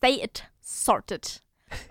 say 0.00 0.22
it 0.22 0.44
sorted. 0.60 1.42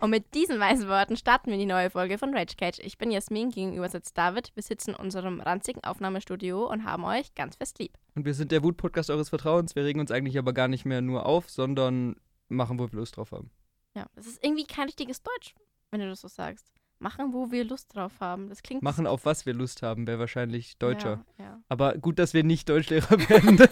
Und 0.02 0.10
mit 0.10 0.36
diesen 0.36 0.60
weisen 0.60 0.90
Worten 0.90 1.16
starten 1.16 1.52
wir 1.52 1.58
die 1.58 1.66
neue 1.66 1.90
Folge 1.90 2.18
von 2.18 2.36
Rage 2.36 2.56
Cage. 2.58 2.80
Ich 2.80 2.98
bin 2.98 3.12
Jasmin, 3.12 3.50
gegenüber 3.50 3.88
sitzt 3.88 4.18
David. 4.18 4.52
Wir 4.56 4.64
sitzen 4.64 4.92
in 4.92 4.96
unserem 4.98 5.40
ranzigen 5.40 5.84
Aufnahmestudio 5.86 6.70
und 6.70 6.84
haben 6.84 7.06
euch 7.06 7.34
ganz 7.34 7.56
fest 7.56 7.80
lieb. 7.80 7.94
Und 8.16 8.26
wir 8.26 8.34
sind 8.34 8.52
der 8.52 8.62
Wut-Podcast 8.62 9.10
eures 9.10 9.30
Vertrauens. 9.30 9.76
Wir 9.76 9.86
regen 9.86 10.02
uns 10.02 10.12
eigentlich 10.12 10.38
aber 10.38 10.52
gar 10.52 10.68
nicht 10.68 10.84
mehr 10.84 11.02
nur 11.02 11.26
auf, 11.26 11.50
sondern 11.50 12.18
machen, 12.50 12.78
wo 12.78 12.92
wir 12.92 13.00
Lust 13.00 13.16
drauf 13.16 13.32
haben. 13.32 13.52
Ja, 13.96 14.06
das 14.16 14.28
ist 14.28 14.44
irgendwie 14.44 14.66
kein 14.66 14.86
richtiges 14.86 15.24
Deutsch, 15.24 15.56
wenn 15.92 16.02
du 16.02 16.10
das 16.10 16.22
so 16.22 16.28
sagst. 16.28 16.74
Machen, 17.00 17.32
wo 17.32 17.50
wir 17.50 17.64
Lust 17.64 17.96
drauf 17.96 18.20
haben. 18.20 18.50
Das 18.50 18.62
klingt. 18.62 18.84
Machen, 18.84 19.08
auf 19.08 19.24
was 19.24 19.46
wir 19.46 19.54
Lust 19.54 19.82
haben, 19.82 20.06
wäre 20.06 20.20
wahrscheinlich 20.20 20.78
deutscher. 20.78 21.24
Ja, 21.38 21.46
ja. 21.46 21.62
Aber 21.70 21.98
gut, 21.98 22.20
dass 22.20 22.34
wir 22.34 22.44
nicht 22.44 22.68
Deutschlehrer 22.68 23.12
werden. 23.30 23.58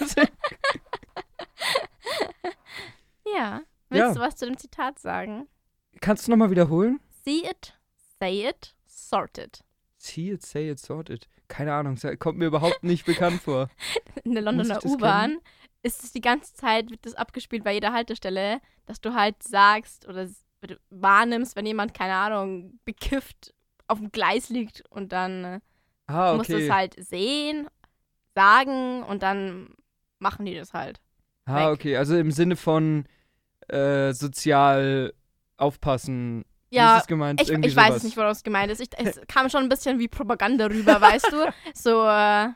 ja. 3.36 3.62
Willst 3.90 4.08
Ja. 4.08 4.14
du 4.14 4.20
was 4.20 4.36
zu 4.36 4.46
dem 4.46 4.58
Zitat 4.58 5.00
sagen? 5.00 5.48
Kannst 6.02 6.28
du 6.28 6.32
nochmal 6.32 6.52
wiederholen? 6.52 7.00
See 7.24 7.44
it, 7.50 7.78
say 8.20 8.48
it, 8.48 8.76
sorted. 8.86 9.60
See 9.98 10.32
it, 10.32 10.46
say 10.46 10.70
it, 10.70 10.80
sort 10.80 11.10
it. 11.10 11.28
Keine 11.48 11.74
Ahnung, 11.74 11.98
kommt 12.20 12.38
mir 12.38 12.46
überhaupt 12.48 12.84
nicht 12.84 13.06
bekannt 13.06 13.42
vor. 13.42 13.70
In 14.24 14.34
der 14.34 14.44
Londoner 14.44 14.84
U-Bahn 14.86 15.40
ist 15.82 16.04
es 16.04 16.12
die 16.12 16.22
ganze 16.22 16.54
Zeit, 16.54 16.90
wird 16.92 17.06
das 17.06 17.16
abgespielt 17.16 17.64
bei 17.64 17.74
jeder 17.74 17.94
Haltestelle, 17.94 18.60
dass 18.86 19.00
du 19.00 19.14
halt 19.14 19.42
sagst 19.44 20.08
oder 20.08 20.28
wahrnimmst, 20.90 21.56
wenn 21.56 21.66
jemand, 21.66 21.94
keine 21.94 22.16
Ahnung, 22.16 22.80
bekifft 22.84 23.54
auf 23.88 24.00
dem 24.00 24.12
Gleis 24.12 24.50
liegt 24.50 24.84
und 24.90 25.12
dann 25.14 25.44
äh, 25.46 25.60
Ah, 26.08 26.36
musst 26.36 26.50
du 26.50 26.56
okay. 26.56 26.66
es 26.66 26.72
halt 26.72 26.96
sehen, 27.06 27.68
sagen 28.36 29.04
und 29.04 29.24
dann 29.24 29.74
machen 30.20 30.46
die 30.46 30.56
das 30.56 30.74
halt. 30.74 31.00
ah, 31.46 31.68
weg. 31.72 31.74
okay. 31.80 31.98
Also 31.98 32.18
im 32.18 32.32
Sinne 32.32 32.56
von 32.56 33.06
äh, 33.68 34.14
sozial 34.14 35.14
aufpassen. 35.58 36.44
Wie 36.70 36.76
ist 36.76 36.76
Ja, 36.76 37.00
es 37.00 37.08
gemeint? 37.08 37.42
ich, 37.42 37.50
ich 37.50 37.76
weiß 37.76 38.04
nicht, 38.04 38.18
woraus 38.18 38.44
gemeint 38.44 38.72
ist. 38.72 38.82
Ich, 38.82 38.90
es 38.98 39.20
kam 39.28 39.50
schon 39.50 39.64
ein 39.64 39.70
bisschen 39.70 40.00
wie 40.00 40.08
Propaganda 40.08 40.66
rüber, 40.68 41.00
weißt 41.02 41.32
du? 41.32 41.52
So, 41.74 42.06
äh, 42.06 42.50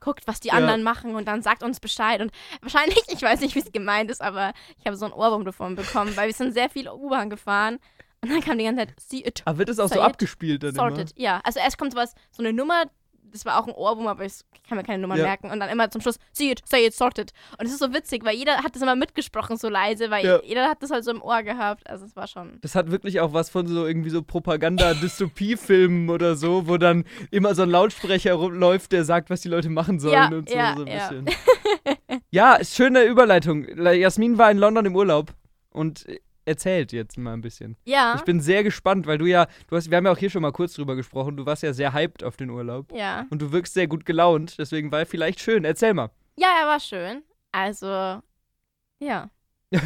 guckt, 0.00 0.26
was 0.26 0.40
die 0.40 0.48
Ja. 0.48 0.54
anderen 0.54 0.82
machen 0.82 1.14
und 1.14 1.26
dann 1.26 1.42
sagt 1.42 1.62
uns 1.62 1.80
Bescheid. 1.80 2.20
Und 2.20 2.32
wahrscheinlich, 2.60 2.98
ich 3.08 3.22
weiß 3.22 3.40
nicht, 3.40 3.54
wie 3.54 3.60
es 3.60 3.72
gemeint 3.72 4.10
ist, 4.10 4.22
aber 4.22 4.52
ich 4.78 4.86
habe 4.86 4.96
so 4.96 5.04
einen 5.04 5.14
Ohrwurm 5.14 5.44
davon 5.44 5.76
bekommen, 5.76 6.16
weil 6.16 6.28
wir 6.28 6.34
sind 6.34 6.52
sehr 6.52 6.68
viel 6.70 6.88
U-Bahn 6.88 7.30
gefahren 7.30 7.78
und 8.20 8.30
dann 8.30 8.40
kam 8.40 8.58
die 8.58 8.64
ganze 8.64 8.86
Zeit, 8.86 8.94
see 9.00 9.18
it, 9.24 9.42
Aber 9.44 9.58
wird 9.58 9.68
es 9.68 9.78
auch 9.78 9.88
so 9.88 9.96
it, 9.96 10.00
abgespielt 10.00 10.62
dann 10.62 10.74
sorted. 10.74 11.12
Ja, 11.16 11.40
also 11.44 11.58
erst 11.60 11.78
kommt 11.78 11.92
sowas, 11.92 12.14
so 12.30 12.42
eine 12.42 12.52
Nummer, 12.52 12.84
das 13.32 13.44
war 13.44 13.58
auch 13.60 13.66
ein 13.66 13.74
Ohrwurm, 13.74 14.06
aber 14.06 14.24
ich 14.24 14.34
kann 14.68 14.76
mir 14.78 14.84
keine 14.84 15.00
Nummern 15.00 15.18
Ja. 15.18 15.24
merken. 15.24 15.50
Und 15.50 15.58
dann 15.60 15.68
immer 15.70 15.90
zum 15.90 16.00
Schluss, 16.00 16.18
see 16.32 16.50
it, 16.50 16.62
say 16.66 16.86
it, 16.86 16.94
sorted. 16.94 17.32
Und 17.58 17.66
es 17.66 17.72
ist 17.72 17.78
so 17.80 17.92
witzig, 17.92 18.24
weil 18.24 18.36
jeder 18.36 18.58
hat 18.62 18.74
das 18.74 18.82
immer 18.82 18.94
mitgesprochen, 18.96 19.56
so 19.56 19.68
leise, 19.68 20.10
weil 20.10 20.24
Ja. 20.24 20.40
jeder 20.42 20.68
hat 20.68 20.82
das 20.82 20.90
halt 20.90 21.04
so 21.04 21.10
im 21.10 21.22
Ohr 21.22 21.42
gehabt. 21.42 21.88
Also 21.88 22.04
es 22.04 22.14
war 22.16 22.26
schon. 22.26 22.58
Das 22.60 22.74
hat 22.74 22.90
wirklich 22.90 23.20
auch 23.20 23.32
was 23.32 23.50
von 23.50 23.66
so 23.66 23.86
irgendwie 23.86 24.10
so 24.10 24.22
Propaganda-Dystopie-Filmen 24.22 26.10
oder 26.14 26.36
so, 26.36 26.68
wo 26.68 26.76
dann 26.76 27.04
immer 27.30 27.54
so 27.54 27.62
ein 27.62 27.70
Lautsprecher 27.70 28.34
rumläuft, 28.34 28.92
der 28.92 29.04
sagt, 29.04 29.30
was 29.30 29.40
die 29.40 29.48
Leute 29.48 29.70
machen 29.70 29.98
sollen 30.00 30.12
Ja, 30.14 30.28
und 30.28 30.48
so, 30.48 30.56
ja, 30.56 30.74
so 30.76 30.82
ein 30.84 30.88
ja. 30.88 31.08
bisschen. 31.08 31.26
ja, 32.30 32.58
schöne 32.64 33.04
Überleitung. 33.04 33.66
Jasmin 33.78 34.38
war 34.38 34.50
in 34.50 34.58
London 34.58 34.86
im 34.86 34.96
Urlaub 34.96 35.32
und 35.70 36.06
erzählt 36.44 36.92
jetzt 36.92 37.16
mal 37.18 37.32
ein 37.34 37.40
bisschen. 37.40 37.76
Ja. 37.84 38.14
Ich 38.16 38.22
bin 38.22 38.40
sehr 38.40 38.62
gespannt, 38.64 39.06
weil 39.06 39.18
du 39.18 39.26
ja, 39.26 39.46
du 39.68 39.76
hast, 39.76 39.90
wir 39.90 39.96
haben 39.96 40.06
ja 40.06 40.12
auch 40.12 40.18
hier 40.18 40.30
schon 40.30 40.42
mal 40.42 40.52
kurz 40.52 40.74
drüber 40.74 40.96
gesprochen, 40.96 41.36
du 41.36 41.46
warst 41.46 41.62
ja 41.62 41.72
sehr 41.72 41.92
hyped 41.92 42.24
auf 42.24 42.36
den 42.36 42.50
Urlaub 42.50 42.92
ja. 42.92 43.26
und 43.30 43.40
du 43.40 43.52
wirkst 43.52 43.74
sehr 43.74 43.86
gut 43.86 44.04
gelaunt, 44.04 44.56
deswegen 44.58 44.90
war 44.92 45.00
er 45.00 45.06
vielleicht 45.06 45.40
schön. 45.40 45.64
Erzähl 45.64 45.94
mal. 45.94 46.10
Ja, 46.36 46.48
er 46.60 46.66
war 46.66 46.80
schön. 46.80 47.22
Also, 47.52 47.86
ja. 47.86 48.22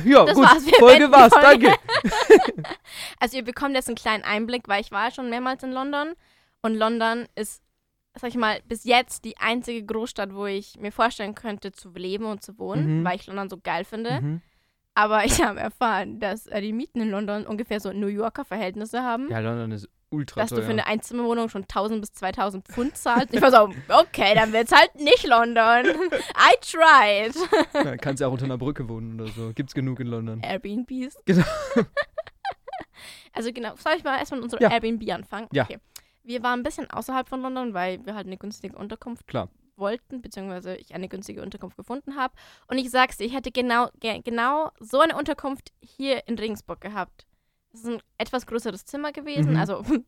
ja, 0.05 0.25
Das 0.25 0.35
gut, 0.35 0.45
war's, 0.45 0.67
wir 0.67 0.75
Folge 0.79 1.11
war's, 1.13 1.33
danke. 1.33 1.73
Also, 3.21 3.37
ihr 3.37 3.45
bekommt 3.45 3.75
jetzt 3.75 3.89
einen 3.89 3.97
kleinen 3.97 4.25
Einblick, 4.25 4.69
weil 4.69 4.81
ich 4.81 4.91
war 4.91 5.11
schon 5.11 5.31
mehrmals 5.31 5.63
in 5.63 5.73
London. 5.73 6.15
Und 6.63 6.75
London 6.75 7.27
ist, 7.35 7.63
sag 8.15 8.31
ich 8.31 8.37
mal, 8.37 8.61
bis 8.67 8.85
jetzt 8.85 9.25
die 9.25 9.37
einzige 9.39 9.85
Großstadt, 9.85 10.35
wo 10.35 10.47
ich 10.47 10.79
mir 10.81 10.93
vorstellen 10.93 11.35
könnte, 11.35 11.73
zu 11.73 11.91
leben 11.93 12.25
und 12.25 12.43
zu 12.43 12.59
wohnen, 12.59 13.01
Mhm. 13.01 13.05
weil 13.05 13.17
ich 13.17 13.27
London 13.27 13.49
so 13.49 13.59
geil 13.63 13.85
finde. 13.85 14.21
Mhm. 14.21 14.43
Aber 14.97 15.25
ich 15.25 15.41
habe 15.45 15.61
erfahren, 15.61 16.19
dass 16.19 16.47
äh, 16.49 16.61
die 16.61 16.73
Mieten 16.73 17.01
in 17.01 17.11
London 17.11 17.47
ungefähr 17.47 17.79
so 17.79 17.93
New 17.93 18.07
Yorker 18.09 18.45
Verhältnisse 18.45 19.03
haben. 19.03 19.31
Ja, 19.31 19.39
London 19.39 19.71
ist 19.71 19.89
ultra 20.11 20.41
dass 20.41 20.51
teuer. 20.51 20.61
du 20.61 20.65
für 20.65 20.71
eine 20.71 20.87
Einzimmerwohnung 20.87 21.49
schon 21.49 21.63
1000 21.63 22.01
bis 22.01 22.13
2000 22.15 22.67
Pfund 22.67 22.97
zahlst. 22.97 23.35
Ich 23.35 23.43
war 23.43 23.51
so, 23.51 23.69
okay, 23.89 24.35
dann 24.35 24.53
wird's 24.53 24.73
halt 24.73 24.95
nicht 24.97 25.27
London. 25.27 25.85
I 25.87 26.55
tried. 26.63 27.35
ja, 27.75 27.97
kannst 27.99 28.21
ja 28.21 28.29
auch 28.29 28.33
unter 28.33 28.47
einer 28.47 28.57
Brücke 28.59 28.89
wohnen 28.89 29.21
oder 29.21 29.31
so. 29.31 29.53
Gibt's 29.55 29.75
genug 29.75 30.01
in 30.01 30.07
London. 30.07 30.41
Airbnbs. 30.43 31.19
Genau. 31.27 31.45
also 33.33 33.53
genau, 33.53 33.75
soll 33.77 33.95
ich 33.99 34.05
mal 34.05 34.19
erstmal 34.19 34.41
mit 34.41 34.45
unserem 34.45 34.63
Ja. 34.63 34.71
Airbnb 34.71 35.11
anfangen? 35.13 35.49
Ja. 35.53 35.65
Okay. 35.65 35.79
Wir 36.23 36.43
waren 36.43 36.61
ein 36.61 36.63
bisschen 36.63 36.91
außerhalb 36.91 37.29
von 37.29 37.43
London, 37.43 37.75
weil 37.75 38.05
wir 38.07 38.15
halt 38.15 38.27
eine 38.27 38.37
günstige 38.39 38.77
Unterkunft 38.77 39.27
Klar. 39.29 39.49
Wollten, 39.79 40.23
beziehungsweise 40.23 40.77
ich 40.77 40.95
eine 40.95 41.09
günstige 41.09 41.43
Unterkunft 41.43 41.77
gefunden 41.77 42.17
habe. 42.17 42.35
Und 42.69 42.79
ich 42.79 42.91
sag's 42.91 43.17
dir, 43.19 43.25
ich 43.25 43.35
hätte 43.35 43.51
genau, 43.53 43.89
ge 44.01 44.21
genau 44.23 44.71
so 44.81 45.01
eine 45.01 45.17
Unterkunft 45.17 45.73
hier 45.81 46.27
in 46.29 46.39
Regensburg 46.39 46.81
gehabt. 46.81 47.27
Das 47.73 47.83
ist 47.83 47.89
ein 47.89 48.03
etwas 48.19 48.47
größeres 48.47 48.85
Zimmer 48.87 49.13
gewesen, 49.13 49.53
Mhm. 49.53 49.59
also 49.59 49.83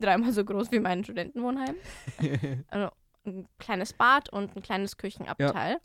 dreimal 0.00 0.32
so 0.32 0.44
groß 0.44 0.72
wie 0.72 0.80
mein 0.80 1.04
Studentenwohnheim. 1.04 1.74
also 2.68 2.90
ein 3.26 3.48
kleines 3.58 3.92
Bad 3.92 4.28
und 4.30 4.56
ein 4.56 4.62
kleines 4.62 4.96
Küchenabteil. 4.96 5.78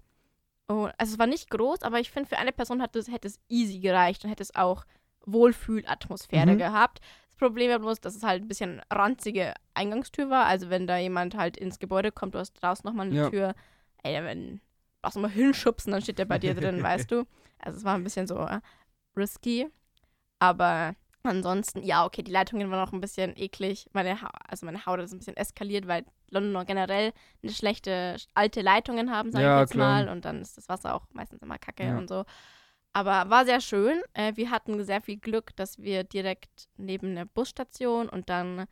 Und, 0.68 0.92
also 0.98 1.14
es 1.14 1.20
war 1.20 1.28
nicht 1.28 1.50
groß, 1.50 1.82
aber 1.84 2.00
ich 2.00 2.12
finde, 2.12 2.30
für 2.30 2.38
eine 2.38 2.52
Person 2.52 2.82
hat 2.82 2.96
das, 2.96 3.08
hätte 3.10 3.28
es 3.28 3.40
easy 3.50 3.80
gereicht 3.80 4.24
und 4.24 4.30
hätte 4.30 4.44
es 4.44 4.56
auch 4.56 4.86
Wohlfühlatmosphäre 5.26 6.54
Mhm. 6.54 6.58
gehabt. 6.58 7.00
Problem 7.40 7.72
war 7.72 7.80
bloß, 7.80 8.00
dass 8.02 8.16
es 8.16 8.24
halt 8.24 8.44
ein 8.44 8.48
bisschen 8.48 8.82
ranzige 8.92 9.54
Eingangstür 9.74 10.30
war. 10.30 10.46
Also 10.46 10.70
wenn 10.70 10.86
da 10.86 10.98
jemand 10.98 11.36
halt 11.36 11.58
ins 11.58 11.80
Gebäude 11.80 12.12
kommt, 12.12 12.36
du 12.36 12.40
hast 12.40 12.54
draußen 12.54 12.88
nochmal 12.88 13.08
eine 13.08 13.16
Ja. 13.16 13.30
Tür. 13.30 13.56
Ey, 14.04 14.24
wenn 14.24 14.62
brauchst 15.02 15.16
du 15.16 15.22
mal 15.22 15.32
hinschubsen, 15.32 15.92
dann 15.92 16.02
steht 16.02 16.20
der 16.20 16.26
bei 16.26 16.38
dir 16.38 16.54
drin, 16.54 16.84
weißt 16.84 17.10
du. 17.12 17.26
Also 17.58 17.80
es 17.80 17.84
war 17.86 17.96
ein 17.96 18.04
bisschen 18.04 18.28
so 18.28 18.38
äh, 18.38 18.60
risky. 19.18 19.68
Aber 20.40 20.96
ansonsten, 21.24 21.84
ja, 21.84 22.06
okay, 22.06 22.22
die 22.24 22.32
Leitungen 22.32 22.70
waren 22.72 22.80
noch 22.80 22.94
ein 22.94 23.02
bisschen 23.02 23.36
eklig. 23.38 23.90
Meine 23.94 24.22
ha 24.22 24.30
also 24.48 24.66
meine 24.66 24.86
Haut 24.86 25.00
ist 25.00 25.12
ein 25.14 25.20
bisschen 25.20 25.38
eskaliert, 25.38 25.88
weil 25.88 26.06
London 26.30 26.66
generell 26.66 27.14
eine 27.44 27.52
schlechte 27.52 28.18
alte 28.34 28.62
Leitungen 28.62 29.12
haben, 29.12 29.32
sage 29.32 29.44
Ja, 29.46 29.56
ich 29.58 29.62
jetzt 29.62 29.72
klar. 29.72 30.04
mal. 30.06 30.10
Und 30.10 30.26
dann 30.26 30.42
ist 30.42 30.58
das 30.58 30.70
Wasser 30.70 30.96
auch 30.96 31.08
meistens 31.12 31.42
immer 31.42 31.58
kacke 31.58 31.84
Ja. 31.86 31.98
und 31.98 32.08
so. 32.08 32.24
Aber 32.94 33.30
war 33.30 33.46
sehr 33.46 33.62
schön. 33.62 34.02
Äh, 34.14 34.34
wir 34.36 34.50
hatten 34.52 34.84
sehr 34.84 35.02
viel 35.02 35.18
Glück, 35.18 35.56
dass 35.56 35.78
wir 35.80 36.04
direkt 36.04 36.68
neben 36.78 37.16
der 37.16 37.26
Busstation 37.26 38.10
und 38.10 38.30
dann 38.30 38.66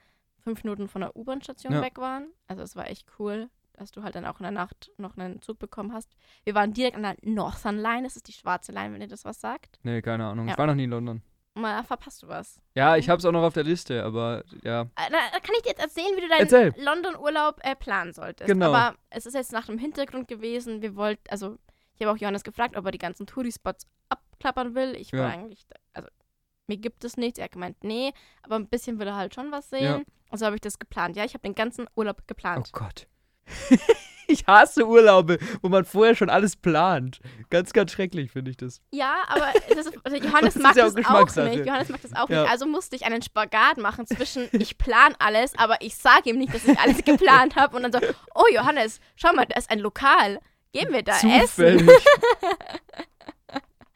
fünf 0.43 0.63
Minuten 0.63 0.87
von 0.87 1.01
der 1.01 1.15
U-Bahn-Station 1.15 1.73
Ja. 1.73 1.81
weg 1.81 1.97
waren. 1.97 2.27
Also 2.47 2.63
es 2.63 2.75
war 2.75 2.89
echt 2.89 3.05
cool, 3.19 3.49
dass 3.73 3.91
du 3.91 4.01
halt 4.03 4.15
dann 4.15 4.25
auch 4.25 4.39
in 4.39 4.43
der 4.43 4.51
Nacht 4.51 4.91
noch 4.97 5.17
einen 5.17 5.41
Zug 5.41 5.59
bekommen 5.59 5.93
hast. 5.93 6.15
Wir 6.45 6.55
waren 6.55 6.73
direkt 6.73 6.95
an 6.95 7.03
der 7.03 7.15
Northern 7.21 7.77
Line. 7.77 8.03
Das 8.03 8.15
ist 8.15 8.27
die 8.27 8.33
schwarze 8.33 8.71
Line, 8.71 8.93
wenn 8.93 9.01
ihr 9.01 9.07
das 9.07 9.23
was 9.25 9.39
sagt. 9.39 9.77
nee, 9.83 10.01
keine 10.01 10.25
Ahnung. 10.25 10.47
Ja. 10.47 10.53
Ich 10.53 10.57
war 10.57 10.67
noch 10.67 10.75
nie 10.75 10.85
in 10.85 10.89
London. 10.91 11.21
Mal 11.53 11.83
verpasst 11.83 12.21
du 12.21 12.27
was. 12.27 12.61
Ja, 12.75 12.97
ich 12.97 13.09
hab's 13.09 13.25
auch 13.25 13.31
noch 13.31 13.41
auf 13.41 13.53
der 13.53 13.63
Liste, 13.63 14.03
aber 14.03 14.43
ja. 14.63 14.81
Äh, 14.83 15.09
Da 15.11 15.17
da 15.33 15.39
kann 15.39 15.55
ich 15.57 15.63
dir 15.63 15.69
jetzt 15.69 15.81
erzählen, 15.81 16.15
wie 16.15 16.21
du 16.21 16.27
deinen. 16.27 16.73
London-Urlaub 16.85 17.59
äh, 17.63 17.75
planen 17.75 18.13
solltest. 18.13 18.47
Genau. 18.47 18.71
Aber 18.73 18.95
es 19.09 19.25
ist 19.25 19.33
jetzt 19.33 19.51
nach 19.53 19.65
dem 19.65 19.79
Hintergrund 19.79 20.27
gewesen. 20.27 20.81
Wir 20.83 20.95
wollten, 20.95 21.23
also 21.29 21.57
ich 21.95 22.01
habe 22.05 22.11
auch 22.11 22.17
Johannes 22.21 22.43
gefragt, 22.43 22.77
ob 22.77 22.85
er 22.85 22.91
die 22.91 22.99
ganzen 22.99 23.25
Touri-Spots 23.25 23.87
abklappern 24.37 24.75
will. 24.75 24.95
Ich 24.95 25.11
war 25.13 25.19
Ja. 25.21 25.27
eigentlich, 25.29 25.65
also 25.93 26.07
mir 26.67 26.77
gibt 26.77 27.03
es 27.03 27.17
nichts. 27.17 27.39
Er 27.39 27.45
hat 27.45 27.51
gemeint, 27.53 27.83
nee, 27.83 28.13
aber 28.43 28.55
ein 28.55 28.67
bisschen 28.67 28.99
will 28.99 29.07
er 29.07 29.15
halt 29.15 29.33
schon 29.33 29.51
was 29.51 29.69
sehen. 29.69 29.83
Ja. 29.83 30.01
Also 30.29 30.45
habe 30.45 30.55
ich 30.55 30.61
das 30.61 30.79
geplant. 30.79 31.15
Ja, 31.15 31.23
ich 31.25 31.33
habe 31.33 31.41
den 31.43 31.55
ganzen 31.55 31.87
Urlaub 31.95 32.17
Oh 32.19 32.23
geplant. 32.27 32.69
Gott. 32.73 33.07
ich 34.27 34.45
hasse 34.45 34.85
Urlaube, 34.85 35.37
wo 35.61 35.69
man 35.69 35.85
vorher 35.85 36.13
schon 36.15 36.29
alles 36.29 36.57
plant. 36.57 37.19
Ganz, 37.49 37.71
ganz 37.71 37.93
schrecklich 37.93 38.31
finde 38.31 38.51
ich 38.51 38.57
das. 38.57 38.81
Ja, 38.91 39.15
aber 39.29 39.53
das 39.69 39.85
ist, 39.87 39.97
also 40.03 40.17
Johannes 40.17 40.55
mag 40.55 40.75
ja 40.75 40.85
auch 40.87 40.93
das 40.93 41.37
auch 41.37 41.43
nicht. 41.45 41.65
Johannes 41.65 41.87
mag 41.89 42.01
das 42.01 42.13
auch 42.13 42.29
Ja. 42.29 42.41
nicht. 42.41 42.51
Also 42.51 42.65
musste 42.65 42.97
ich 42.97 43.05
einen 43.05 43.21
Spagat 43.21 43.77
machen 43.77 44.05
zwischen 44.05 44.49
ich 44.51 44.77
plan 44.77 45.15
alles, 45.19 45.57
aber 45.57 45.81
ich 45.81 45.95
sage 45.95 46.29
ihm 46.31 46.37
nicht, 46.37 46.53
dass 46.53 46.65
ich 46.65 46.77
alles 46.77 47.03
geplant 47.05 47.55
habe 47.55 47.77
und 47.77 47.83
dann 47.83 47.93
so, 47.93 47.99
oh 48.35 48.45
Johannes, 48.53 48.99
schau 49.15 49.31
mal, 49.33 49.45
da 49.45 49.57
ist 49.57 49.71
ein 49.71 49.79
Lokal. 49.79 50.39
Gehen 50.73 50.91
wir 50.91 51.01
da 51.01 51.13
essen? 51.41 51.89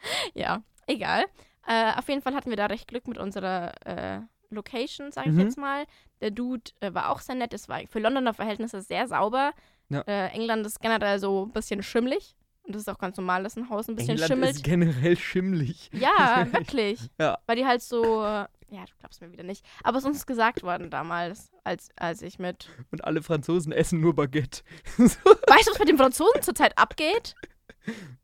Ja, 0.33 0.63
egal. 0.88 1.25
Äh, 1.68 1.94
auf 1.98 2.07
jeden 2.09 2.21
Fall 2.21 2.33
hatten 2.33 2.50
wir 2.50 2.57
da 2.57 2.65
recht 2.68 2.88
Glück 2.88 3.07
mit 3.07 3.18
unserer 3.18 3.74
äh, 3.86 4.19
Location, 4.50 5.12
sage 5.12 5.30
ich 5.30 5.36
Mhm. 5.36 5.42
jetzt 5.42 5.57
mal. 5.57 5.86
Der 6.21 6.31
Dude 6.31 6.71
äh, 6.81 6.94
war 6.94 7.09
auch 7.09 7.19
sehr 7.19 7.36
nett. 7.36 7.53
Es 7.53 7.69
war 7.69 7.80
für 7.88 8.00
Londoner 8.00 8.33
Verhältnisse 8.33 8.81
sehr 8.81 9.07
sauber. 9.07 9.53
Ja. 9.89 10.01
Äh, 10.01 10.27
England 10.30 10.65
ist 10.65 10.80
generell 10.81 11.19
so 11.19 11.45
ein 11.45 11.51
bisschen 11.51 11.83
schimmlig. 11.83 12.36
Und 12.63 12.75
das 12.75 12.83
ist 12.83 12.89
auch 12.89 13.00
ganz 13.00 13.18
normal, 13.18 13.44
dass 13.44 13.56
ein 13.57 13.69
Haus 13.69 13.88
ein 13.88 13.95
bisschen 13.95 14.12
England 14.12 14.27
schimmelt. 14.31 14.56
ist 14.56 14.63
generell 14.63 15.18
schimmlig. 15.18 15.89
Ja, 15.94 16.45
wirklich. 16.51 17.00
Ja. 17.19 17.39
Weil 17.47 17.56
die 17.56 17.65
halt 17.65 17.81
so, 17.81 18.24
ja, 18.24 18.47
du 18.86 18.94
glaubst 19.00 19.19
mir 19.21 19.31
wieder 19.31 19.44
nicht. 19.44 19.65
Aber 19.83 19.97
es 19.97 20.04
ist 20.04 20.09
uns 20.09 20.25
gesagt 20.27 20.62
worden 20.63 20.89
damals, 20.92 21.51
als, 21.63 21.89
als 21.95 22.21
ich 22.21 22.38
mit. 22.39 22.69
Und 22.92 23.04
alle 23.04 23.21
Franzosen 23.24 23.71
essen 23.71 24.00
nur 24.00 24.13
Baguette. 24.15 24.62
Weißt 24.97 25.19
du, 25.68 25.71
was 25.71 25.80
mit 25.80 25.88
den 25.89 25.97
Franzosen 25.97 26.42
zurzeit 26.44 26.77
abgeht? 26.77 27.36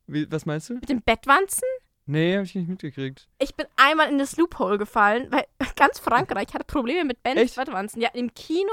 Wie, 0.07 0.31
was 0.31 0.45
meinst 0.45 0.69
du? 0.69 0.75
Mit 0.75 0.89
den 0.89 1.01
Bettwanzen? 1.01 1.67
Nee, 2.05 2.37
hab 2.37 2.45
ich 2.45 2.55
nicht 2.55 2.69
mitgekriegt. 2.69 3.27
Ich 3.37 3.53
bin 3.55 3.65
einmal 3.75 4.09
in 4.09 4.17
das 4.17 4.37
Loophole 4.37 4.77
gefallen, 4.77 5.27
weil 5.29 5.45
ganz 5.75 5.99
Frankreich 5.99 6.53
hatte 6.53 6.63
Probleme 6.63 7.03
mit 7.03 7.21
Bands 7.21 7.41
Echt? 7.41 7.55
Bettwanzen. 7.55 8.01
Ja, 8.01 8.09
im 8.13 8.33
Kino, 8.33 8.71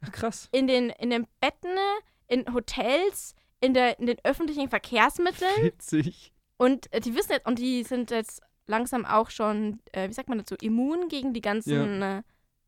Ach, 0.00 0.10
krass. 0.10 0.48
in 0.52 0.66
den, 0.66 0.88
in 0.90 1.10
den 1.10 1.26
Betten, 1.40 1.76
in 2.28 2.52
Hotels, 2.54 3.34
in, 3.60 3.74
der, 3.74 3.98
in 3.98 4.06
den 4.06 4.16
öffentlichen 4.24 4.70
Verkehrsmitteln. 4.70 5.50
Witzig. 5.62 6.32
Und 6.56 6.90
äh, 6.92 7.00
die 7.00 7.14
wissen 7.14 7.32
jetzt, 7.32 7.46
und 7.46 7.58
die 7.58 7.84
sind 7.84 8.10
jetzt 8.10 8.40
langsam 8.66 9.04
auch 9.04 9.28
schon, 9.28 9.80
äh, 9.92 10.08
wie 10.08 10.12
sagt 10.14 10.30
man 10.30 10.38
dazu, 10.38 10.54
immun 10.60 11.08
gegen 11.08 11.34
die 11.34 11.40
ganzen 11.42 12.00
äh, 12.00 12.22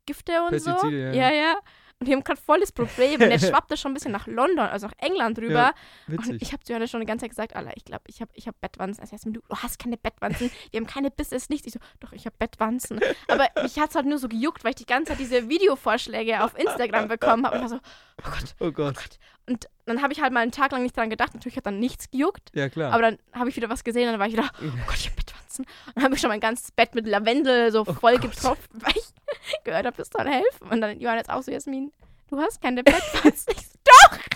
Gifte 0.05 0.43
und 0.43 0.59
so. 0.59 0.71
Pestizide, 0.71 1.15
ja, 1.15 1.31
ja. 1.31 1.33
ja. 1.33 1.55
Und 1.99 2.07
die 2.07 2.13
haben 2.13 2.23
gerade 2.23 2.39
voll 2.41 2.59
das 2.59 2.71
Problem. 2.71 3.21
Und 3.21 3.31
jetzt 3.31 3.47
schwappt 3.47 3.71
das 3.71 3.79
schon 3.79 3.91
ein 3.91 3.93
bisschen 3.93 4.11
nach 4.11 4.27
London, 4.27 4.67
also 4.67 4.87
nach 4.87 4.93
England 4.97 5.39
rüber. 5.39 5.73
Ja, 6.07 6.17
Und 6.17 6.41
ich 6.41 6.51
habe 6.51 6.63
zu 6.63 6.73
Johannes 6.73 6.91
schon 6.91 6.99
die 6.99 7.05
ganze 7.05 7.23
Zeit 7.23 7.29
gesagt, 7.29 7.55
Alter, 7.55 7.71
ich 7.75 7.85
glaube, 7.85 8.03
ich 8.07 8.19
habe 8.21 8.31
ich 8.33 8.47
hab 8.47 8.59
Bettwanzen. 8.59 9.01
Also 9.01 9.15
Jasmin, 9.15 9.35
du, 9.35 9.41
du 9.47 9.55
hast 9.55 9.79
keine 9.79 9.97
Bettwanzen. 9.97 10.51
Wir 10.71 10.79
haben 10.79 10.87
keine 10.87 11.09
Bisse, 11.09 11.35
ist 11.35 11.49
nichts. 11.49 11.67
Ich 11.67 11.73
so, 11.73 11.79
doch, 12.01 12.11
ich 12.11 12.25
habe 12.25 12.35
Bettwanzen. 12.37 12.99
Aber 13.27 13.47
mich 13.63 13.79
hat 13.79 13.89
es 13.89 13.95
halt 13.95 14.05
nur 14.05 14.17
so 14.17 14.27
gejuckt, 14.27 14.63
weil 14.63 14.71
ich 14.71 14.75
die 14.77 14.85
ganze 14.85 15.11
Zeit 15.11 15.19
diese 15.19 15.47
Videovorschläge 15.47 16.43
auf 16.43 16.57
Instagram 16.57 17.07
bekommen 17.07 17.45
habe. 17.45 17.57
Und 17.57 17.65
ich 17.65 17.71
war 17.71 17.79
so, 17.79 17.85
oh 18.23 18.29
Gott, 18.29 18.55
oh 18.59 18.65
oh 18.65 18.71
Gott. 18.71 19.19
Und 19.47 19.67
dann 19.85 20.01
habe 20.01 20.11
ich 20.13 20.21
halt 20.21 20.33
mal 20.33 20.39
einen 20.41 20.51
Tag 20.51 20.71
lang 20.71 20.81
nicht 20.83 20.97
dran 20.97 21.09
gedacht. 21.09 21.33
Natürlich 21.33 21.55
hat 21.57 21.65
dann 21.65 21.79
nichts 21.79 22.09
gejuckt. 22.09 22.51
Ja, 22.55 22.69
klar. 22.69 22.91
Aber 22.93 23.01
dann 23.03 23.19
habe 23.33 23.49
ich 23.49 23.55
wieder 23.55 23.69
was 23.69 23.83
gesehen 23.83 24.07
und 24.07 24.13
dann 24.13 24.19
war 24.19 24.27
ich 24.27 24.33
wieder, 24.33 24.49
oh 24.59 24.77
Gott, 24.87 24.95
ich 24.97 25.05
habe 25.05 25.15
Bettwanzen. 25.17 25.65
Und 25.87 25.95
dann 25.95 26.03
habe 26.03 26.15
ich 26.15 26.21
schon 26.21 26.29
mein 26.29 26.39
ganzes 26.39 26.71
Bett 26.71 26.95
mit 26.95 27.07
Lavendel 27.07 27.71
so 27.71 27.85
voll 27.85 28.15
Oh 28.15 28.17
Gott. 28.19 28.31
getropft, 28.31 28.69
weil 28.73 28.93
ich 28.95 29.63
gehört 29.63 29.85
habe, 29.85 29.95
das 29.97 30.09
soll 30.09 30.27
helfen. 30.27 30.67
Und 30.69 30.81
dann 30.81 30.99
Johannes 30.99 31.29
auch 31.29 31.43
so, 31.43 31.51
Jasmin, 31.51 31.91
du 32.29 32.39
hast 32.39 32.61
keine 32.61 32.83
Bettwanzen. 32.83 33.53
Ich 33.57 33.67
so, 33.67 33.77
doch! 33.83 34.17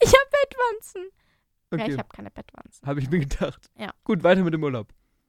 Ich 0.00 0.08
habe 0.08 0.30
Bettwanzen. 0.30 1.02
Ja, 1.72 1.78
okay. 1.78 1.92
ich 1.92 1.98
habe 1.98 2.08
keine 2.14 2.30
Bettwanzen. 2.30 2.86
Habe 2.86 3.00
ich 3.00 3.10
mir 3.10 3.20
gedacht. 3.20 3.70
Ja. 3.78 3.90
Gut, 4.04 4.22
weiter 4.22 4.42
mit 4.42 4.52
dem 4.54 4.62
Urlaub. 4.62 4.88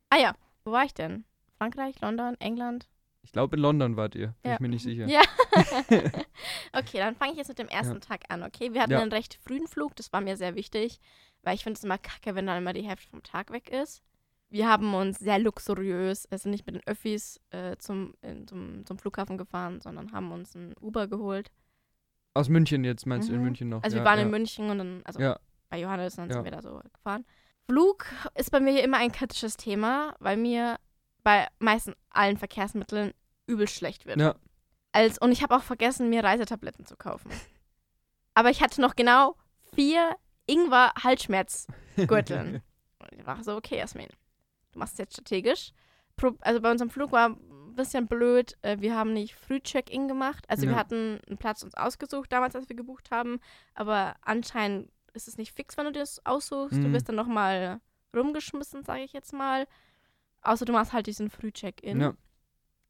Ah 0.09 0.17
ja, 0.17 0.33
wo 0.65 0.71
war 0.71 0.83
ich 0.83 0.93
denn? 0.93 1.25
Frankreich, 1.57 1.99
London, 2.01 2.35
England? 2.39 2.87
Ich 3.23 3.31
glaube, 3.31 3.55
in 3.55 3.61
London 3.61 3.95
wart 3.97 4.15
ihr. 4.15 4.35
Bin 4.43 4.49
Ja. 4.51 4.53
ich 4.55 4.59
mir 4.59 4.69
nicht 4.69 4.83
sicher. 4.83 5.07
Ja. 5.07 5.21
okay, 6.73 6.97
dann 6.97 7.15
fange 7.15 7.31
ich 7.31 7.37
jetzt 7.37 7.47
mit 7.47 7.59
dem 7.59 7.67
ersten 7.67 7.93
Ja. 7.95 7.99
Tag 7.99 8.25
an, 8.29 8.43
okay? 8.43 8.73
Wir 8.73 8.81
hatten 8.81 8.91
Ja. 8.91 9.01
einen 9.01 9.11
recht 9.11 9.39
frühen 9.45 9.67
Flug, 9.67 9.95
das 9.95 10.11
war 10.13 10.21
mir 10.21 10.37
sehr 10.37 10.55
wichtig, 10.55 10.99
weil 11.41 11.55
ich 11.55 11.63
finde 11.63 11.77
es 11.77 11.83
immer 11.83 11.97
kacke, 11.97 12.35
wenn 12.35 12.45
dann 12.45 12.57
immer 12.61 12.73
die 12.73 12.83
Hälfte 12.87 13.09
vom 13.09 13.23
Tag 13.23 13.51
weg 13.51 13.69
ist. 13.69 14.03
Wir 14.49 14.69
haben 14.69 14.93
uns 14.93 15.17
sehr 15.17 15.39
luxuriös, 15.39 16.27
also 16.31 16.47
nicht 16.49 16.65
mit 16.67 16.75
den 16.75 16.83
Öffis 16.85 17.39
äh, 17.49 17.75
zum, 17.77 18.13
in, 18.21 18.47
zum, 18.47 18.85
zum 18.85 18.99
Flughafen 18.99 19.37
gefahren, 19.37 19.81
sondern 19.81 20.11
haben 20.11 20.31
uns 20.31 20.53
ein 20.53 20.75
Uber 20.79 21.07
geholt. 21.07 21.51
Aus 22.35 22.49
München 22.49 22.83
jetzt, 22.83 23.05
meinst 23.07 23.29
du 23.29 23.33
in 23.33 23.39
Mhm. 23.39 23.45
München 23.45 23.69
noch? 23.69 23.81
Also 23.83 23.97
wir 23.97 24.03
waren 24.03 24.19
in 24.19 24.29
München 24.29 24.69
und 24.69 24.77
dann, 24.77 25.01
also 25.05 25.19
Ja. 25.19 25.39
bei 25.69 25.79
Johannes, 25.79 26.15
dann 26.17 26.29
sind 26.31 26.43
wir 26.43 26.51
da 26.51 26.61
so 26.61 26.81
gefahren. 26.93 27.25
Flug 27.67 28.05
ist 28.35 28.51
bei 28.51 28.59
mir 28.59 28.83
immer 28.83 28.97
ein 28.97 29.11
kritisches 29.11 29.55
Thema, 29.57 30.15
weil 30.19 30.37
mir 30.37 30.77
bei 31.23 31.47
meisten 31.59 31.93
allen 32.09 32.37
Verkehrsmitteln 32.37 33.13
übel 33.47 33.67
schlecht 33.67 34.05
wird. 34.05 34.19
Ja. 34.19 34.35
Als, 34.91 35.17
und 35.17 35.31
ich 35.31 35.41
habe 35.41 35.55
auch 35.55 35.63
vergessen, 35.63 36.09
mir 36.09 36.23
Reisetabletten 36.23 36.85
zu 36.85 36.95
kaufen. 36.95 37.31
Aber 38.35 38.49
ich 38.49 38.61
hatte 38.61 38.81
noch 38.81 38.95
genau 38.95 39.35
vier 39.73 40.15
Ingwer-Halsschmerzgürteln. 40.47 42.61
Und 42.99 43.11
ich 43.19 43.25
war 43.25 43.43
so, 43.43 43.55
okay, 43.55 43.77
Jasmin, 43.77 44.07
du 44.71 44.79
machst 44.79 44.93
es 44.93 44.99
jetzt 44.99 45.13
strategisch. 45.13 45.71
Pro- 46.15 46.37
Also 46.41 46.61
bei 46.61 46.71
unserem 46.71 46.89
Flug 46.89 47.11
war 47.11 47.29
ein 47.29 47.75
bisschen 47.75 48.07
blöd. 48.07 48.57
äh, 48.61 48.77
Wir 48.79 48.95
haben 48.95 49.13
nicht 49.13 49.35
Früh-Check-In 49.35 50.07
gemacht. 50.07 50.45
Also 50.47 50.63
wir 50.63 50.71
Ja. 50.71 50.77
hatten 50.77 51.19
einen 51.27 51.37
Platz 51.37 51.63
uns 51.63 51.75
ausgesucht 51.75 52.31
damals, 52.31 52.55
als 52.55 52.69
wir 52.69 52.75
gebucht 52.75 53.11
haben. 53.11 53.39
Aber 53.73 54.15
anscheinend 54.21 54.91
ist 55.13 55.27
es 55.27 55.37
nicht 55.37 55.53
fix, 55.53 55.77
wenn 55.77 55.85
du 55.85 55.91
das 55.91 56.25
aussuchst. 56.25 56.75
Du 56.77 56.87
Mhm. 56.87 56.93
wirst 56.93 57.09
dann 57.09 57.15
nochmal 57.15 57.79
rumgeschmissen, 58.15 58.83
sage 58.83 59.03
ich 59.03 59.13
jetzt 59.13 59.33
mal. 59.33 59.67
Außer 60.43 60.65
du 60.65 60.73
machst 60.73 60.93
halt 60.93 61.07
diesen 61.07 61.29
Früh-Check-In. 61.29 62.01
Ja. 62.01 62.13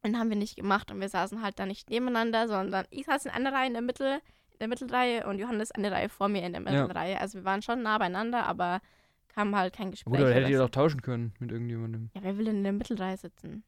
Und 0.02 0.18
haben 0.18 0.28
wir 0.28 0.36
nicht 0.36 0.56
gemacht 0.56 0.90
und 0.90 1.00
wir 1.00 1.08
saßen 1.08 1.42
halt 1.42 1.58
da 1.58 1.64
nicht 1.64 1.88
nebeneinander, 1.88 2.46
sondern 2.46 2.84
ich 2.90 3.06
saß 3.06 3.24
in 3.24 3.30
einer 3.30 3.52
Reihe 3.52 3.68
in 3.68 3.72
der 3.72 3.80
Mitte, 3.82 4.20
in 4.52 4.58
der 4.60 4.68
Mittelreihe 4.68 5.26
und 5.26 5.38
Johannes 5.38 5.70
eine 5.70 5.90
Reihe 5.90 6.08
vor 6.10 6.28
mir 6.28 6.42
in 6.44 6.52
der 6.52 6.60
Ja. 6.62 6.82
Mittelreihe. 6.82 7.20
Also 7.20 7.38
wir 7.38 7.44
waren 7.44 7.62
schon 7.62 7.82
nah 7.82 7.96
beieinander, 7.96 8.44
aber 8.46 8.80
kam 9.28 9.56
halt 9.56 9.74
kein 9.74 9.90
Gespräch. 9.90 10.12
Oder 10.12 10.34
hättet 10.34 10.50
ihr 10.50 10.58
doch 10.58 10.68
tauschen 10.70 11.00
können 11.00 11.32
mit 11.38 11.50
irgendjemandem. 11.50 12.10
Ja, 12.14 12.22
wer 12.22 12.36
will 12.36 12.44
denn 12.44 12.56
in 12.58 12.64
der 12.64 12.72
Mittelreihe 12.74 13.16
sitzen? 13.16 13.64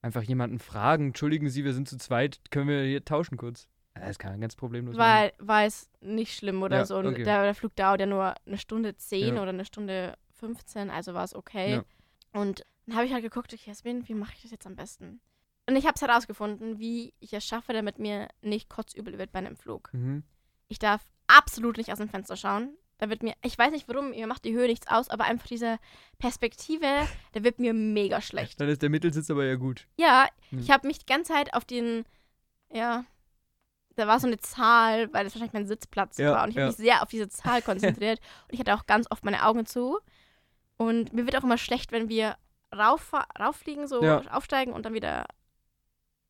Einfach 0.00 0.22
jemanden 0.22 0.58
fragen. 0.60 1.08
Entschuldigen 1.08 1.48
Sie, 1.48 1.64
wir 1.64 1.72
sind 1.72 1.88
zu 1.88 1.96
zweit. 1.96 2.40
Können 2.50 2.68
wir 2.68 2.82
hier 2.84 3.04
tauschen 3.04 3.36
kurz? 3.36 3.68
Ja, 3.96 4.06
Das 4.06 4.18
kann 4.18 4.40
ganz 4.40 4.54
problemlos 4.56 4.96
Weil 4.96 5.32
war 5.38 5.64
es 5.64 5.90
nicht 6.00 6.36
schlimm 6.36 6.62
oder 6.62 6.78
Ja, 6.78 6.84
so. 6.86 6.96
Und 6.98 7.06
okay. 7.06 7.24
der, 7.24 7.42
der 7.42 7.54
Flug 7.54 7.74
dauert 7.74 8.00
ja 8.00 8.06
nur 8.06 8.34
eine 8.46 8.58
Stunde 8.58 8.96
10 8.96 9.36
Ja. 9.36 9.42
oder 9.42 9.50
eine 9.50 9.64
Stunde 9.64 10.14
15, 10.32 10.90
also 10.90 11.14
war 11.14 11.24
es 11.24 11.34
okay. 11.34 11.72
Ja. 11.72 11.84
Und 12.32 12.64
dann 12.86 12.96
habe 12.96 13.06
ich 13.06 13.12
halt 13.12 13.22
geguckt, 13.22 13.52
okay, 13.52 13.62
Jasmin, 13.70 14.06
wie 14.08 14.14
mache 14.14 14.32
ich 14.36 14.42
das 14.42 14.50
jetzt 14.50 14.66
am 14.66 14.76
besten? 14.76 15.20
Und 15.68 15.76
ich 15.76 15.86
habe 15.86 15.94
es 15.94 16.02
herausgefunden, 16.02 16.78
wie 16.78 17.14
ich 17.20 17.32
es 17.32 17.44
schaffe, 17.46 17.72
damit 17.72 17.98
mir 17.98 18.28
nicht 18.42 18.68
kotzübel 18.68 19.16
wird 19.18 19.32
bei 19.32 19.38
einem 19.38 19.56
Flug. 19.56 19.88
Mhm. 19.94 20.22
Ich 20.68 20.78
darf 20.78 21.02
absolut 21.26 21.78
nicht 21.78 21.90
aus 21.90 21.98
dem 21.98 22.08
Fenster 22.10 22.36
schauen. 22.36 22.76
Da 22.98 23.08
wird 23.08 23.22
mir, 23.22 23.34
ich 23.42 23.58
weiß 23.58 23.70
nicht 23.72 23.88
warum, 23.88 24.10
mir 24.10 24.26
macht 24.26 24.44
die 24.44 24.52
Höhe 24.54 24.66
nichts 24.66 24.86
aus, 24.86 25.08
aber 25.08 25.24
einfach 25.24 25.46
diese 25.48 25.78
Perspektive, 26.18 26.86
da 27.32 27.42
wird 27.42 27.58
mir 27.58 27.74
mega 27.74 28.20
schlecht. 28.20 28.60
Dann 28.60 28.68
ist 28.68 28.82
der 28.82 28.90
Mittelsitz 28.90 29.30
aber 29.30 29.44
ja 29.44 29.56
gut. 29.56 29.86
Ja, 29.98 30.28
Hm. 30.50 30.58
ich 30.60 30.70
habe 30.70 30.86
mich 30.86 30.98
die 31.00 31.06
ganze 31.06 31.32
Zeit 31.32 31.54
auf 31.54 31.64
den, 31.64 32.04
ja, 32.70 33.04
da 33.96 34.06
war 34.06 34.20
so 34.20 34.26
eine 34.26 34.38
Zahl, 34.38 35.12
weil 35.12 35.24
das 35.24 35.34
wahrscheinlich 35.34 35.52
mein 35.52 35.66
Sitzplatz 35.66 36.18
Ja, 36.18 36.32
war. 36.32 36.44
Und 36.44 36.50
ich 36.50 36.56
habe 36.56 36.62
ja. 36.62 36.66
mich 36.68 36.76
sehr 36.76 37.02
auf 37.02 37.08
diese 37.08 37.28
Zahl 37.28 37.62
konzentriert. 37.62 38.20
und 38.48 38.52
ich 38.54 38.60
hatte 38.60 38.74
auch 38.74 38.86
ganz 38.86 39.06
oft 39.10 39.24
meine 39.24 39.44
Augen 39.44 39.66
zu. 39.66 39.98
Und 40.76 41.12
mir 41.12 41.24
wird 41.26 41.36
auch 41.36 41.44
immer 41.44 41.58
schlecht, 41.58 41.90
wenn 41.92 42.08
wir 42.08 42.36
rauf, 42.76 43.12
rauffliegen, 43.38 43.86
so 43.88 44.02
Ja. 44.02 44.20
aufsteigen 44.30 44.72
und 44.72 44.84
dann 44.84 44.94
wieder 44.94 45.26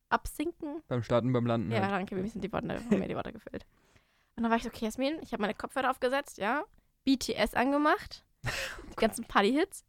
absinken. 0.09 0.81
Beim 0.87 1.03
Starten, 1.03 1.33
beim 1.33 1.45
Landen. 1.45 1.71
Ja, 1.71 1.81
halt. 1.81 1.91
danke, 1.91 2.15
mir 2.15 2.27
sind 2.29 2.43
die 2.43 2.51
Worte, 2.51 2.67
mir 2.89 3.07
die 3.07 3.15
Worte 3.15 3.33
gefüllt. 3.33 3.65
Und 4.35 4.43
dann 4.43 4.49
war 4.51 4.57
ich 4.57 4.63
so, 4.63 4.69
okay, 4.69 4.85
Jasmin, 4.85 5.17
ich 5.21 5.31
habe 5.33 5.41
meine 5.41 5.53
Kopfhörer 5.53 5.89
aufgesetzt, 5.89 6.37
ja, 6.37 6.63
BTS 7.05 7.53
angemacht, 7.53 8.23
die 8.91 8.95
ganzen 8.95 9.25
Party-Hits 9.25 9.83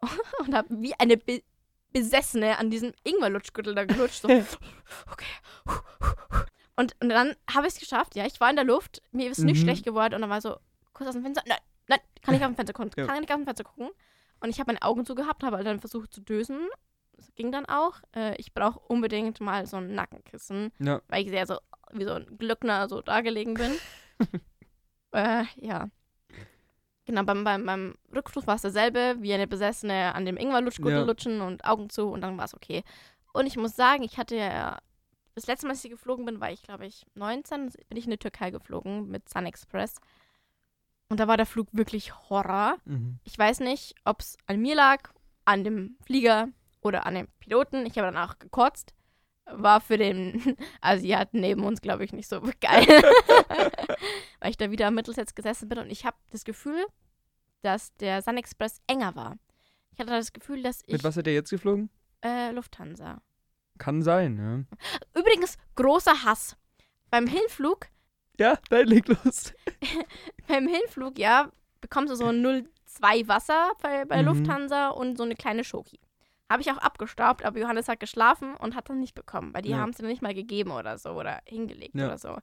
und 0.40 0.54
habe 0.54 0.68
wie 0.80 0.94
eine 0.98 1.16
Be 1.16 1.42
Besessene 1.94 2.56
an 2.58 2.70
diesem 2.70 2.94
Ingwer-Lutschgürtel 3.04 3.74
da 3.74 3.84
gelutscht. 3.84 4.22
So, 4.22 4.28
okay. 5.12 5.26
Und, 6.74 6.96
und 7.02 7.10
dann 7.10 7.36
habe 7.54 7.66
ich 7.66 7.74
es 7.74 7.80
geschafft, 7.80 8.14
ja, 8.16 8.24
ich 8.24 8.40
war 8.40 8.48
in 8.48 8.56
der 8.56 8.64
Luft, 8.64 9.02
mir 9.12 9.30
ist 9.30 9.40
nicht 9.40 9.58
Mhm. 9.60 9.62
schlecht 9.64 9.84
geworden 9.84 10.14
und 10.14 10.22
dann 10.22 10.30
war 10.30 10.40
so, 10.40 10.56
kurz 10.94 11.08
aus 11.08 11.12
dem 11.14 11.22
Fenster, 11.22 11.42
nein, 11.46 11.58
nein, 11.88 11.98
kann 12.22 12.34
ich 12.34 12.40
auf 12.40 12.46
dem 12.50 12.56
Fenster 12.56 12.72
gucken, 12.72 12.92
Ja. 12.96 13.06
kann 13.06 13.22
ich 13.22 13.28
auf 13.30 13.36
dem 13.36 13.44
Fenster 13.44 13.64
gucken. 13.64 13.90
Und 14.42 14.50
ich 14.50 14.58
habe 14.58 14.72
meine 14.72 14.82
Augen 14.82 15.04
zugehabt, 15.06 15.42
habe 15.44 15.56
halt 15.56 15.66
dann 15.66 15.80
versucht 15.80 16.12
zu 16.12 16.20
dösen. 16.20 16.68
Das 17.16 17.32
ging 17.34 17.52
dann 17.52 17.66
auch. 17.66 18.00
Äh, 18.14 18.34
ich 18.36 18.52
brauche 18.52 18.80
unbedingt 18.80 19.40
mal 19.40 19.66
so 19.66 19.76
ein 19.76 19.94
Nackenkissen 19.94 20.72
Ja. 20.78 21.00
weil 21.08 21.22
ich 21.22 21.30
sehr 21.30 21.46
so 21.46 21.58
wie 21.92 22.04
so 22.04 22.14
ein 22.14 22.26
Glöckner 22.38 22.88
so 22.88 23.02
da 23.02 23.20
gelegen 23.20 23.54
bin. 23.54 23.72
äh, 25.12 25.44
ja. 25.56 25.88
Genau, 27.04 27.24
beim, 27.24 27.44
beim, 27.44 27.66
beim 27.66 27.94
Rückflug 28.14 28.46
war 28.46 28.54
es 28.54 28.62
dasselbe, 28.62 29.16
wie 29.18 29.34
eine 29.34 29.46
Besessene 29.48 30.14
an 30.14 30.24
dem 30.24 30.36
Ingwer-Lutschgürtel 30.36 31.00
Ja. 31.00 31.04
lutschen 31.04 31.40
und 31.40 31.64
Augen 31.64 31.90
zu 31.90 32.08
und 32.08 32.20
dann 32.20 32.38
war 32.38 32.44
es 32.44 32.54
okay. 32.54 32.82
Und 33.32 33.46
ich 33.46 33.56
muss 33.56 33.74
sagen, 33.74 34.04
ich 34.04 34.18
hatte 34.18 34.36
ja, 34.36 34.78
das 35.34 35.46
letzte 35.46 35.66
Mal, 35.66 35.72
als 35.72 35.84
ich 35.84 35.90
geflogen 35.90 36.24
bin, 36.24 36.40
war 36.40 36.50
ich, 36.52 36.62
glaube 36.62 36.86
ich, 36.86 37.04
19, 37.14 37.72
bin 37.88 37.98
ich 37.98 38.04
in 38.04 38.10
die 38.12 38.18
Türkei 38.18 38.50
geflogen 38.50 39.08
mit 39.10 39.28
Sun 39.28 39.46
Express. 39.46 39.94
Und 41.12 41.20
da 41.20 41.28
war 41.28 41.36
der 41.36 41.44
Flug 41.44 41.68
wirklich 41.72 42.14
Horror. 42.30 42.78
Mhm. 42.86 43.18
Ich 43.24 43.38
weiß 43.38 43.60
nicht, 43.60 43.94
ob 44.06 44.20
es 44.20 44.38
an 44.46 44.58
mir 44.62 44.74
lag, 44.74 45.10
an 45.44 45.62
dem 45.62 45.98
Flieger 46.06 46.48
oder 46.80 47.04
an 47.04 47.14
dem 47.14 47.28
Piloten. 47.38 47.84
Ich 47.84 47.98
habe 47.98 48.10
dann 48.10 48.16
auch 48.16 48.38
gekotzt. 48.38 48.94
War 49.44 49.82
für 49.82 49.98
den 49.98 50.56
Asiaten 50.80 51.40
neben 51.40 51.64
uns, 51.64 51.82
glaube 51.82 52.02
ich, 52.06 52.14
nicht 52.14 52.30
so 52.30 52.40
geil. 52.62 52.86
Weil 54.40 54.50
ich 54.50 54.56
da 54.56 54.70
wieder 54.70 54.86
am 54.86 54.94
Mittelsitz 54.94 55.34
gesessen 55.34 55.68
bin 55.68 55.80
und 55.80 55.90
ich 55.90 56.06
habe 56.06 56.16
das 56.30 56.44
Gefühl, 56.44 56.82
dass 57.60 57.94
der 57.96 58.22
Sun 58.22 58.38
Express 58.38 58.80
enger 58.86 59.14
war. 59.14 59.36
Ich 59.92 59.98
hatte 60.00 60.12
das 60.12 60.32
Gefühl, 60.32 60.62
dass 60.62 60.80
ich 60.86 60.92
Mit 60.94 61.04
was 61.04 61.18
hat 61.18 61.26
er 61.26 61.34
jetzt 61.34 61.50
geflogen? 61.50 61.90
äh, 62.24 62.52
Lufthansa. 62.52 63.20
Kann 63.76 64.00
sein, 64.00 64.38
ja. 64.38 65.20
Übrigens, 65.20 65.58
großer 65.74 66.24
Hass. 66.24 66.56
Beim 67.10 67.26
Hinflug, 67.26 67.88
Ja, 68.38 68.58
dann 68.70 68.86
leg 68.86 69.06
los. 69.08 69.52
beim 70.48 70.66
Hinflug, 70.66 71.18
ja, 71.18 71.50
bekommst 71.80 72.10
du 72.12 72.16
so 72.16 72.26
ein 72.26 72.44
0,2 72.44 73.28
Wasser 73.28 73.72
bei, 73.82 74.04
bei 74.04 74.22
Mhm. 74.22 74.28
Lufthansa 74.28 74.88
und 74.88 75.16
so 75.16 75.24
eine 75.24 75.34
kleine 75.36 75.64
Schoki. 75.64 75.98
Habe 76.50 76.62
ich 76.62 76.70
auch 76.70 76.78
abgestaubt, 76.78 77.44
aber 77.44 77.58
Johannes 77.58 77.88
hat 77.88 78.00
geschlafen 78.00 78.54
und 78.56 78.74
hat 78.74 78.88
dann 78.90 79.00
nicht 79.00 79.14
bekommen, 79.14 79.54
weil 79.54 79.62
die 79.62 79.70
Ja. 79.70 79.78
haben 79.78 79.90
es 79.90 79.96
dann 79.98 80.06
nicht 80.06 80.22
mal 80.22 80.34
gegeben 80.34 80.70
oder 80.70 80.98
so 80.98 81.10
oder 81.10 81.40
hingelegt 81.46 81.94
Ja. 81.94 82.06
oder 82.06 82.18
so. 82.18 82.38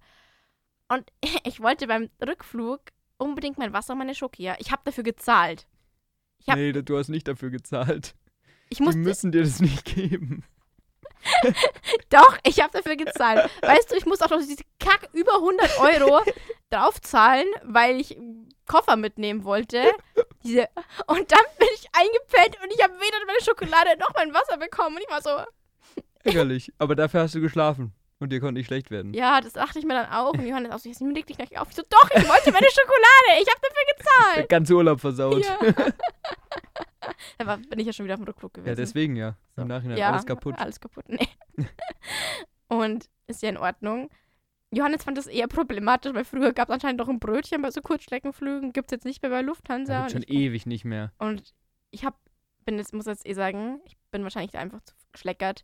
Und 0.89 1.11
ich 1.45 1.59
wollte 1.61 1.87
beim 1.87 2.09
Rückflug 2.25 2.81
unbedingt 3.17 3.57
mein 3.57 3.73
Wasser 3.73 3.93
und 3.93 3.99
meine 3.99 4.15
Schoki. 4.15 4.43
Ja. 4.43 4.55
Ich 4.59 4.71
habe 4.71 4.81
dafür 4.85 5.03
gezahlt. 5.03 5.67
Ich 6.39 6.47
hab- 6.47 6.55
Nee, 6.55 6.71
du 6.71 6.97
hast 6.97 7.09
nicht 7.09 7.27
dafür 7.27 7.49
gezahlt. 7.49 8.15
Ich 8.69 8.77
Die 8.77 8.83
musste, 8.83 8.99
müssen 8.99 9.31
dir 9.31 9.41
das 9.41 9.59
nicht 9.59 9.83
geben. 9.85 10.43
doch, 12.09 12.37
ich 12.43 12.61
habe 12.61 12.71
dafür 12.77 12.95
gezahlt. 12.95 13.49
weißt 13.61 13.91
du, 13.91 13.95
ich 13.95 14.05
muss 14.05 14.21
auch 14.21 14.29
noch 14.29 14.39
diese 14.39 14.63
Kack 14.79 15.09
über 15.13 15.35
100 15.35 15.79
Euro 15.79 16.21
draufzahlen, 16.69 17.47
weil 17.63 17.99
ich 17.99 18.17
Koffer 18.67 18.95
mitnehmen 18.95 19.43
wollte. 19.43 19.91
Diese, 20.43 20.67
und 21.07 21.31
dann 21.31 21.45
bin 21.57 21.67
ich 21.75 21.87
eingepennt 21.93 22.57
und 22.63 22.71
ich 22.73 22.83
habe 22.83 22.93
weder 22.93 23.19
Schokolade 23.43 23.97
noch 23.99 24.09
mein 24.15 24.33
Wasser 24.33 24.57
bekommen. 24.57 24.97
Und 24.97 25.03
ich 25.03 25.09
war 25.09 25.21
so, 25.21 25.29
Ärgerlich. 26.23 26.71
Aber 26.77 26.95
dafür 26.95 27.21
hast 27.21 27.35
du 27.35 27.41
geschlafen. 27.41 27.93
Und 28.21 28.33
dir 28.33 28.41
konnte 28.41 28.55
nicht 28.55 28.67
schlecht 28.67 28.91
werden. 28.91 29.13
ja, 29.13 29.39
das 29.39 29.53
dachte 29.53 29.79
ich 29.79 29.85
mir 29.85 29.93
dann 29.93 30.11
auch. 30.11 30.33
Und 30.33 30.45
Johannes 30.45 30.73
auch 30.73 30.79
so, 30.79 30.89
Jasmin, 30.89 31.15
leg 31.15 31.25
dich 31.25 31.37
nicht 31.37 31.57
auf. 31.57 31.69
Ich 31.69 31.75
so, 31.77 31.83
doch, 31.89 32.09
ich 32.13 32.27
wollte 32.27 32.51
meine 32.51 32.67
Schokolade. 32.69 33.41
Ich 33.41 33.47
habe 33.49 33.61
dafür 33.61 33.85
Der 33.87 33.95
gezahlt. 33.97 34.49
ganze 34.49 34.73
Urlaub 34.73 34.99
versaut. 34.99 35.45
Ja. 35.45 35.57
da 37.37 37.45
war, 37.45 37.57
bin 37.57 37.79
ich 37.79 37.87
ja 37.87 37.93
schon 37.93 38.05
wieder 38.05 38.15
auf 38.15 38.19
dem 38.19 38.27
Rückflug 38.27 38.53
gewesen. 38.53 38.69
Ja, 38.69 38.75
deswegen 38.75 39.15
ja. 39.15 39.35
So. 39.55 39.63
Im 39.63 39.67
Nachhinein 39.67 39.97
ja, 39.97 40.11
alles 40.11 40.25
kaputt. 40.25 40.55
Alles 40.57 40.79
kaputt, 40.79 41.05
nee. 41.07 41.27
und 42.67 43.09
ist 43.27 43.41
ja 43.41 43.49
in 43.49 43.57
Ordnung. 43.57 44.09
Johannes 44.71 45.03
fand 45.03 45.17
das 45.17 45.25
eher 45.25 45.47
problematisch, 45.47 46.13
weil 46.13 46.25
früher 46.25 46.53
gab 46.53 46.69
es 46.69 46.73
anscheinend 46.73 47.01
doch 47.01 47.09
ein 47.09 47.19
Brötchen 47.19 47.61
bei 47.61 47.71
so 47.71 47.81
Kurzstreckenflügen. 47.81 48.71
Gibt 48.71 48.91
es 48.91 48.95
jetzt 48.95 49.05
nicht 49.05 49.21
mehr 49.21 49.31
bei 49.31 49.41
Lufthansa. 49.41 50.03
Ja, 50.03 50.09
schon 50.09 50.23
ich, 50.23 50.29
ewig 50.29 50.65
nicht 50.65 50.85
mehr. 50.85 51.11
und 51.17 51.53
ich 51.91 52.05
hab, 52.05 52.19
bin 52.65 52.77
jetzt, 52.77 52.93
muss 52.93 53.05
jetzt 53.05 53.25
eh 53.25 53.33
sagen, 53.33 53.81
ich 53.85 53.97
bin 54.11 54.23
wahrscheinlich 54.23 54.55
einfach 54.57 54.81
zu 54.81 54.93
geschleckert. 55.11 55.63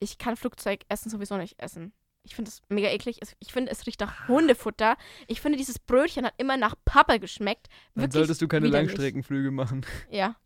Ich 0.00 0.18
kann 0.18 0.36
Flugzeugessen 0.36 1.10
sowieso 1.10 1.36
nicht 1.36 1.58
essen. 1.58 1.92
Ich 2.24 2.36
finde 2.36 2.50
es 2.50 2.62
mega 2.68 2.88
eklig. 2.88 3.20
Ich 3.40 3.52
finde, 3.52 3.72
es 3.72 3.86
riecht 3.86 4.00
nach 4.00 4.28
Hundefutter. 4.28 4.96
Ich 5.26 5.40
finde, 5.40 5.58
dieses 5.58 5.78
Brötchen 5.78 6.24
hat 6.24 6.34
immer 6.36 6.56
nach 6.56 6.76
Pappe 6.84 7.18
geschmeckt. 7.18 7.68
Dann 7.94 8.04
Wirklich 8.04 8.12
solltest 8.12 8.42
du 8.42 8.48
keine 8.48 8.66
widerlich. 8.66 8.90
Langstreckenflüge 8.90 9.50
machen. 9.50 9.84
Ja. 10.10 10.36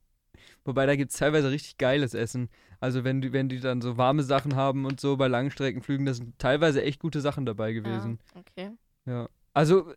Wobei 0.66 0.86
da 0.86 0.96
gibt 0.96 1.12
es 1.12 1.18
teilweise 1.18 1.50
richtig 1.50 1.78
geiles 1.78 2.14
Essen. 2.14 2.48
Also 2.80 3.04
wenn 3.04 3.20
die, 3.20 3.32
wenn 3.32 3.48
die 3.48 3.60
dann 3.60 3.80
so 3.80 3.96
warme 3.96 4.22
Sachen 4.22 4.56
haben 4.56 4.84
und 4.84 5.00
so 5.00 5.16
bei 5.16 5.28
Langstreckenflügen, 5.28 6.06
da 6.06 6.14
sind 6.14 6.38
teilweise 6.38 6.82
echt 6.82 7.00
gute 7.00 7.20
Sachen 7.20 7.46
dabei 7.46 7.72
gewesen. 7.72 8.18
Ja, 8.34 8.40
okay. 8.40 8.70
Ja. 9.06 9.28
Also 9.56 9.94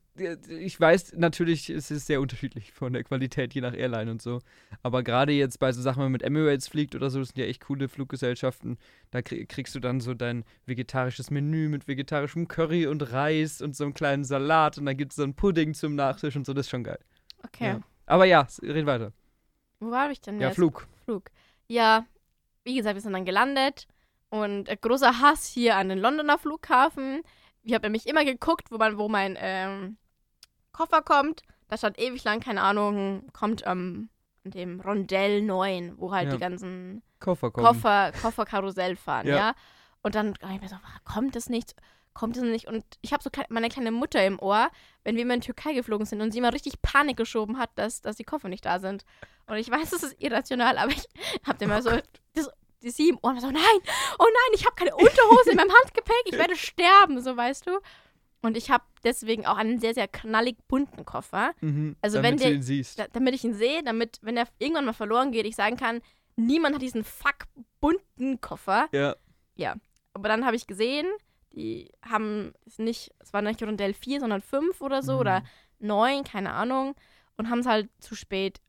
ich 0.48 0.80
weiß 0.80 1.16
natürlich, 1.18 1.70
es 1.70 1.92
ist 1.92 2.06
sehr 2.06 2.22
unterschiedlich 2.22 2.72
von 2.74 2.94
der 2.94 3.04
Qualität 3.04 3.54
je 3.54 3.60
nach 3.60 3.74
Airline 3.74 4.10
und 4.10 4.22
so. 4.22 4.40
Aber 4.84 5.04
gerade 5.04 5.34
jetzt 5.34 5.60
bei 5.60 5.74
so 5.74 5.82
Sachen, 5.82 5.98
wenn 5.98 6.06
man 6.06 6.14
mit 6.14 6.24
Emirates 6.24 6.70
fliegt 6.70 6.96
oder 6.96 7.10
so, 7.10 7.20
das 7.20 7.30
sind 7.30 7.40
ja 7.40 7.46
echt 7.46 7.66
coole 7.66 7.90
Fluggesellschaften. 7.90 8.78
Da 9.12 9.22
krieg, 9.22 9.50
kriegst 9.50 9.76
du 9.76 9.82
dann 9.82 10.00
so 10.00 10.14
dein 10.14 10.46
vegetarisches 10.66 11.30
Menü 11.30 11.68
mit 11.68 11.90
vegetarischem 11.90 12.48
Curry 12.48 12.88
und 12.88 13.12
Reis 13.12 13.62
und 13.62 13.76
so 13.76 13.84
einem 13.84 13.94
kleinen 13.94 14.24
Salat 14.24 14.78
und 14.78 14.86
dann 14.86 14.96
gibt 14.96 15.12
es 15.12 15.18
so 15.18 15.24
einen 15.24 15.34
Pudding 15.34 15.74
zum 15.74 15.96
Nachtisch 15.96 16.38
und 16.38 16.46
so, 16.46 16.54
das 16.54 16.68
ist 16.68 16.70
schon 16.70 16.86
geil. 16.86 17.00
Okay. 17.44 17.66
Ja. 17.66 17.82
Aber 18.06 18.24
ja, 18.24 18.48
red 18.62 18.86
weiter. 18.86 19.12
Wo 19.80 19.92
war 19.92 20.10
ich 20.12 20.22
denn 20.22 20.40
Ja, 20.40 20.48
jetzt? 20.48 20.56
Flug. 20.56 20.88
Flug. 21.06 21.30
Ja, 21.68 22.06
wie 22.64 22.76
gesagt, 22.76 22.96
wir 22.96 23.02
sind 23.02 23.14
dann 23.14 23.26
gelandet 23.26 23.88
und 24.30 24.68
äh, 24.70 24.78
großer 24.78 25.20
Hass 25.22 25.46
hier 25.46 25.76
an 25.78 25.90
den 25.90 26.00
Londoner 26.00 26.38
Flughafen. 26.38 27.22
Ich 27.64 27.74
habe 27.74 27.84
nämlich 27.88 28.08
immer 28.08 28.26
geguckt, 28.26 28.72
wo, 28.72 28.78
man, 28.78 28.98
wo 28.98 29.08
mein 29.10 29.38
ähm, 29.40 29.98
Koffer 30.72 31.02
kommt. 31.02 31.42
Da 31.68 31.78
stand 31.78 32.00
ewig 32.00 32.24
lang, 32.24 32.40
keine 32.40 32.62
Ahnung, 32.62 33.28
kommt 33.34 33.64
ähm, 33.66 34.10
an 34.46 34.52
dem 34.52 34.80
Rondell 34.82 35.42
9, 35.42 35.96
wo 35.98 36.12
halt 36.12 36.28
Ja. 36.30 36.34
die 36.34 36.40
ganzen 36.40 37.04
Koffer 37.20 37.52
kommen. 37.52 37.66
Koffer, 37.68 38.12
Kofferkarussell 38.22 38.96
fahren, 38.96 39.28
ja. 39.28 39.36
Ja. 39.36 39.54
Und 40.02 40.16
dann 40.16 40.34
dachte 40.36 40.54
ich 40.56 40.62
mir 40.62 40.70
so, 40.70 40.76
"Ah, 40.76 41.00
kommt 41.04 41.36
es 41.36 41.50
nicht? 41.50 41.76
Kommt 42.20 42.36
es 42.36 42.44
nicht? 42.44 42.68
Und 42.68 42.84
ich 43.02 43.14
habe 43.14 43.24
so 43.24 43.30
meine 43.48 43.70
kleine 43.70 43.92
Mutter 43.92 44.26
im 44.26 44.40
Ohr, 44.40 44.70
wenn 45.06 45.16
wir 45.16 45.22
immer 45.22 45.36
in 45.36 45.40
die 45.40 45.46
Türkei 45.46 45.72
geflogen 45.74 46.06
sind 46.06 46.20
und 46.22 46.32
sie 46.34 46.40
immer 46.40 46.52
richtig 46.54 46.82
Panik 46.82 47.16
geschoben 47.16 47.58
hat, 47.58 47.70
dass, 47.76 48.02
dass 48.02 48.18
die 48.18 48.26
Koffer 48.26 48.50
nicht 48.50 48.66
da 48.66 48.80
sind. 48.80 49.06
Und 49.48 49.56
ich 49.56 49.72
weiß, 49.72 49.92
das 49.92 50.04
ist 50.04 50.22
irrational, 50.22 50.78
aber 50.78 50.92
ich 50.92 51.08
habe 51.48 51.64
immer 51.64 51.82
so 51.82 51.92
das, 52.34 52.50
die 52.84 52.90
sie 52.90 53.08
im 53.10 53.20
Ohr 53.22 53.32
und 53.32 53.40
so, 53.40 53.48
nein, 53.50 53.64
oh 54.20 54.26
nein, 54.26 54.54
ich 54.54 54.66
habe 54.66 54.76
keine 54.76 54.94
Unterhose 54.96 55.52
in 55.52 55.56
meinem 55.56 55.72
Handgepäck, 55.72 56.24
ich 56.26 56.34
werde 56.38 56.58
sterben, 56.58 57.22
so 57.22 57.38
weißt 57.38 57.68
du. 57.68 57.80
Und 58.42 58.58
ich 58.58 58.70
habe 58.70 58.84
deswegen 59.06 59.46
auch 59.46 59.56
einen 59.58 59.80
sehr, 59.80 59.94
sehr 59.94 60.08
knallig 60.10 60.58
bunten 60.68 61.06
Koffer. 61.06 61.54
Mhm, 61.62 61.96
Also 62.02 62.18
damit 62.18 62.32
wenn 62.32 62.38
du 62.38 62.44
der- 62.44 62.54
ihn 62.54 62.62
siehst. 62.62 63.00
Da, 63.00 63.08
damit 63.14 63.34
ich 63.34 63.46
ihn 63.46 63.54
sehe, 63.54 63.82
damit, 63.84 64.20
wenn 64.22 64.36
er 64.36 64.48
irgendwann 64.60 64.86
mal 64.86 64.94
verloren 64.94 65.32
geht, 65.32 65.46
ich 65.46 65.56
sagen 65.56 65.78
kann, 65.78 66.02
niemand 66.36 66.76
hat 66.76 66.82
diesen 66.82 67.06
fuck 67.06 67.46
bunten 67.80 68.42
Koffer. 68.42 68.88
Ja. 69.56 69.76
Aber 70.14 70.28
dann 70.28 70.46
habe 70.46 70.56
ich 70.58 70.68
gesehen, 70.68 71.06
die 71.54 71.92
haben 72.04 72.54
es 72.66 72.78
nicht, 72.80 73.12
es 73.20 73.34
war 73.34 73.42
nicht 73.42 73.62
Rondell 73.64 73.94
4, 73.94 74.20
sondern 74.20 74.42
5 74.42 74.82
oder 74.82 75.02
so 75.04 75.14
Mhm. 75.14 75.20
oder 75.20 75.44
9, 75.80 76.24
keine 76.24 76.54
Ahnung. 76.54 76.96
Und 77.38 77.50
haben 77.50 77.60
es 77.60 77.66
halt 77.66 77.90
zu 78.00 78.16
spät 78.16 78.62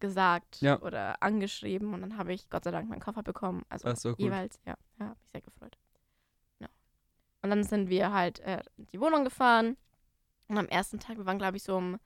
gesagt 0.00 0.60
Ja. 0.60 0.80
oder 0.80 1.22
angeschrieben. 1.22 1.94
Und 1.94 2.00
dann 2.02 2.16
habe 2.18 2.32
ich 2.32 2.48
Gott 2.50 2.64
sei 2.64 2.70
Dank 2.70 2.88
meinen 2.88 3.00
Koffer 3.00 3.22
bekommen. 3.22 3.64
Also 3.68 3.88
Ach 3.88 3.96
so, 3.96 4.14
jeweils, 4.18 4.60
ja, 4.66 4.74
ja, 5.00 5.06
habe 5.06 5.16
ich 5.24 5.30
sehr 5.32 5.40
gefreut. 5.40 5.76
Ja. 6.60 6.68
Und 7.42 7.50
dann 7.50 7.64
sind 7.64 7.88
wir 7.88 8.12
halt 8.12 8.40
äh, 8.40 8.62
in 8.76 8.86
die 8.86 9.00
Wohnung 9.00 9.24
gefahren. 9.24 9.76
Und 10.48 10.58
am 10.58 10.66
ersten 10.68 10.98
Tag, 10.98 11.16
wir 11.18 11.26
waren 11.26 11.38
glaube 11.38 11.56
ich 11.56 11.62
so 11.62 11.76
um, 11.76 11.98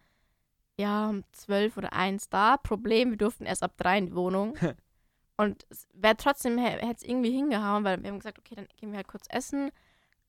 ja, 0.78 1.08
um 1.10 1.24
12 1.32 1.76
oder 1.76 1.92
1 1.92 2.28
da. 2.28 2.56
Problem, 2.56 3.10
wir 3.10 3.18
durften 3.18 3.44
erst 3.46 3.62
ab 3.62 3.74
3 3.76 3.98
in 3.98 4.06
die 4.06 4.14
Wohnung. 4.14 4.54
Und 5.36 5.66
es 5.70 5.88
wäre 5.94 6.16
trotzdem, 6.16 6.58
hätte 6.58 6.86
es 6.94 7.02
irgendwie 7.02 7.30
hingehauen, 7.32 7.84
weil 7.84 8.02
wir 8.02 8.10
haben 8.10 8.18
gesagt, 8.18 8.38
okay, 8.38 8.54
dann 8.54 8.68
gehen 8.76 8.90
wir 8.92 8.96
halt 8.98 9.08
kurz 9.08 9.24
essen. 9.30 9.70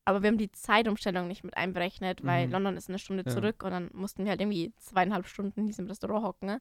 Aber 0.04 0.22
wir 0.22 0.28
haben 0.28 0.38
die 0.38 0.52
Zeitumstellung 0.52 1.28
nicht 1.28 1.44
mit 1.44 1.56
einberechnet, 1.56 2.24
weil 2.24 2.46
Mhm. 2.46 2.52
London 2.52 2.76
ist 2.76 2.88
eine 2.88 2.98
Stunde 2.98 3.24
Ja. 3.26 3.32
zurück 3.32 3.62
und 3.62 3.70
dann 3.70 3.90
mussten 3.94 4.24
wir 4.24 4.30
halt 4.30 4.40
irgendwie 4.40 4.72
zweieinhalb 4.76 5.26
Stunden 5.26 5.60
in 5.60 5.66
diesem 5.66 5.86
Restaurant 5.86 6.24
hocken. 6.24 6.46
Ne? 6.46 6.60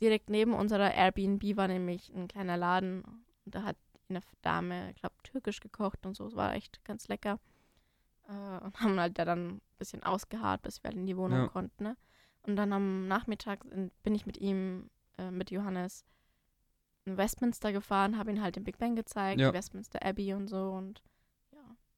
Direkt 0.00 0.28
neben 0.30 0.52
unserer 0.52 0.92
Airbnb 0.94 1.56
war 1.56 1.66
nämlich 1.68 2.12
ein 2.14 2.28
kleiner 2.28 2.56
Laden 2.56 3.02
und 3.44 3.54
da 3.54 3.62
hat 3.62 3.76
eine 4.10 4.20
Dame, 4.42 4.90
ich 4.90 4.96
glaube, 4.96 5.14
türkisch 5.22 5.60
gekocht 5.60 6.04
und 6.06 6.14
so. 6.14 6.26
Es 6.26 6.36
war 6.36 6.54
echt 6.54 6.84
ganz 6.84 7.08
lecker. 7.08 7.38
Äh, 8.28 8.64
und 8.64 8.74
haben 8.80 9.00
halt 9.00 9.18
da 9.18 9.24
dann 9.24 9.48
ein 9.56 9.60
bisschen 9.78 10.02
ausgeharrt, 10.02 10.62
bis 10.62 10.82
wir 10.82 10.88
halt 10.88 10.98
in 10.98 11.06
die 11.06 11.16
Wohnung 11.16 11.38
Ja. 11.40 11.48
konnten. 11.48 11.84
Ne? 11.84 11.96
Und 12.42 12.56
dann 12.56 12.72
am 12.72 13.08
Nachmittag 13.08 13.64
bin 14.02 14.14
ich 14.14 14.26
mit 14.26 14.36
ihm, 14.38 14.90
äh, 15.18 15.30
mit 15.30 15.50
Johannes, 15.50 16.04
in 17.06 17.16
Westminster 17.16 17.72
gefahren, 17.72 18.18
habe 18.18 18.30
ihn 18.30 18.42
halt 18.42 18.56
den 18.56 18.64
Big 18.64 18.78
Bang 18.78 18.94
gezeigt, 18.94 19.40
Ja. 19.40 19.50
die 19.50 19.56
Westminster 19.56 20.04
Abbey 20.04 20.34
und 20.34 20.48
so. 20.48 20.70
Und 20.72 21.02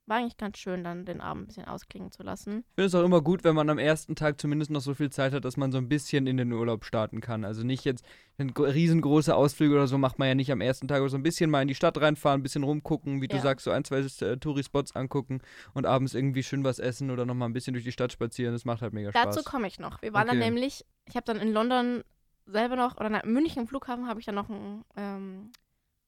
war 0.07 0.17
eigentlich 0.19 0.37
ganz 0.37 0.59
schön, 0.59 0.83
dann 0.83 1.05
den 1.05 1.21
Abend 1.21 1.45
ein 1.45 1.47
bisschen 1.47 1.67
ausklingen 1.67 2.11
zu 2.11 2.23
lassen. 2.25 2.65
Ich 2.71 2.75
finde 2.75 2.87
es 2.87 2.95
auch 2.95 3.05
immer 3.05 3.21
gut, 3.21 3.45
wenn 3.45 3.55
man 3.55 3.71
am 3.71 3.79
ersten 3.79 4.17
Tag 4.17 4.41
zumindest 4.41 4.71
noch 4.71 4.81
so 4.81 4.93
viel 4.95 5.11
Zeit 5.11 5.33
hat, 5.33 5.45
dass 5.45 5.57
man 5.57 5.71
so 5.71 5.79
ein 5.79 5.89
bisschen 5.89 6.27
in 6.27 6.37
den 6.37 6.53
Urlaub 6.53 6.85
starten 6.85 7.21
kann. 7.21 7.45
Also 7.45 7.63
nicht 7.63 7.85
jetzt 7.85 8.05
riesengroße 8.41 9.35
Ausflüge 9.35 9.75
oder 9.75 9.87
so 9.87 9.99
macht 9.99 10.19
man 10.19 10.29
ja 10.29 10.35
nicht 10.35 10.51
am 10.51 10.61
ersten 10.61 10.89
Tag, 10.89 10.99
aber 10.99 11.09
so 11.09 11.17
ein 11.17 11.23
bisschen 11.23 11.51
mal 11.51 11.63
in 11.63 11.69
die 11.69 11.75
Stadt 11.75 12.01
reinfahren, 12.01 12.41
ein 12.41 12.43
bisschen 12.43 12.65
rumgucken, 12.65 13.21
wie 13.23 13.29
du 13.29 13.37
Ja. 13.37 13.43
sagst, 13.43 13.65
so 13.65 13.71
ein, 13.71 13.85
zwei 13.85 13.99
äh, 14.01 14.37
Touri-Spots 14.37 14.97
angucken 14.97 15.41
und 15.75 15.87
abends 15.87 16.15
irgendwie 16.15 16.43
schön 16.43 16.65
was 16.65 16.79
essen 16.79 17.11
oder 17.11 17.25
nochmal 17.27 17.49
ein 17.49 17.53
bisschen 17.53 17.75
durch 17.75 17.85
die 17.85 17.93
Stadt 17.93 18.13
spazieren. 18.13 18.53
Das 18.53 18.65
macht 18.65 18.83
halt 18.83 18.93
mega 18.93 19.11
Dazu 19.13 19.41
Spaß. 19.41 19.45
komme 19.45 19.69
ich 19.69 19.79
noch. 19.79 20.03
Wir 20.03 20.13
waren 20.13 20.27
dann 20.27 20.39
Okay. 20.39 20.47
nämlich, 20.51 20.85
ich 21.07 21.15
habe 21.17 21.25
dann 21.27 21.39
in 21.39 21.53
London 21.53 22.03
selber 22.47 22.75
noch, 22.77 22.97
oder 22.97 23.23
in 23.23 23.33
München 23.33 23.61
am 23.61 23.69
Flughafen 23.69 24.09
habe 24.09 24.19
ich 24.19 24.27
dann 24.27 24.35
noch 24.35 24.49
ein, 24.49 24.85
ähm, 24.97 25.53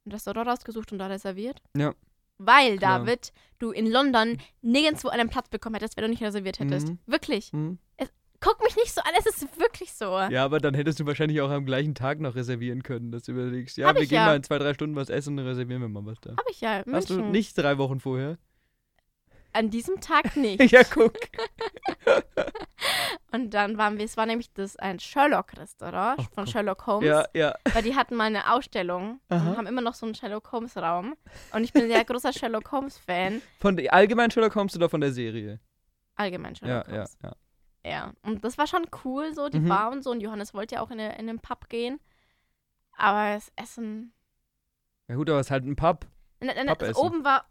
Restaurant 0.08 0.48
rausgesucht 0.48 0.90
und 0.90 0.98
da 0.98 1.06
reserviert. 1.06 1.62
Ja. 1.76 1.94
Weil, 2.46 2.78
Klar. 2.78 3.00
David, 3.00 3.32
du 3.58 3.70
in 3.70 3.90
London 3.90 4.38
nirgendwo 4.60 5.08
einen 5.08 5.28
Platz 5.28 5.48
bekommen 5.48 5.74
hättest, 5.74 5.96
wenn 5.96 6.04
du 6.04 6.10
nicht 6.10 6.22
reserviert 6.22 6.58
hättest. 6.58 6.88
Mhm. 6.88 6.98
Wirklich. 7.06 7.52
Hm? 7.52 7.78
Guck 8.42 8.60
mich 8.64 8.74
nicht 8.74 8.92
so 8.92 9.00
an, 9.02 9.12
es 9.16 9.24
ist 9.24 9.60
wirklich 9.60 9.92
so. 9.92 10.04
Ja, 10.04 10.44
aber 10.44 10.58
dann 10.58 10.74
hättest 10.74 10.98
du 10.98 11.06
wahrscheinlich 11.06 11.40
auch 11.40 11.50
am 11.50 11.64
gleichen 11.64 11.94
Tag 11.94 12.18
noch 12.18 12.34
reservieren 12.34 12.82
können, 12.82 13.12
dass 13.12 13.22
du 13.22 13.32
überlegst, 13.32 13.76
ja, 13.76 13.86
Hab 13.86 13.94
wir 13.96 14.02
gehen 14.04 14.16
ja. 14.16 14.26
mal 14.26 14.36
in 14.36 14.42
zwei, 14.42 14.58
drei 14.58 14.74
Stunden 14.74 14.96
was 14.96 15.10
essen 15.10 15.38
und 15.38 15.46
reservieren 15.46 15.80
wir 15.80 15.88
mal 15.88 16.04
was 16.04 16.20
da. 16.20 16.30
Habe 16.30 16.50
ich 16.50 16.60
ja. 16.60 16.82
Hast 16.90 17.10
du 17.10 17.20
nicht 17.20 17.56
drei 17.56 17.78
Wochen 17.78 18.00
vorher? 18.00 18.38
An 19.54 19.70
diesem 19.70 20.00
Tag 20.00 20.36
nicht. 20.36 20.70
ja, 20.72 20.82
guck. 20.84 21.14
Und 23.32 23.50
dann 23.54 23.78
waren 23.78 23.98
wir, 23.98 24.04
es 24.04 24.16
war 24.16 24.26
nämlich 24.26 24.52
das 24.52 24.76
ein 24.76 24.98
Sherlock-Restaurant 24.98 26.20
Ach, 26.20 26.30
von 26.34 26.44
guck. 26.44 26.48
Sherlock 26.52 26.86
Holmes. 26.86 27.08
Ja, 27.08 27.24
ja. 27.34 27.54
Weil 27.72 27.82
die 27.82 27.94
hatten 27.94 28.14
mal 28.16 28.24
eine 28.24 28.52
Ausstellung 28.52 29.20
Aha. 29.28 29.50
und 29.50 29.56
haben 29.56 29.66
immer 29.66 29.80
noch 29.80 29.94
so 29.94 30.04
einen 30.06 30.14
Sherlock 30.14 30.52
Holmes-Raum. 30.52 31.14
Und 31.52 31.64
ich 31.64 31.72
bin 31.72 31.84
ein 31.84 31.88
sehr 31.90 32.04
großer 32.04 32.32
Sherlock 32.32 32.70
Holmes-Fan. 32.72 33.40
Von 33.58 33.76
der 33.76 33.92
allgemein 33.92 34.30
Sherlock 34.30 34.54
Holmes 34.54 34.76
oder 34.76 34.88
von 34.88 35.00
der 35.00 35.12
Serie? 35.12 35.60
Allgemein 36.16 36.54
Ja, 36.54 36.58
Sherlock 36.58 36.88
ja, 36.88 36.92
Holmes. 36.94 37.18
ja. 37.22 37.32
Ja. 37.84 38.12
Und 38.22 38.44
das 38.44 38.58
war 38.58 38.66
schon 38.66 38.86
cool, 39.04 39.34
so 39.34 39.48
die 39.48 39.58
Mhm. 39.60 39.68
Bar 39.68 39.90
und 39.92 40.02
so. 40.04 40.10
Und 40.10 40.20
Johannes 40.20 40.54
wollte 40.54 40.76
ja 40.76 40.82
auch 40.82 40.90
in, 40.90 41.00
eine, 41.00 41.18
in 41.18 41.26
den 41.26 41.40
Pub 41.40 41.68
gehen. 41.68 41.98
Aber 42.96 43.34
das 43.34 43.50
Essen. 43.56 44.12
Ja 45.08 45.16
gut, 45.16 45.28
aber 45.30 45.40
es 45.40 45.46
ist 45.46 45.50
halt 45.50 45.64
ein 45.64 45.74
Pub. 45.76 46.06
Ne, 46.40 46.54
ne, 46.54 46.66
Pub 46.66 46.82
also 46.82 47.02
oben 47.02 47.24
war. 47.24 47.44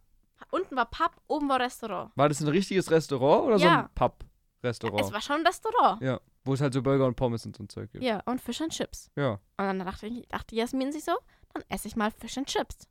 Unten 0.50 0.76
war 0.76 0.86
Pub, 0.86 1.12
oben 1.28 1.48
war 1.50 1.60
Restaurant. 1.60 2.12
War 2.16 2.30
das 2.30 2.42
ein 2.42 2.48
richtiges 2.48 2.90
Restaurant 2.92 3.46
oder 3.46 3.60
so 3.60 3.66
Ja. 3.66 3.80
ein 3.84 3.90
Pub-Restaurant? 3.96 5.06
Es 5.06 5.12
war 5.14 5.22
schon 5.22 5.38
ein 5.42 5.46
Restaurant. 5.48 6.02
Ja, 6.02 6.20
wo 6.44 6.54
es 6.54 6.62
halt 6.62 6.74
so 6.74 6.82
Burger 6.82 7.06
und 7.06 7.16
Pommes 7.16 7.46
und 7.46 7.56
so 7.56 7.64
ein 7.64 7.70
Zeug 7.70 7.92
gibt. 7.92 8.04
Ja, 8.04 8.22
und 8.26 8.42
Fish 8.42 8.62
and 8.62 8.72
Chips. 8.74 9.10
Ja. 9.16 9.34
Und 9.34 9.40
dann 9.58 9.80
dachte, 9.80 10.08
ich, 10.08 10.28
dachte 10.28 10.56
Jasmin 10.56 10.92
sich 10.92 11.04
so, 11.04 11.14
dann 11.54 11.64
esse 11.70 11.88
ich 11.88 11.96
mal 11.96 12.12
Fish 12.12 12.38
and 12.38 12.48
Chips. 12.48 12.88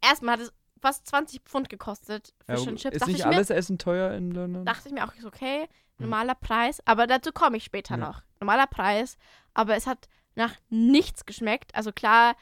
Erstmal 0.00 0.35
hat 0.35 0.40
es 0.40 0.52
fast 0.80 1.07
20 1.09 1.42
Pfund 1.42 1.68
gekostet, 1.68 2.35
ja 2.49 2.57
Fish 2.57 2.68
and 2.68 2.78
Chips. 2.78 2.95
ist 2.95 3.00
Dachte 3.02 3.11
nicht 3.12 3.21
ich, 3.21 3.26
mir, 3.26 3.33
alles 3.35 3.50
Essen 3.50 3.78
teuer 3.78 4.12
in 4.14 4.30
London? 4.30 4.64
dachte 4.64 4.88
ich 4.88 4.95
mir 4.95 5.04
auch, 5.04 5.14
ist 5.14 5.25
okay, 5.25 5.62
Hm. 5.62 6.04
normaler 6.07 6.35
Preis. 6.37 6.80
Aber 6.87 7.07
dazu 7.09 7.33
komme 7.33 7.57
ich 7.57 7.64
später 7.64 7.95
Ja. 7.95 8.07
noch. 8.09 8.23
Normaler 8.40 8.66
Preis, 8.68 9.18
aber 9.54 9.75
es 9.76 9.87
hat 9.88 10.09
nach 10.37 10.54
nichts 10.68 11.26
geschmeckt. 11.26 11.75
Also 11.75 11.90
klar, 11.92 12.37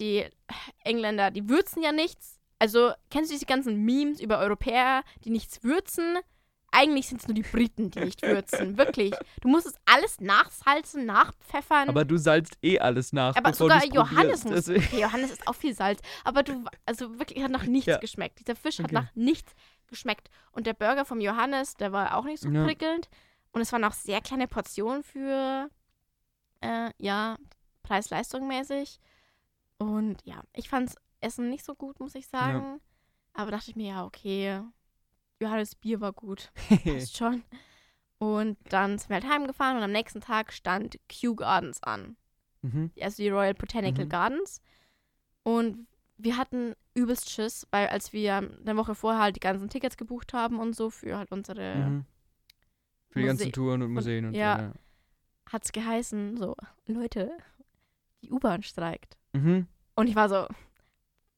die 0.00 0.28
Engländer, 0.82 1.30
die 1.30 1.48
würzen 1.48 1.82
ja 1.82 1.92
nichts. 1.92 2.35
Also 2.58 2.92
kennst 3.10 3.30
du 3.30 3.34
diese 3.34 3.46
ganzen 3.46 3.84
Memes 3.84 4.20
über 4.20 4.38
Europäer, 4.38 5.02
die 5.24 5.30
nichts 5.30 5.62
würzen? 5.62 6.18
eigentlich 6.72 7.06
sind 7.08 7.22
es 7.22 7.26
nur 7.28 7.34
die 7.34 7.42
Briten, 7.42 7.90
die 7.90 8.00
nicht 8.00 8.20
würzen. 8.20 8.76
Wirklich. 8.76 9.14
Du 9.40 9.48
musst 9.48 9.66
es 9.66 9.74
alles 9.86 10.20
nachsalzen, 10.20 11.06
nachpfeffern. 11.06 11.88
Aber 11.88 12.04
du 12.04 12.18
salzt 12.18 12.58
eh 12.60 12.78
alles 12.78 13.14
nach. 13.14 13.34
Aber 13.34 13.54
sogar 13.54 13.82
Johannes 13.86 14.44
muss. 14.44 14.68
Okay, 14.68 15.00
Johannes 15.00 15.30
ist 15.30 15.48
auch 15.48 15.54
viel 15.54 15.74
Salz. 15.74 16.00
Aber 16.24 16.42
du, 16.42 16.64
also 16.84 17.18
wirklich, 17.18 17.42
hat 17.42 17.50
nach 17.50 17.64
nichts 17.64 17.86
Ja. 17.86 17.96
geschmeckt. 17.98 18.40
Dieser 18.40 18.56
Fisch 18.56 18.78
hat 18.78 18.86
Okay. 18.86 18.94
nach 18.94 19.14
nichts 19.14 19.54
geschmeckt. 19.86 20.28
Und 20.52 20.66
der 20.66 20.74
Burger 20.74 21.06
vom 21.06 21.20
Johannes, 21.20 21.74
der 21.76 21.92
war 21.92 22.14
auch 22.16 22.24
nicht 22.24 22.42
so 22.42 22.50
Ja. 22.50 22.64
prickelnd. 22.64 23.08
Und 23.52 23.62
es 23.62 23.72
waren 23.72 23.84
auch 23.84 23.94
sehr 23.94 24.20
kleine 24.20 24.46
Portionen 24.46 25.02
für, 25.02 25.70
äh, 26.60 26.90
ja, 26.98 27.36
Preis-Leistung 27.84 28.48
mäßig. 28.48 28.98
Und 29.78 30.18
ja, 30.24 30.42
ich 30.52 30.68
fand's 30.68 30.96
Essen 31.26 31.50
nicht 31.50 31.64
so 31.64 31.74
gut, 31.74 31.98
muss 32.00 32.14
ich 32.14 32.26
sagen. 32.28 32.80
Aber 33.34 33.50
dachte 33.50 33.70
ich 33.70 33.76
mir, 33.76 33.88
ja, 33.88 34.04
okay, 34.04 34.62
Johannes 35.40 35.74
Bier 35.74 36.00
war 36.00 36.12
gut. 36.12 36.50
Passt 36.84 37.16
schon. 37.16 37.42
Und 38.18 38.56
dann 38.70 38.96
sind 38.98 39.10
wir 39.10 39.16
halt 39.16 39.28
heimgefahren 39.28 39.76
und 39.76 39.82
am 39.82 39.92
nächsten 39.92 40.20
Tag 40.22 40.52
stand 40.52 40.98
Kew 41.08 41.34
Gardens 41.34 41.82
an 41.82 42.16
mhm. 42.62 42.90
also 43.00 43.22
die 43.22 43.28
Royal 43.28 43.52
Botanical 43.54 44.06
Mhm. 44.06 44.08
Gardens. 44.08 44.62
Und 45.42 45.86
wir 46.16 46.38
hatten 46.38 46.74
übelst 46.94 47.28
Schiss, 47.30 47.66
weil 47.70 47.88
als 47.88 48.14
wir 48.14 48.36
eine 48.36 48.76
Woche 48.76 48.94
vorher 48.94 49.20
halt 49.20 49.36
die 49.36 49.40
ganzen 49.40 49.68
Tickets 49.68 49.98
gebucht 49.98 50.32
haben 50.32 50.58
und 50.58 50.74
so 50.74 50.88
für 50.88 51.18
halt 51.18 51.30
unsere, 51.30 51.76
Mhm. 51.76 52.04
Für 53.10 53.20
die 53.20 53.26
ganzen 53.26 53.44
Muse- 53.44 53.52
Touren 53.52 53.82
und 53.82 53.92
Museen 53.92 54.24
und, 54.26 54.34
ja. 54.34 54.56
so. 54.56 54.62
Ja. 54.62 54.72
hat's 55.52 55.72
geheißen, 55.72 56.36
so, 56.38 56.56
Leute, 56.86 57.30
die 58.22 58.32
U-Bahn 58.32 58.62
streikt. 58.62 59.16
Mhm. 59.34 59.66
Und 59.94 60.06
ich 60.08 60.16
war 60.16 60.28
so, 60.30 60.46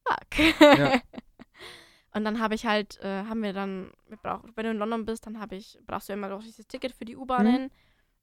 fuck. 0.09 0.79
Ja. 0.79 1.01
Und 2.15 2.25
dann 2.25 2.41
habe 2.41 2.55
ich 2.55 2.67
halt, 2.67 2.99
äh, 3.03 3.25
haben 3.25 3.43
wir 3.43 3.53
dann, 3.53 3.93
wir 4.09 4.17
brauch, 4.17 4.43
wenn 4.55 4.65
du 4.65 4.71
in 4.71 4.79
London 4.79 5.05
bist, 5.05 5.27
dann 5.27 5.39
habe 5.41 5.57
ich, 5.57 5.79
brauchst 5.87 6.09
du 6.09 6.15
immer 6.15 6.29
noch 6.29 6.43
dieses 6.43 6.67
Ticket 6.67 6.93
für 6.93 7.05
die 7.05 7.17
U-Bahnen. 7.17 7.65
Mhm. 7.65 7.71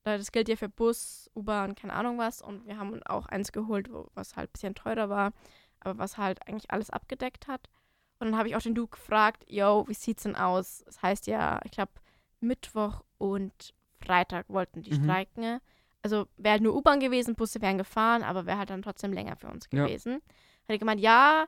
Äh, 0.06 0.18
Das 0.18 0.32
gilt 0.32 0.50
ja 0.50 0.56
für 0.56 0.70
Bus, 0.70 1.30
U-Bahn, 1.36 1.76
keine 1.76 1.94
Ahnung 1.94 2.18
was. 2.18 2.42
Und 2.42 2.66
wir 2.68 2.78
haben 2.78 3.02
auch 3.04 3.28
eins 3.28 3.52
geholt, 3.52 3.92
wo, 3.92 4.10
was 4.16 4.36
halt 4.36 4.50
ein 4.50 4.54
bisschen 4.54 4.76
teurer 4.76 5.10
war, 5.10 5.32
aber 5.80 5.98
was 6.00 6.18
halt 6.18 6.46
eigentlich 6.48 6.72
alles 6.72 6.90
abgedeckt 6.90 7.48
hat. 7.48 7.70
Und 8.20 8.28
dann 8.32 8.38
habe 8.38 8.48
ich 8.50 8.56
auch 8.56 8.62
den 8.62 8.76
Duke 8.76 8.98
gefragt, 8.98 9.44
yo, 9.48 9.86
wie 9.88 9.94
sieht's 9.94 10.24
denn 10.24 10.36
aus? 10.36 10.84
Das 10.86 11.02
heißt 11.02 11.28
ja, 11.28 11.60
ich 11.64 11.72
glaube, 11.72 11.92
Mittwoch 12.40 13.04
und 13.18 13.74
Freitag 14.04 14.50
wollten 14.50 14.82
die 14.82 14.92
Mhm. 14.92 15.04
streiken. 15.04 15.60
Also 16.02 16.28
wäre 16.38 16.54
halt 16.54 16.64
nur 16.64 16.76
U-Bahn 16.76 17.00
gewesen, 17.00 17.36
Busse 17.36 17.62
wären 17.62 17.78
gefahren, 17.78 18.24
aber 18.24 18.46
wäre 18.46 18.58
halt 18.58 18.70
dann 18.72 18.82
trotzdem 18.82 19.14
länger 19.14 19.36
für 19.36 19.48
uns 19.48 19.68
Ja. 19.72 19.86
gewesen. 19.86 20.16
Hat 20.16 20.70
er 20.70 20.78
gemeint, 20.80 21.02
ja, 21.02 21.46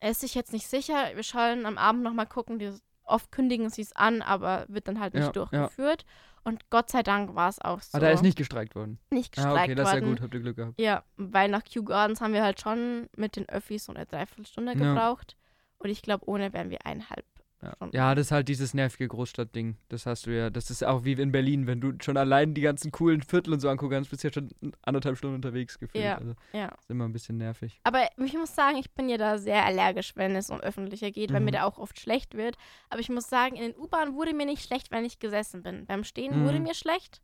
er 0.00 0.10
ist 0.10 0.20
sich 0.20 0.34
jetzt 0.34 0.52
nicht 0.52 0.66
sicher, 0.66 1.10
wir 1.14 1.22
sollen 1.22 1.66
am 1.66 1.78
Abend 1.78 2.02
nochmal 2.02 2.26
gucken, 2.26 2.58
die, 2.58 2.72
oft 3.04 3.30
kündigen 3.32 3.70
sie 3.70 3.82
es 3.82 3.94
an, 3.94 4.22
aber 4.22 4.64
wird 4.68 4.88
dann 4.88 5.00
halt 5.00 5.14
nicht 5.14 5.22
Ja, 5.22 5.26
ja. 5.28 5.32
durchgeführt. 5.32 6.04
Und 6.44 6.70
Gott 6.70 6.90
sei 6.90 7.02
Dank 7.02 7.34
war 7.34 7.48
es 7.48 7.60
auch 7.60 7.80
so. 7.80 7.96
Ah, 7.96 8.00
da 8.00 8.10
ist 8.10 8.22
nicht 8.22 8.38
gestreikt 8.38 8.76
worden. 8.76 9.00
nicht 9.10 9.36
Ah, 9.36 9.42
gestreikt 9.42 9.64
okay, 9.64 9.74
das 9.74 9.88
ist 9.88 9.94
ja 9.94 10.00
gut, 10.00 10.20
habt 10.20 10.32
ihr 10.34 10.40
Glück 10.40 10.56
gehabt. 10.56 10.80
Ja, 10.80 11.02
weil 11.16 11.48
nach 11.48 11.64
Kew 11.64 11.82
Gardens 11.82 12.20
haben 12.20 12.34
wir 12.34 12.44
halt 12.44 12.60
schon 12.60 13.08
mit 13.16 13.34
den 13.34 13.48
Öffis 13.48 13.86
so 13.86 13.92
eine 13.92 14.06
Dreiviertelstunde 14.06 14.72
Ja. 14.74 14.78
gebraucht. 14.78 15.36
Und 15.78 15.90
ich 15.90 16.02
glaube, 16.02 16.28
ohne 16.28 16.52
wären 16.52 16.70
wir 16.70 16.86
eineinhalb 16.86 17.24
Ja. 17.62 17.74
Ja, 17.92 18.14
das 18.14 18.26
ist 18.26 18.32
halt 18.32 18.48
dieses 18.48 18.74
nervige 18.74 19.08
Großstadtding. 19.08 19.78
Das 19.88 20.04
hast 20.04 20.26
du 20.26 20.30
ja. 20.36 20.50
Das 20.50 20.70
ist 20.70 20.84
auch 20.84 21.04
wie 21.04 21.12
in 21.14 21.32
Berlin, 21.32 21.66
wenn 21.66 21.80
du 21.80 21.94
schon 22.02 22.18
allein 22.18 22.52
die 22.52 22.60
ganzen 22.60 22.92
coolen 22.92 23.22
Viertel 23.22 23.54
und 23.54 23.60
so 23.60 23.70
angucken 23.70 23.92
kannst, 23.94 24.10
bist 24.10 24.22
du 24.22 24.28
ja 24.28 24.32
schon 24.34 24.50
anderthalb 24.82 25.16
Stunden 25.16 25.36
unterwegs 25.36 25.78
gefühlt. 25.78 26.04
Ja. 26.04 26.18
Also, 26.18 26.34
Ja. 26.52 26.66
ist 26.78 26.90
immer 26.90 27.06
ein 27.06 27.12
bisschen 27.14 27.38
nervig. 27.38 27.80
Aber 27.82 28.06
ich 28.22 28.34
muss 28.34 28.54
sagen, 28.54 28.76
ich 28.76 28.90
bin 28.92 29.08
ja 29.08 29.16
da 29.16 29.38
sehr 29.38 29.64
allergisch, 29.64 30.12
wenn 30.16 30.36
es 30.36 30.50
um 30.50 30.60
öffentliche 30.60 31.10
geht, 31.12 31.32
weil 31.32 31.40
Mhm. 31.40 31.46
mir 31.46 31.52
da 31.52 31.64
auch 31.64 31.78
oft 31.78 31.98
schlecht 31.98 32.34
wird. 32.34 32.56
Aber 32.90 33.00
ich 33.00 33.08
muss 33.08 33.28
sagen, 33.28 33.56
in 33.56 33.62
den 33.72 33.76
U-Bahnen 33.80 34.14
wurde 34.14 34.34
mir 34.34 34.44
nicht 34.46 34.62
schlecht, 34.62 34.90
wenn 34.90 35.04
ich 35.06 35.18
gesessen 35.18 35.62
bin. 35.62 35.86
Beim 35.86 36.04
Stehen 36.04 36.44
wurde 36.44 36.58
Mhm. 36.58 36.64
mir 36.64 36.74
schlecht. 36.74 37.22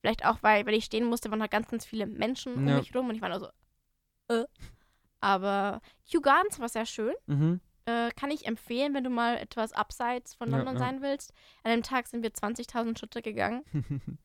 Vielleicht 0.00 0.24
auch, 0.26 0.38
weil, 0.42 0.66
weil 0.66 0.74
ich 0.74 0.86
stehen 0.86 1.04
musste, 1.04 1.30
waren 1.30 1.42
halt 1.42 1.50
ganz, 1.52 1.68
ganz 1.68 1.84
viele 1.86 2.06
Menschen 2.06 2.54
um 2.54 2.66
Ja. 2.66 2.78
mich 2.78 2.92
rum 2.96 3.08
und 3.08 3.14
ich 3.14 3.22
war 3.22 3.28
nur 3.28 3.38
so, 3.38 3.48
äh. 4.34 4.44
Aber 5.20 5.80
Kew 6.10 6.20
Gardens 6.20 6.58
war 6.58 6.68
sehr 6.68 6.86
schön. 6.86 7.14
Mhm. 7.26 7.60
Äh, 7.90 8.10
kann 8.12 8.30
ich 8.30 8.46
empfehlen, 8.46 8.94
wenn 8.94 9.04
du 9.04 9.10
mal 9.10 9.36
etwas 9.36 9.72
abseits 9.72 10.34
von 10.34 10.50
Ja, 10.50 10.56
London 10.58 10.74
ja. 10.74 10.78
sein 10.80 11.02
willst. 11.02 11.32
An 11.64 11.70
dem 11.72 11.82
Tag 11.82 12.06
sind 12.06 12.22
wir 12.22 12.30
20.000 12.30 12.98
Schritte 12.98 13.22
gegangen. 13.22 13.64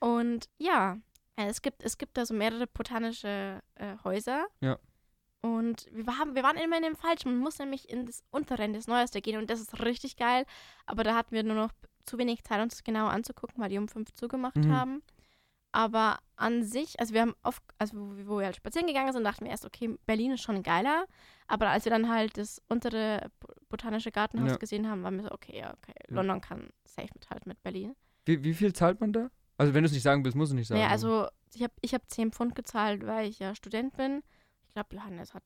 Und 0.00 0.48
ja, 0.58 0.98
äh, 1.36 1.46
es 1.46 1.62
gibt, 1.62 1.82
es 1.82 1.98
gibt 1.98 2.16
da 2.16 2.24
so 2.26 2.34
mehrere 2.34 2.66
botanische 2.66 3.60
äh, 3.76 3.96
Häuser. 4.04 4.46
Ja. 4.60 4.78
Und 5.42 5.88
wir, 5.92 6.18
haben, 6.18 6.34
wir 6.34 6.42
waren 6.42 6.56
immer 6.56 6.76
in 6.76 6.82
dem 6.82 6.96
Falschen. 6.96 7.32
Man 7.32 7.40
muss 7.40 7.58
nämlich 7.58 7.88
in 7.88 8.06
das 8.06 8.22
untere, 8.30 8.64
in 8.64 8.72
das 8.74 8.86
Neueste 8.86 9.20
gehen. 9.20 9.38
Und 9.38 9.48
das 9.50 9.60
ist 9.60 9.80
richtig 9.82 10.16
geil. 10.16 10.44
Aber 10.86 11.02
da 11.04 11.14
hatten 11.14 11.34
wir 11.34 11.42
nur 11.42 11.56
noch 11.56 11.72
zu 12.04 12.18
wenig 12.18 12.44
Zeit, 12.44 12.60
uns 12.60 12.74
das 12.74 12.84
genauer 12.84 13.10
anzugucken, 13.10 13.62
weil 13.62 13.70
die 13.70 13.78
um 13.78 13.88
fünf 13.88 14.12
zugemacht 14.12 14.56
Mhm. 14.56 14.72
haben. 14.72 15.02
Aber 15.72 16.18
an 16.36 16.64
sich, 16.64 16.98
also 16.98 17.14
wir 17.14 17.20
haben 17.20 17.34
oft, 17.42 17.62
also 17.78 17.96
wo, 18.26 18.38
wir 18.38 18.46
halt 18.46 18.56
spazieren 18.56 18.88
gegangen 18.88 19.12
sind, 19.12 19.22
dachten 19.24 19.44
wir 19.44 19.50
erst, 19.52 19.64
okay, 19.64 19.96
Berlin 20.06 20.32
ist 20.32 20.42
schon 20.42 20.62
geiler. 20.64 21.04
Aber 21.46 21.68
als 21.68 21.84
wir 21.84 21.90
dann 21.90 22.08
halt 22.08 22.36
das 22.38 22.60
untere 22.68 23.30
Bo- 23.38 23.52
botanische 23.68 24.10
Gartenhaus 24.10 24.50
Ja. 24.50 24.56
gesehen 24.56 24.88
haben, 24.90 25.02
waren 25.04 25.16
wir 25.16 25.24
so, 25.24 25.30
okay, 25.32 25.58
ja, 25.58 25.72
okay, 25.74 25.92
Ja. 26.08 26.16
London 26.16 26.40
kann 26.40 26.70
safe 26.84 27.08
mithalten 27.14 27.48
mit 27.48 27.62
Berlin. 27.62 27.94
wie, 28.26 28.42
wie 28.42 28.54
viel 28.54 28.72
zahlt 28.72 29.00
man 29.00 29.12
da? 29.12 29.30
Also, 29.58 29.74
wenn 29.74 29.82
du 29.82 29.86
es 29.86 29.92
nicht 29.92 30.02
sagen 30.02 30.24
willst, 30.24 30.36
musst 30.36 30.52
du 30.52 30.56
nicht 30.56 30.66
sagen. 30.68 30.80
Naja, 30.80 30.90
also 30.90 31.28
ich 31.54 31.62
habe 31.62 31.72
ich 31.82 31.94
hab 31.94 32.08
10 32.10 32.32
Pfund 32.32 32.54
gezahlt, 32.54 33.06
weil 33.06 33.28
ich 33.28 33.38
ja 33.38 33.54
Student 33.54 33.96
bin. 33.96 34.22
Ich 34.68 34.72
glaube, 34.74 34.94
Johannes 34.96 35.34
hat 35.34 35.42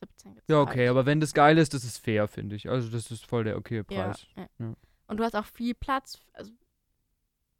17 0.00 0.34
gezahlt. 0.34 0.48
Ja, 0.48 0.60
okay, 0.62 0.88
aber 0.88 1.04
wenn 1.06 1.20
das 1.20 1.34
geil 1.34 1.58
ist, 1.58 1.74
das 1.74 1.84
ist 1.84 1.98
fair, 1.98 2.26
finde 2.28 2.56
ich. 2.56 2.68
Also, 2.68 2.88
das 2.88 3.10
ist 3.10 3.26
voll 3.26 3.44
der 3.44 3.56
okay 3.58 3.76
Ja, 3.90 4.04
Preis. 4.04 4.26
ja. 4.36 4.46
Ja. 4.58 4.74
Und 5.06 5.16
du 5.18 5.24
hast 5.24 5.34
auch 5.36 5.44
viel 5.44 5.74
Platz. 5.74 6.18
Also 6.32 6.52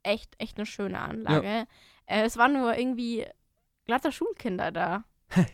echt, 0.03 0.35
echt 0.39 0.57
eine 0.57 0.67
schöne 0.67 0.99
Anlage. 1.01 1.67
Äh, 2.09 2.23
es 2.23 2.37
waren 2.37 2.55
nur 2.55 2.77
irgendwie 2.77 3.27
glatter 3.85 4.13
Schulkinder 4.13 4.73
da. 4.73 5.05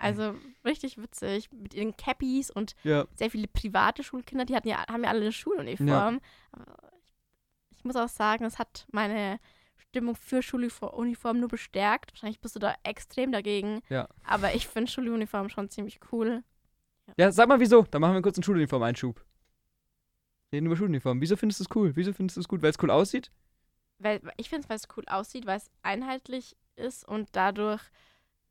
Also 0.00 0.36
richtig 0.64 0.96
witzig. 0.96 1.50
Mit 1.50 1.74
ihren 1.74 1.96
Cappies 1.96 2.52
und 2.52 2.76
ja. 2.84 3.04
sehr 3.14 3.32
viele 3.32 3.48
private 3.48 4.04
Schulkinder, 4.04 4.44
die 4.44 4.54
hatten 4.54 4.68
ja, 4.68 4.86
haben 4.86 5.02
ja 5.02 5.10
alle 5.10 5.22
eine 5.22 5.32
Schuluniform. 5.32 6.20
Aber 6.52 6.76
ich, 7.72 7.78
ich 7.78 7.84
muss 7.84 7.96
auch 7.96 8.08
sagen, 8.08 8.44
es 8.44 8.60
hat 8.60 8.86
meine 8.92 9.40
Stimmung 9.76 10.14
für 10.14 10.40
Schuluniform 10.40 11.40
nur 11.40 11.48
bestärkt. 11.48 12.12
Wahrscheinlich 12.12 12.38
bist 12.38 12.54
du 12.54 12.60
da 12.60 12.76
extrem 12.84 13.32
dagegen. 13.32 13.80
Ja. 13.88 14.08
Aber 14.22 14.54
ich 14.54 14.68
finde 14.68 14.88
Schuluniform 14.88 15.48
schon 15.48 15.68
ziemlich 15.68 15.98
cool. 16.12 16.44
Ja, 17.16 17.32
sag 17.32 17.48
mal 17.48 17.58
wieso. 17.58 17.82
Dann 17.82 18.00
machen 18.00 18.14
wir 18.14 18.22
kurz 18.22 18.36
einen 18.36 18.44
Schuluniform-Einschub. 18.44 19.24
Reden 20.52 20.66
über 20.66 20.76
Schuluniform. 20.76 21.20
Wieso 21.20 21.34
findest 21.34 21.58
du 21.58 21.64
es 21.64 21.76
cool? 21.76 21.96
Wieso 21.96 22.12
findest 22.12 22.36
du 22.36 22.40
es 22.42 22.46
gut? 22.46 22.62
Weil 22.62 22.70
es 22.70 22.80
cool 22.80 22.92
aussieht? 22.92 23.32
Weil 23.98 24.20
ich 24.36 24.48
finde 24.48 24.64
es, 24.64 24.68
weil 24.68 24.76
es 24.76 24.88
cool 24.96 25.04
aussieht, 25.06 25.46
weil 25.46 25.56
es 25.58 25.70
einheitlich 25.82 26.56
ist 26.76 27.06
und 27.06 27.28
dadurch, 27.32 27.82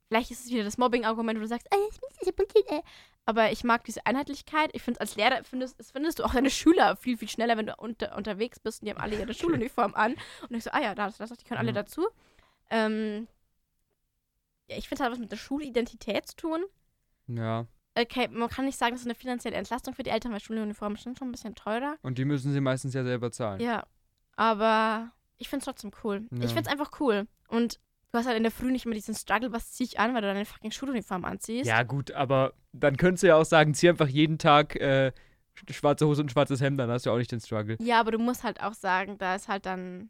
vielleicht 0.08 0.32
ist 0.32 0.46
es 0.46 0.52
wieder 0.52 0.64
das 0.64 0.78
Mobbing-Argument, 0.78 1.38
wo 1.40 1.44
du 1.44 1.48
sagst, 1.48 1.68
äh, 1.72 1.78
es 1.90 2.00
bullshit, 2.34 2.70
äh. 2.70 2.82
aber 3.26 3.52
ich 3.52 3.64
mag 3.64 3.84
diese 3.86 4.06
Einheitlichkeit. 4.06 4.72
Ich 4.74 4.82
finde, 4.84 5.00
als 5.00 5.16
Lehrer 5.16 5.44
findest, 5.44 5.78
findest 5.92 6.20
du 6.20 6.24
auch 6.26 6.34
deine 6.34 6.50
Schüler 6.50 6.98
viel, 6.98 7.18
viel 7.18 7.30
schneller, 7.30 7.56
wenn 7.58 7.68
du 7.68 7.76
unter, 7.78 8.16
unterwegs 8.18 8.60
bist 8.60 8.82
und 8.82 8.88
die 8.88 8.92
haben 8.94 9.02
alle 9.02 9.18
ihre 9.18 9.34
Schuluniform 9.34 9.94
an. 9.96 10.16
Und 10.50 10.56
ich 10.56 10.64
so, 10.64 10.72
ah 10.72 10.82
ja, 10.82 10.96
das, 10.96 11.18
das, 11.18 11.30
die 11.32 11.46
können 11.46 11.60
alle 11.60 11.70
Ja. 11.70 11.74
dazu. 11.74 12.06
Ähm, 12.70 13.28
ja, 14.70 14.78
ich 14.78 14.90
finde, 14.90 15.02
es 15.02 15.06
hat 15.06 15.12
was 15.14 15.20
mit 15.20 15.32
der 15.32 15.38
Schulidentität 15.38 16.28
zu 16.28 16.36
tun. 16.36 16.66
Ja. 17.28 17.66
Okay, 17.98 18.28
man 18.28 18.50
kann 18.50 18.66
nicht 18.66 18.78
sagen, 18.78 18.92
das 18.94 19.02
ist 19.02 19.08
eine 19.08 19.16
finanzielle 19.16 19.56
Entlastung 19.56 19.94
für 19.94 20.04
die 20.04 20.10
Eltern, 20.10 20.32
weil 20.34 20.40
Schuluniformen 20.42 20.98
sind 20.98 21.18
schon 21.18 21.30
ein 21.30 21.32
bisschen 21.32 21.56
teurer. 21.56 21.96
Und 22.04 22.18
die 22.18 22.26
müssen 22.26 22.52
sie 22.52 22.60
meistens 22.62 22.94
ja 22.94 23.04
selber 23.04 23.32
zahlen. 23.32 23.60
Ja, 23.62 23.88
aber 24.36 25.12
ich 25.38 25.50
finde 25.50 25.60
es 25.62 25.66
trotzdem 25.66 25.92
cool. 26.04 26.28
Ja. 26.32 26.40
Ich 26.44 26.54
finde 26.54 26.62
es 26.62 26.68
einfach 26.68 27.00
cool. 27.00 27.28
Und 27.48 27.80
du 28.12 28.20
hast 28.20 28.26
halt 28.26 28.38
in 28.38 28.44
der 28.44 28.52
Früh 28.52 28.72
nicht 28.72 28.86
immer 28.86 28.96
diesen 28.96 29.16
Struggle, 29.16 29.52
was 29.52 29.72
zieh 29.72 29.84
ich 29.84 30.00
an, 30.00 30.14
weil 30.14 30.22
du 30.22 30.28
deine 30.28 30.46
fucking 30.46 30.72
Schuluniform 30.72 31.26
anziehst. 31.26 31.68
Ja, 31.68 31.84
gut, 31.84 32.12
aber 32.12 32.54
dann 32.74 32.98
könntest 32.98 33.24
du 33.24 33.28
ja 33.28 33.36
auch 33.36 33.46
sagen, 33.46 33.74
zieh 33.74 33.90
einfach 33.90 34.08
jeden 34.08 34.38
Tag 34.38 34.76
äh, 34.76 35.12
sch- 35.58 35.74
schwarze 35.74 36.08
Hose 36.08 36.22
und 36.24 36.32
schwarzes 36.32 36.62
Hemd, 36.62 36.80
dann 36.80 36.90
hast 36.90 37.06
du 37.06 37.12
auch 37.12 37.18
nicht 37.18 37.32
den 37.32 37.40
Struggle. 37.40 37.78
Ja, 37.80 38.00
aber 38.00 38.12
du 38.12 38.20
musst 38.20 38.44
halt 38.44 38.62
auch 38.62 38.74
sagen, 38.74 39.18
da 39.18 39.36
ist 39.36 39.48
halt 39.48 39.66
dann. 39.66 40.10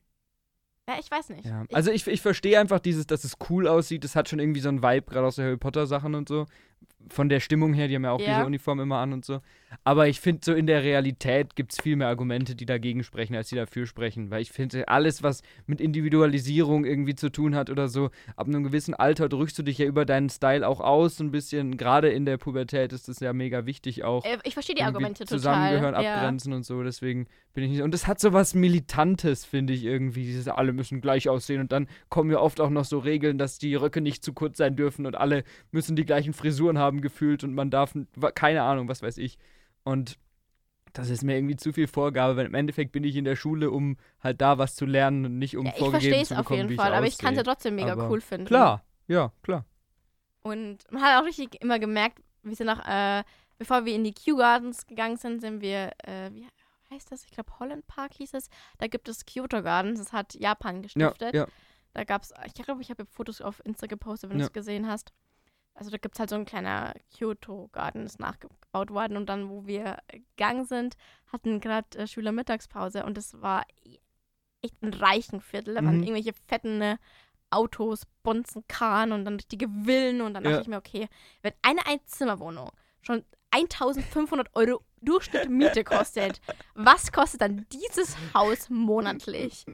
Ja, 0.89 0.95
ich 0.99 1.11
weiß 1.11 1.29
nicht. 1.31 1.43
Ja. 1.43 1.63
Ich, 1.67 1.75
Also 1.75 1.91
ich, 1.91 2.07
ich 2.07 2.21
verstehe 2.21 2.57
einfach 2.57 2.79
dieses, 2.79 3.05
dass 3.07 3.25
es 3.25 3.35
cool 3.49 3.67
aussieht. 3.67 4.05
Das 4.05 4.15
hat 4.15 4.29
schon 4.29 4.39
irgendwie 4.39 4.61
so 4.61 4.69
einen 4.69 4.81
Vibe, 4.81 5.11
gerade 5.11 5.27
aus 5.27 5.35
der 5.35 5.43
Harry 5.45 5.57
Potter 5.57 5.85
Sachen 5.85 6.15
und 6.15 6.29
so. 6.29 6.45
Von 7.09 7.27
der 7.27 7.41
Stimmung 7.41 7.73
her, 7.73 7.89
die 7.89 7.95
haben 7.95 8.05
ja 8.05 8.11
auch 8.11 8.21
Ja. 8.21 8.35
diese 8.37 8.45
Uniform 8.45 8.79
immer 8.79 8.99
an 8.99 9.11
und 9.11 9.25
so. 9.25 9.41
Aber 9.83 10.07
ich 10.07 10.19
finde, 10.19 10.41
so 10.43 10.53
in 10.53 10.67
der 10.67 10.83
Realität 10.83 11.55
gibt 11.55 11.73
es 11.73 11.81
viel 11.81 11.95
mehr 11.95 12.07
Argumente, 12.07 12.55
die 12.55 12.65
dagegen 12.65 13.03
sprechen, 13.03 13.35
als 13.35 13.49
die 13.49 13.55
dafür 13.55 13.85
sprechen. 13.85 14.31
Weil 14.31 14.41
ich 14.41 14.51
finde, 14.51 14.87
alles, 14.87 15.23
was 15.23 15.41
mit 15.65 15.81
Individualisierung 15.81 16.85
irgendwie 16.85 17.15
zu 17.15 17.29
tun 17.29 17.55
hat 17.55 17.69
oder 17.69 17.87
so, 17.87 18.09
ab 18.35 18.47
einem 18.47 18.63
gewissen 18.63 18.93
Alter 18.93 19.29
drückst 19.29 19.57
du 19.59 19.63
dich 19.63 19.77
ja 19.77 19.85
über 19.85 20.05
deinen 20.05 20.29
Style 20.29 20.67
auch 20.67 20.79
aus, 20.79 21.17
so 21.17 21.23
ein 21.23 21.31
bisschen. 21.31 21.77
Gerade 21.77 22.09
in 22.09 22.25
der 22.25 22.37
Pubertät 22.37 22.93
ist 22.93 23.07
das 23.07 23.19
ja 23.19 23.33
mega 23.33 23.65
wichtig 23.65 24.03
auch. 24.03 24.23
äh, 24.25 24.37
ich 24.43 24.53
verstehe 24.53 24.75
die 24.75 24.83
Argumente 24.83 25.25
zusammengehören, 25.25 25.93
total. 25.93 26.03
Ja. 26.03 26.15
abgrenzen 26.15 26.53
und 26.53 26.63
so. 26.63 26.83
Deswegen 26.83 27.27
bin 27.53 27.63
ich 27.63 27.71
nicht. 27.71 27.81
Und 27.81 27.93
das 27.93 28.07
hat 28.07 28.19
so 28.19 28.33
was 28.33 28.53
Militantes, 28.53 29.45
finde 29.45 29.73
ich 29.73 29.83
irgendwie. 29.83 30.23
Dieses 30.23 30.47
alle 30.47 30.73
müssen 30.73 31.01
gleich 31.01 31.29
aussehen. 31.29 31.61
Und 31.61 31.71
dann 31.71 31.87
kommen 32.09 32.31
ja 32.31 32.39
oft 32.39 32.61
auch 32.61 32.69
noch 32.69 32.85
so 32.85 32.99
Regeln, 32.99 33.37
dass 33.37 33.57
die 33.57 33.75
Röcke 33.75 34.01
nicht 34.01 34.23
zu 34.23 34.33
kurz 34.33 34.57
sein 34.57 34.75
dürfen 34.75 35.05
und 35.05 35.15
alle 35.15 35.43
müssen 35.71 35.95
die 35.95 36.05
gleichen 36.05 36.33
Frisuren 36.33 36.77
haben 36.77 37.01
gefühlt 37.01 37.43
und 37.43 37.53
man 37.53 37.69
darf, 37.69 37.93
keine 38.35 38.63
Ahnung, 38.63 38.87
was 38.87 39.01
weiß 39.01 39.17
ich. 39.17 39.37
Und 39.87 40.17
das 40.93 41.09
ist 41.09 41.23
mir 41.23 41.35
irgendwie 41.35 41.55
zu 41.55 41.71
viel 41.73 41.87
Vorgabe, 41.87 42.35
weil 42.35 42.45
im 42.45 42.53
Endeffekt 42.55 42.91
bin 42.91 43.03
ich 43.03 43.15
in 43.15 43.23
der 43.25 43.35
Schule, 43.35 43.71
um 43.71 43.97
halt 44.19 44.41
da 44.41 44.57
was 44.57 44.75
zu 44.75 44.85
lernen 44.85 45.25
und 45.25 45.37
nicht 45.39 45.55
um 45.57 45.65
Ja, 45.65 45.71
ich 45.71 45.77
vorgegeben 45.79 46.01
verstehe 46.01 46.21
es 46.23 46.27
zu 46.29 46.33
auf 46.35 46.39
bekommen, 46.39 46.69
jeden 46.69 46.75
Fall, 46.75 46.91
ich 46.91 46.97
aber 46.97 47.07
ich 47.07 47.17
kann 47.17 47.33
es 47.33 47.37
ja 47.37 47.43
trotzdem 47.43 47.75
mega 47.75 47.93
Aber 47.93 48.09
cool 48.09 48.19
finden. 48.21 48.45
Klar, 48.47 48.83
ja, 49.07 49.31
klar. 49.43 49.65
Und 50.41 50.79
man 50.91 51.01
hat 51.01 51.21
auch 51.21 51.25
richtig 51.25 51.61
immer 51.61 51.79
gemerkt, 51.79 52.19
wir 52.43 52.55
sind 52.55 52.67
nach, 52.67 52.87
äh, 52.87 53.23
bevor 53.57 53.85
wir 53.85 53.93
in 53.93 54.03
die 54.03 54.13
Kew 54.13 54.37
Gardens 54.37 54.87
gegangen 54.87 55.17
sind, 55.17 55.41
sind 55.41 55.61
wir, 55.61 55.91
äh, 56.03 56.31
wie 56.31 56.47
heißt 56.89 57.11
das? 57.11 57.23
Ich 57.25 57.31
glaube, 57.31 57.51
Holland 57.59 57.85
Park 57.87 58.13
hieß 58.13 58.33
es. 58.33 58.49
Da 58.77 58.87
gibt 58.87 59.09
es 59.09 59.25
Kyoto 59.25 59.61
Gardens, 59.61 59.99
das 59.99 60.13
hat 60.13 60.33
Japan 60.35 60.77
Ja, 60.77 60.81
gestiftet. 60.81 61.33
ja. 61.35 61.47
Da 61.93 62.03
gab 62.03 62.23
es, 62.23 62.33
ich 62.45 62.53
glaube, 62.53 62.81
ich 62.81 62.89
habe 62.89 63.05
Fotos 63.05 63.41
auf 63.41 63.61
Insta 63.65 63.87
gepostet, 63.87 64.29
wenn 64.29 64.37
Ja. 64.39 64.45
du 64.45 64.47
es 64.47 64.53
gesehen 64.53 64.87
hast. 64.87 65.11
Also 65.77 65.91
da 65.91 65.97
gibt 65.97 66.15
es 66.15 66.19
halt 66.19 66.29
so 66.31 66.35
ein 66.35 66.45
kleiner 66.45 66.93
Kyoto 67.15 67.69
Garden, 67.71 68.05
ist 68.05 68.19
nachgebaut 68.19 68.89
worden. 68.89 69.15
Und 69.15 69.27
dann, 69.27 69.49
wo 69.49 69.67
wir 69.67 69.99
gegangen 70.07 70.65
sind, 70.65 70.97
hatten 71.31 71.59
gerade 71.59 71.97
äh, 71.99 72.07
Schüler 72.07 72.31
Mittagspause 72.31 73.05
und 73.05 73.17
es 73.17 73.39
war 73.41 73.63
echt 74.63 74.81
ein 74.81 74.91
reichen 74.93 75.39
Viertel. 75.39 75.75
Da 75.75 75.83
waren 75.83 75.97
Mhm. 75.97 76.03
irgendwelche 76.03 76.33
fetten 76.33 76.81
äh, 76.81 76.97
Autos, 77.51 78.01
Bonzen, 78.23 78.63
Kahn 78.67 79.11
und 79.11 79.23
dann 79.25 79.35
richtige 79.35 79.69
Villen. 79.69 80.21
Und 80.21 80.33
dann 80.33 80.43
dachte 80.43 80.55
Ja. 80.55 80.61
ich 80.61 80.67
mir, 80.67 80.77
okay, 80.77 81.07
wenn 81.43 81.53
eine 81.61 81.85
Einzimmerwohnung 81.85 82.71
schon 83.01 83.23
1500 83.51 84.49
Euro 84.55 84.81
Durchschnitt 85.01 85.47
Miete 85.47 85.83
kostet, 85.83 86.41
was 86.73 87.11
kostet 87.11 87.41
dann 87.41 87.67
dieses 87.71 88.17
Haus 88.33 88.69
monatlich? 88.69 89.65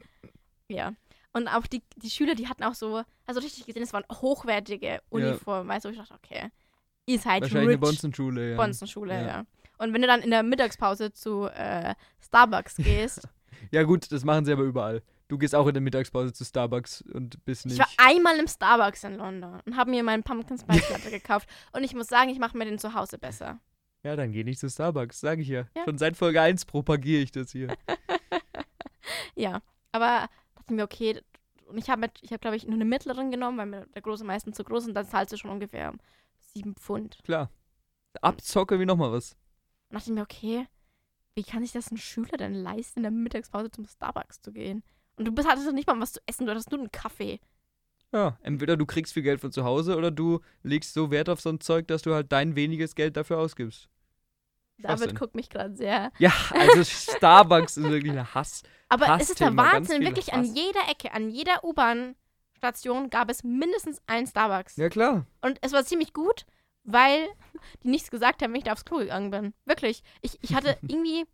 Ja. 0.68 0.92
Und 1.34 1.48
auch 1.48 1.66
die, 1.66 1.82
die 1.96 2.08
Schüler, 2.10 2.34
die 2.34 2.48
hatten 2.48 2.62
auch 2.62 2.74
so, 2.74 3.02
also 3.26 3.40
richtig 3.40 3.66
gesehen, 3.66 3.82
es 3.82 3.92
waren 3.92 4.04
hochwertige 4.10 5.00
Uniformen, 5.10 5.68
weißt 5.68 5.84
du, 5.84 5.90
ich 5.90 5.98
dachte, 5.98 6.14
okay, 6.14 6.48
ihr 7.06 7.18
seid 7.18 7.42
Wahrscheinlich 7.42 7.54
eine 7.56 7.70
rich. 7.72 7.80
Bonzenschule, 7.80 8.50
ja. 8.52 8.56
Bonzenschule, 8.56 9.14
Ja. 9.14 9.26
ja. 9.26 9.44
Und 9.76 9.92
wenn 9.92 10.00
du 10.00 10.06
dann 10.06 10.22
in 10.22 10.30
der 10.30 10.42
Mittagspause 10.44 11.12
zu 11.12 11.46
äh, 11.48 11.94
Starbucks 12.24 12.76
gehst, 12.76 13.28
Ja 13.70 13.82
gut, 13.82 14.10
das 14.12 14.24
machen 14.24 14.44
sie 14.44 14.52
aber 14.52 14.62
überall. 14.62 15.02
Du 15.28 15.38
gehst 15.38 15.54
auch 15.54 15.66
in 15.66 15.74
der 15.74 15.80
Mittagspause 15.80 16.32
zu 16.32 16.44
Starbucks 16.44 17.02
und 17.12 17.42
bist 17.44 17.64
ich 17.66 17.72
nicht. 17.72 17.78
war 17.78 17.88
einmal 17.96 18.38
im 18.38 18.46
Starbucks 18.46 19.04
in 19.04 19.16
London 19.16 19.60
und 19.64 19.76
habe 19.76 19.90
mir 19.90 20.02
meinen 20.02 20.22
Pumpkin 20.22 20.58
Spice 20.58 20.88
Latte 20.90 21.10
gekauft 21.10 21.48
und 21.72 21.82
ich 21.82 21.94
muss 21.94 22.06
sagen, 22.08 22.30
ich 22.30 22.38
mache 22.38 22.56
mir 22.56 22.66
den 22.66 22.78
zu 22.78 22.94
Hause 22.94 23.16
besser. 23.18 23.58
Ja, 24.02 24.16
dann 24.16 24.32
geh 24.32 24.44
nicht 24.44 24.60
zu 24.60 24.68
Starbucks, 24.68 25.18
sage 25.20 25.40
ich 25.42 25.48
ja. 25.48 25.64
Ja. 25.74 25.84
Schon 25.84 25.98
seit 25.98 26.16
Folge 26.16 26.40
1 26.40 26.66
propagiere 26.66 27.22
ich 27.22 27.32
das 27.32 27.50
hier. 27.50 27.68
Ja, 29.36 29.60
aber 29.92 30.28
dachte 30.64 30.74
mir, 30.74 30.84
okay, 30.84 31.20
und 31.66 31.78
ich 31.78 31.88
habe, 31.90 32.10
ich 32.20 32.30
habe 32.30 32.40
glaube 32.40 32.56
ich, 32.56 32.64
nur 32.66 32.74
eine 32.74 32.84
mittleren 32.84 33.30
genommen, 33.30 33.58
weil 33.58 33.66
mir 33.66 33.86
der 33.94 34.02
große 34.02 34.24
meistens 34.24 34.56
zu 34.56 34.64
groß 34.64 34.84
ist 34.84 34.88
und 34.88 34.94
dann 34.94 35.06
zahlst 35.06 35.32
du 35.32 35.36
schon 35.36 35.50
ungefähr 35.50 35.92
sieben 36.38 36.74
Pfund. 36.74 37.18
Klar. 37.24 37.50
Abzocke 38.20 38.78
wie 38.78 38.86
nochmal 38.86 39.12
was. 39.12 39.32
Und 39.88 39.96
dachte 39.96 40.10
ich 40.10 40.14
mir, 40.14 40.22
okay, 40.22 40.66
wie 41.34 41.42
kann 41.42 41.62
sich 41.62 41.72
das 41.72 41.90
ein 41.90 41.96
Schüler 41.96 42.36
denn 42.36 42.54
leisten, 42.54 43.00
in 43.00 43.02
der 43.04 43.10
Mittagspause 43.10 43.70
zum 43.70 43.86
Starbucks 43.86 44.40
zu 44.40 44.52
gehen? 44.52 44.82
Und 45.16 45.26
du 45.26 45.32
bist, 45.32 45.48
hattest 45.48 45.70
nicht 45.72 45.86
mal 45.86 45.98
was 46.00 46.12
zu 46.12 46.20
essen, 46.26 46.46
du 46.46 46.52
hattest 46.52 46.70
nur 46.70 46.80
einen 46.80 46.92
Kaffee. 46.92 47.40
Ja, 48.12 48.38
entweder 48.42 48.76
du 48.76 48.86
kriegst 48.86 49.12
viel 49.12 49.24
Geld 49.24 49.40
von 49.40 49.50
zu 49.50 49.64
Hause 49.64 49.96
oder 49.96 50.12
du 50.12 50.40
legst 50.62 50.94
so 50.94 51.10
Wert 51.10 51.28
auf 51.28 51.40
so 51.40 51.50
ein 51.50 51.60
Zeug, 51.60 51.88
dass 51.88 52.02
du 52.02 52.14
halt 52.14 52.30
dein 52.30 52.54
weniges 52.54 52.94
Geld 52.94 53.16
dafür 53.16 53.38
ausgibst. 53.38 53.88
David 54.78 55.18
guckt 55.18 55.34
mich 55.34 55.50
gerade 55.50 55.74
sehr. 55.76 56.12
Ja, 56.18 56.32
also 56.50 56.84
Starbucks 56.84 57.76
ist 57.76 57.88
wirklich 57.88 58.12
ein 58.12 58.34
Hass. 58.34 58.62
Aber 58.88 59.18
es 59.20 59.30
ist 59.30 59.40
der 59.40 59.56
Wahnsinn, 59.56 60.02
wirklich 60.02 60.32
an 60.32 60.40
Hass. 60.42 60.54
jeder 60.54 60.88
Ecke, 60.88 61.12
an 61.12 61.30
jeder 61.30 61.64
U-Bahn-Station 61.64 63.10
gab 63.10 63.30
es 63.30 63.44
mindestens 63.44 64.02
einen 64.06 64.26
Starbucks. 64.26 64.76
Ja, 64.76 64.88
klar. 64.88 65.26
Und 65.40 65.58
es 65.62 65.72
war 65.72 65.84
ziemlich 65.84 66.12
gut, 66.12 66.44
weil 66.82 67.28
die 67.82 67.88
nichts 67.88 68.10
gesagt 68.10 68.42
haben, 68.42 68.52
wenn 68.52 68.58
ich 68.58 68.64
da 68.64 68.72
aufs 68.72 68.84
Klo 68.84 68.98
gegangen 68.98 69.30
bin. 69.30 69.54
Wirklich. 69.64 70.02
Ich, 70.20 70.38
ich 70.42 70.54
hatte 70.54 70.76
irgendwie, 70.82 71.24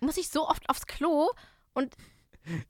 muss 0.00 0.16
ich 0.16 0.28
so 0.28 0.48
oft 0.48 0.68
aufs 0.68 0.86
Klo 0.86 1.30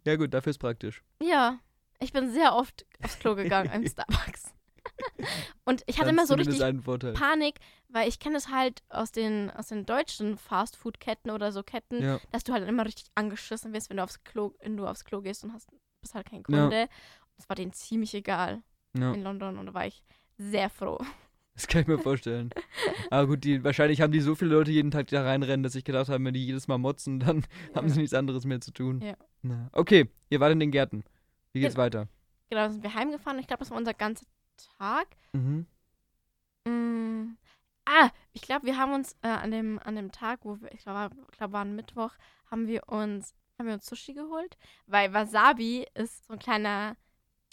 Ja, 0.04 0.16
gut, 0.16 0.34
dafür 0.34 0.50
ist 0.50 0.58
praktisch. 0.58 1.02
Ja, 1.22 1.58
ich 2.00 2.12
bin 2.12 2.32
sehr 2.32 2.54
oft 2.54 2.86
aufs 3.02 3.18
Klo 3.18 3.34
gegangen 3.34 3.70
im 3.72 3.86
Starbucks. 3.88 4.54
Und 5.64 5.82
ich 5.86 5.98
hatte 5.98 6.10
immer 6.10 6.26
so 6.26 6.34
richtig. 6.34 6.58
Panik, 7.14 7.56
weil 7.88 8.08
ich 8.08 8.18
kenne 8.18 8.36
es 8.36 8.48
halt 8.48 8.82
aus 8.88 9.12
den, 9.12 9.50
aus 9.50 9.68
den 9.68 9.86
deutschen 9.86 10.36
Fastfood-Ketten 10.36 11.30
oder 11.30 11.52
so 11.52 11.62
Ketten, 11.62 12.02
Ja. 12.02 12.20
dass 12.32 12.44
du 12.44 12.52
halt 12.52 12.68
immer 12.68 12.84
richtig 12.84 13.06
angeschissen 13.14 13.72
wirst, 13.72 13.90
wenn 13.90 13.96
du 13.96 14.02
aufs 14.02 14.22
Klo, 14.24 14.52
wenn 14.60 14.76
du 14.76 14.86
aufs 14.86 15.04
Klo 15.04 15.20
gehst 15.20 15.44
und 15.44 15.52
hast 15.52 15.68
bist 16.00 16.14
halt 16.14 16.26
kein 16.28 16.42
Ja. 16.48 16.60
Kunde. 16.62 16.88
Das 17.36 17.48
war 17.48 17.56
denen 17.56 17.72
ziemlich 17.72 18.14
egal 18.14 18.62
ja, 18.96 19.12
in 19.12 19.22
London 19.22 19.58
und 19.58 19.66
da 19.66 19.74
war 19.74 19.86
ich 19.86 20.04
sehr 20.36 20.68
froh. 20.70 20.98
das 21.54 21.66
kann 21.66 21.80
ich 21.82 21.86
mir 21.88 21.98
vorstellen. 21.98 22.50
Aber 23.10 23.26
gut, 23.26 23.44
die, 23.44 23.64
wahrscheinlich 23.64 24.00
haben 24.02 24.12
die 24.12 24.20
so 24.20 24.34
viele 24.34 24.50
Leute 24.54 24.70
jeden 24.70 24.90
Tag 24.90 25.06
da 25.08 25.22
reinrennen, 25.22 25.62
dass 25.62 25.74
ich 25.74 25.84
gedacht 25.84 26.08
habe, 26.10 26.22
wenn 26.24 26.34
die 26.34 26.44
jedes 26.44 26.68
Mal 26.68 26.78
motzen, 26.78 27.20
dann 27.20 27.44
haben 27.74 27.88
sie 27.88 28.00
nichts 28.00 28.14
anderes 28.14 28.44
mehr 28.44 28.60
zu 28.60 28.70
tun. 28.72 29.00
Ja. 29.00 29.14
Okay, 29.72 30.10
ihr 30.30 30.40
wart 30.40 30.52
in 30.52 30.60
den 30.60 30.70
Gärten. 30.70 31.04
Wie 31.52 31.60
geht's 31.60 31.74
Gen- 31.74 31.82
weiter? 31.82 32.08
Genau, 32.50 32.68
sind 32.68 32.82
wir 32.82 32.94
heimgefahren 32.94 33.38
ich 33.38 33.46
glaube, 33.46 33.60
das 33.60 33.70
war 33.70 33.78
unser 33.78 33.94
ganzer 33.94 34.26
Tag. 34.78 35.08
Mhm. 35.32 35.66
Mm. 36.66 37.36
Ah, 37.86 38.08
ich 38.32 38.42
glaube, 38.42 38.64
wir 38.66 38.78
haben 38.78 38.94
uns 38.94 39.14
äh, 39.22 39.28
an, 39.28 39.50
dem, 39.50 39.78
an 39.84 39.96
dem 39.96 40.10
Tag, 40.10 40.40
wo 40.44 40.58
wir, 40.60 40.72
ich 40.72 40.82
glaube, 40.82 41.14
glaub, 41.36 41.52
war 41.52 41.64
ein 41.64 41.76
Mittwoch, 41.76 42.12
haben 42.50 42.66
wir 42.66 42.88
uns, 42.88 43.34
haben 43.58 43.66
wir 43.66 43.74
uns 43.74 43.84
Sushi 43.86 44.14
geholt, 44.14 44.56
weil 44.86 45.12
Wasabi 45.12 45.86
ist 45.94 46.24
so 46.26 46.32
ein 46.32 46.38
kleiner, 46.38 46.96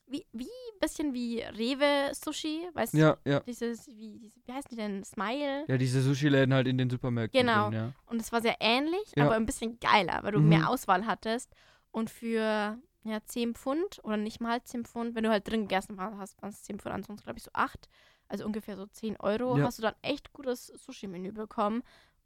wie, 0.08 0.26
wie 0.32 0.46
ein 0.46 0.80
bisschen 0.80 1.14
wie 1.14 1.42
Rewe-Sushi, 1.42 2.70
weißt 2.74 2.94
du? 2.94 2.98
Ja, 2.98 3.18
ja. 3.26 3.42
Dieses, 3.42 3.88
wie, 3.88 4.20
diese, 4.20 4.40
wie 4.46 4.54
heißen 4.54 4.70
die 4.70 4.78
denn? 4.78 5.04
Smile? 5.04 5.66
Ja, 5.68 5.78
diese 5.78 6.02
Sushi-Läden 6.02 6.54
halt 6.54 6.68
in 6.68 6.78
den 6.78 6.90
Supermärkten. 6.90 7.38
Genau. 7.40 7.66
Drin, 7.70 7.74
ja. 7.74 7.94
Und 8.06 8.22
es 8.22 8.32
war 8.32 8.42
sehr 8.42 8.56
ähnlich, 8.62 9.12
Ja. 9.18 9.26
aber 9.26 9.36
ein 9.36 9.46
bisschen 9.46 9.80
geiler, 9.82 10.20
weil 10.24 10.32
du 10.32 10.40
Mhm. 10.40 10.50
mehr 10.50 10.70
Auswahl 10.70 11.06
hattest. 11.06 11.54
Und 11.92 12.10
für 12.10 12.78
ja, 13.04 13.20
10 13.26 13.56
Pfund 13.56 14.00
oder 14.04 14.18
nicht 14.18 14.40
mal 14.42 14.62
10 14.64 14.86
Pfund, 14.86 15.16
wenn 15.16 15.24
du 15.24 15.30
halt 15.30 15.48
drin 15.50 15.62
gegessen 15.62 16.00
hast, 16.00 16.42
waren 16.42 16.50
es 16.50 16.64
10 16.64 16.80
Pfund, 16.80 16.94
ansonsten 16.94 17.24
glaube 17.26 17.38
ich 17.40 17.44
so 17.44 17.52
8, 17.54 17.88
also 18.28 18.46
ungefähr 18.46 18.76
so 18.78 18.86
10 18.86 19.18
Euro, 19.18 19.58
Ja. 19.58 19.66
hast 19.66 19.80
du 19.80 19.82
dann 19.84 19.96
echt 20.02 20.32
gutes 20.34 20.68
Sushi-Menü 20.68 21.32
bekommen. 21.32 21.84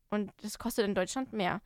Und 0.09 0.31
das 0.43 0.59
kostet 0.59 0.85
in 0.85 0.93
Deutschland 0.95 1.33
mehr. 1.33 1.61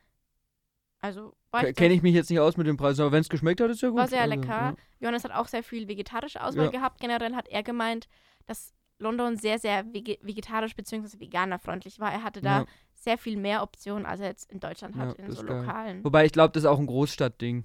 Also 1.01 1.33
Kenne 1.51 1.93
ich 1.93 2.01
mich 2.01 2.13
jetzt 2.13 2.29
nicht 2.29 2.39
aus 2.39 2.57
mit 2.57 2.67
den 2.67 2.77
Preisen, 2.77 3.01
aber 3.01 3.11
wenn 3.13 3.21
es 3.21 3.29
geschmeckt 3.29 3.61
hat, 3.61 3.69
ist 3.71 3.81
ja 3.81 3.89
gut. 3.89 3.99
war 3.99 4.07
sehr 4.07 4.21
also, 4.21 4.35
lecker. 4.35 4.75
Johannes 4.99 5.23
hat 5.23 5.31
auch 5.31 5.47
sehr 5.47 5.63
viel 5.63 5.87
vegetarische 5.87 6.43
Auswahl 6.43 6.65
Ja. 6.65 6.71
gehabt. 6.71 6.99
Generell 6.99 7.35
hat 7.35 7.47
er 7.47 7.63
gemeint, 7.63 8.07
dass 8.45 8.73
London 8.97 9.37
sehr, 9.37 9.59
sehr 9.59 9.93
vege 9.93 10.17
vegetarisch 10.21 10.75
bzw. 10.75 11.19
veganerfreundlich 11.19 11.99
war. 11.99 12.11
Er 12.11 12.23
hatte 12.23 12.41
da 12.41 12.59
Ja. 12.59 12.65
sehr 12.93 13.17
viel 13.17 13.37
mehr 13.37 13.63
Optionen, 13.63 14.05
als 14.05 14.19
er 14.19 14.27
jetzt 14.27 14.51
in 14.51 14.59
Deutschland 14.59 14.95
Ja, 14.95 15.01
hat, 15.07 15.15
in 15.17 15.31
so. 15.31 15.41
Lokalen. 15.41 16.03
Wobei 16.03 16.25
ich 16.25 16.33
glaube, 16.33 16.51
das 16.51 16.63
ist 16.63 16.69
auch 16.69 16.79
ein 16.79 16.87
Großstadtding. 16.87 17.63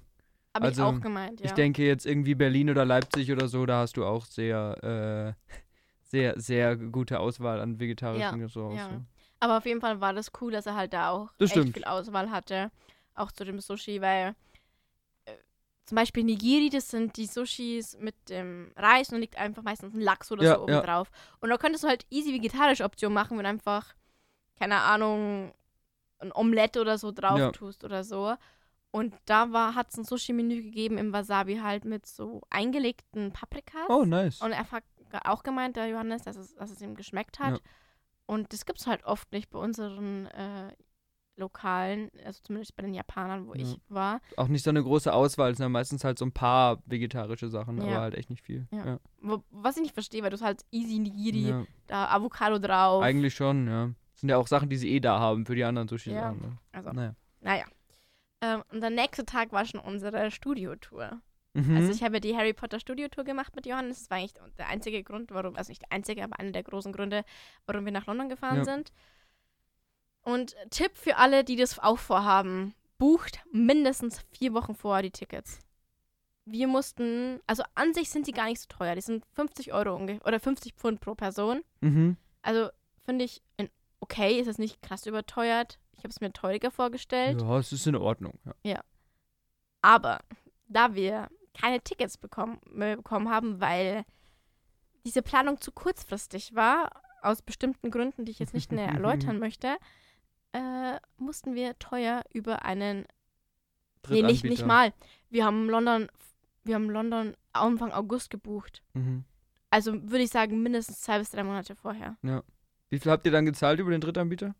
Habe 0.55 0.67
also, 0.67 0.83
ich 0.83 0.95
auch 0.95 1.01
gemeint, 1.01 1.41
ja. 1.41 1.45
Ich 1.47 1.51
denke 1.51 1.83
jetzt 1.85 2.05
irgendwie 2.05 2.33
Berlin 2.33 2.69
oder 2.69 2.85
Leipzig 2.85 3.29
oder 3.29 3.49
so, 3.49 3.65
da 3.65 3.79
hast 3.79 3.97
du 3.97 4.05
auch 4.05 4.25
sehr, 4.25 5.35
äh, 5.49 5.53
sehr, 6.03 6.39
sehr 6.39 6.77
gute 6.77 7.19
Auswahl 7.19 7.59
an 7.59 7.77
vegetarischen 7.77 8.41
Restaurants. 8.41 8.81
ja. 8.83 8.89
so. 8.89 9.01
Aber 9.41 9.57
auf 9.57 9.65
jeden 9.65 9.81
Fall 9.81 9.99
war 9.99 10.13
das 10.13 10.31
cool, 10.39 10.53
dass 10.53 10.65
er 10.65 10.75
halt 10.75 10.93
da 10.93 11.09
auch 11.09 11.29
Das 11.37 11.51
echt 11.51 11.59
stimmt. 11.59 11.73
viel 11.73 11.83
Auswahl 11.83 12.31
hatte. 12.31 12.71
Auch 13.15 13.33
zu 13.33 13.43
dem 13.43 13.59
Sushi, 13.59 13.99
weil 13.99 14.33
äh, 15.25 15.33
zum 15.85 15.97
Beispiel 15.97 16.23
Nigiri, 16.23 16.69
das 16.69 16.89
sind 16.89 17.17
die 17.17 17.25
Sushis 17.25 17.97
mit 17.99 18.15
dem 18.29 18.71
Reis 18.77 19.09
und 19.09 19.15
da 19.15 19.19
liegt 19.19 19.37
einfach 19.37 19.61
meistens 19.61 19.93
ein 19.93 19.99
Lachs 19.99 20.31
oder 20.31 20.43
Ja, 20.43 20.55
so 20.55 20.63
oben 20.63 20.71
ja. 20.71 20.81
drauf. 20.81 21.11
Und 21.41 21.49
da 21.49 21.57
könntest 21.57 21.83
du 21.83 21.89
halt 21.89 22.05
easy 22.09 22.33
vegetarische 22.33 22.85
Optionen 22.85 23.13
machen, 23.13 23.37
wenn 23.37 23.43
du 23.43 23.49
einfach, 23.49 23.93
keine 24.57 24.79
Ahnung, 24.79 25.53
ein 26.19 26.31
Omelette 26.31 26.79
oder 26.79 26.97
so 26.97 27.11
drauf 27.11 27.39
Ja. 27.39 27.51
tust 27.51 27.83
oder 27.83 28.05
so. 28.05 28.35
Und 28.95 29.13
da 29.25 29.51
war, 29.51 29.75
hat 29.75 29.89
es 29.89 29.97
ein 29.97 30.05
Sushi-Menü 30.05 30.61
gegeben 30.63 30.97
im 30.97 31.11
Wasabi 31.11 31.57
halt 31.57 31.83
mit 31.85 32.05
so 32.05 32.41
eingelegten 32.49 33.31
Paprikas. 33.33 33.89
Oh, 33.89 34.05
nice. 34.05 34.41
Und 34.41 34.51
er 34.53 34.71
hat 34.71 34.83
auch 35.25 35.43
gemeint, 35.43 35.75
der 35.75 35.87
Johannes, 35.87 36.23
dass 36.23 36.37
es, 36.37 36.55
dass 36.55 36.71
es 36.71 36.81
ihm 36.81 36.95
geschmeckt 36.95 37.39
hat. 37.39 37.53
Ja. 37.55 37.59
Und 38.25 38.53
das 38.53 38.65
gibt 38.65 38.79
es 38.79 38.87
halt 38.87 39.03
oft 39.03 39.31
nicht 39.31 39.49
bei 39.49 39.59
unseren 39.59 40.25
äh, 40.27 40.71
Lokalen, 41.37 42.09
also 42.23 42.39
zumindest 42.41 42.75
bei 42.77 42.83
den 42.83 42.93
Japanern, 42.93 43.47
wo 43.47 43.53
Ja. 43.53 43.61
ich 43.61 43.81
war. 43.89 44.21
Auch 44.37 44.47
nicht 44.47 44.63
so 44.63 44.69
eine 44.69 44.81
große 44.81 45.11
Auswahl, 45.13 45.51
es 45.51 45.57
sind 45.57 45.65
ja 45.65 45.69
meistens 45.69 46.03
halt 46.05 46.17
so 46.17 46.25
ein 46.25 46.31
paar 46.31 46.81
vegetarische 46.85 47.49
Sachen, 47.49 47.81
aber 47.81 47.99
halt 47.99 48.15
echt 48.15 48.29
nicht 48.29 48.41
viel. 48.43 48.67
Wo, 49.21 49.43
was 49.51 49.75
ich 49.75 49.83
nicht 49.83 49.93
verstehe, 49.93 50.23
weil 50.23 50.29
du 50.31 50.39
halt 50.39 50.65
easy 50.71 50.99
Nigiri, 50.99 51.65
da 51.87 52.07
Avocado 52.09 52.57
drauf. 52.59 53.03
Eigentlich 53.03 53.35
schon, 53.35 53.67
ja. 53.67 53.91
Sind 54.13 54.29
ja 54.29 54.37
auch 54.37 54.47
Sachen, 54.47 54.69
die 54.69 54.77
sie 54.77 54.89
eh 54.91 55.01
da 55.01 55.19
haben 55.19 55.45
für 55.45 55.55
die 55.55 55.65
anderen 55.65 55.89
Sushi-Sachen. 55.89 56.39
Ne? 56.39 56.57
also, 56.71 56.91
Naja. 56.93 57.15
naja. 57.41 57.65
Ähm, 58.41 58.63
und 58.71 58.81
der 58.81 58.89
nächste 58.89 59.25
Tag 59.25 59.51
war 59.51 59.65
schon 59.65 59.79
unsere 59.79 60.31
Studiotour. 60.31 61.21
Mhm. 61.53 61.77
Also 61.77 61.91
ich 61.91 62.03
habe 62.03 62.19
die 62.19 62.35
Harry 62.35 62.53
Potter 62.53 62.79
Studiotour 62.79 63.23
gemacht 63.23 63.55
mit 63.55 63.65
Johannes. 63.65 63.99
Das 63.99 64.09
war 64.09 64.17
eigentlich 64.17 64.33
der 64.57 64.67
einzige 64.67 65.03
Grund, 65.03 65.31
warum, 65.31 65.55
also 65.55 65.71
nicht 65.71 65.81
der 65.81 65.91
einzige, 65.91 66.23
aber 66.23 66.39
einer 66.39 66.51
der 66.51 66.63
großen 66.63 66.91
Gründe, 66.91 67.23
warum 67.65 67.85
wir 67.85 67.91
nach 67.93 68.07
London 68.07 68.29
gefahren 68.29 68.57
Ja. 68.57 68.65
sind. 68.65 68.91
Und 70.21 70.55
Tipp 70.71 70.91
für 70.97 71.17
alle, 71.17 71.43
die 71.43 71.55
das 71.55 71.79
auch 71.79 71.99
vorhaben, 71.99 72.73
bucht 72.97 73.39
mindestens 73.51 74.21
vier 74.31 74.53
Wochen 74.53 74.75
vorher 74.75 75.03
die 75.03 75.11
Tickets. 75.11 75.59
Wir 76.45 76.67
mussten, 76.67 77.39
also 77.47 77.63
an 77.73 77.93
sich 77.93 78.09
sind 78.09 78.27
die 78.27 78.31
gar 78.31 78.45
nicht 78.45 78.61
so 78.61 78.67
teuer. 78.67 78.95
Die 78.95 79.01
sind 79.01 79.25
50 79.33 79.73
Euro 79.73 79.95
ungefähr 79.95 80.25
oder 80.27 80.39
50 80.39 80.73
Pfund 80.73 80.99
pro 80.99 81.15
Person. 81.15 81.63
mhm. 81.81 82.17
Also 82.41 82.69
finde 83.05 83.25
ich 83.25 83.41
okay, 83.99 84.39
ist 84.39 84.47
es 84.47 84.59
nicht 84.59 84.81
krass 84.83 85.07
überteuert. 85.07 85.79
Ich 85.97 85.99
habe 85.99 86.09
es 86.09 86.21
mir 86.21 86.31
teurer 86.31 86.71
vorgestellt. 86.71 87.41
Ja, 87.41 87.57
es 87.57 87.71
ist 87.71 87.87
in 87.87 87.95
Ordnung. 87.95 88.39
Ja. 88.63 88.81
Aber 89.81 90.19
da 90.67 90.95
wir 90.95 91.29
keine 91.53 91.81
Tickets 91.81 92.17
bekommen, 92.17 92.59
äh, 92.79 92.95
bekommen 92.95 93.29
haben, 93.29 93.61
weil 93.61 94.05
diese 95.05 95.21
Planung 95.21 95.61
zu 95.61 95.71
kurzfristig 95.71 96.55
war, 96.55 96.91
aus 97.21 97.41
bestimmten 97.41 97.91
Gründen, 97.91 98.25
die 98.25 98.31
ich 98.31 98.39
jetzt 98.39 98.53
nicht 98.53 98.71
näher 98.71 98.89
erläutern 98.93 99.39
möchte, 99.39 99.77
äh, 100.53 100.99
mussten 101.17 101.55
wir 101.55 101.77
teuer 101.79 102.23
über 102.33 102.65
einen. 102.65 103.05
Nee, 104.07 104.21
nicht, 104.21 104.43
nicht 104.43 104.65
mal. 104.65 104.93
Wir 105.29 105.45
haben 105.45 105.67
London, 105.67 106.09
wir 106.63 106.75
haben 106.75 106.89
London 106.89 107.35
Anfang 107.53 107.91
August 107.91 108.29
gebucht. 108.29 108.83
Mhm. 108.93 109.23
Also 109.71 109.93
würde 109.93 110.23
ich 110.23 110.29
sagen, 110.29 110.61
mindestens 110.61 111.01
zwei 111.01 111.17
bis 111.19 111.31
drei 111.31 111.43
Monate 111.43 111.75
vorher. 111.75 112.17
Wie 112.89 112.99
viel 112.99 113.11
habt 113.11 113.25
ihr 113.25 113.31
dann 113.31 113.45
gezahlt 113.45 113.79
über 113.79 113.91
den 113.91 114.01
Drittanbieter? 114.01 114.55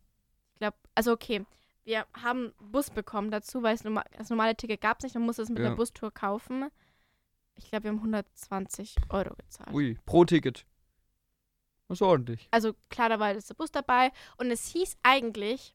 Ich 0.56 0.60
glaube, 0.60 0.78
also 0.96 1.12
okay. 1.12 1.46
Wir 1.84 2.06
haben 2.24 2.52
Bus 2.60 2.90
bekommen 2.90 3.30
dazu, 3.30 3.62
weil 3.62 3.76
es 3.76 3.84
norma 3.84 4.04
das 4.18 4.30
normale 4.32 4.56
Ticket 4.56 4.82
gab 4.82 4.98
es 4.98 5.04
nicht. 5.04 5.14
Man 5.14 5.24
musste 5.24 5.44
es 5.44 5.50
mit 5.50 5.60
Ja. 5.60 5.70
der 5.70 5.76
Bustour 5.76 6.12
kaufen. 6.12 6.70
Ich 7.58 7.70
glaube, 7.70 7.84
wir 7.84 7.92
haben 7.92 8.00
120 8.00 8.96
Euro 9.10 9.36
gezahlt. 9.36 9.72
Ui, 9.74 9.98
pro 10.06 10.26
Ticket. 10.26 10.66
Das 11.88 11.98
ist 12.00 12.02
ordentlich. 12.02 12.48
Also 12.52 12.74
klar, 12.90 13.10
da 13.10 13.20
war 13.20 13.34
jetzt 13.34 13.50
der 13.50 13.54
Bus 13.56 13.72
dabei. 13.72 14.12
Und 14.38 14.50
es 14.50 14.68
hieß 14.70 14.98
eigentlich, 15.04 15.74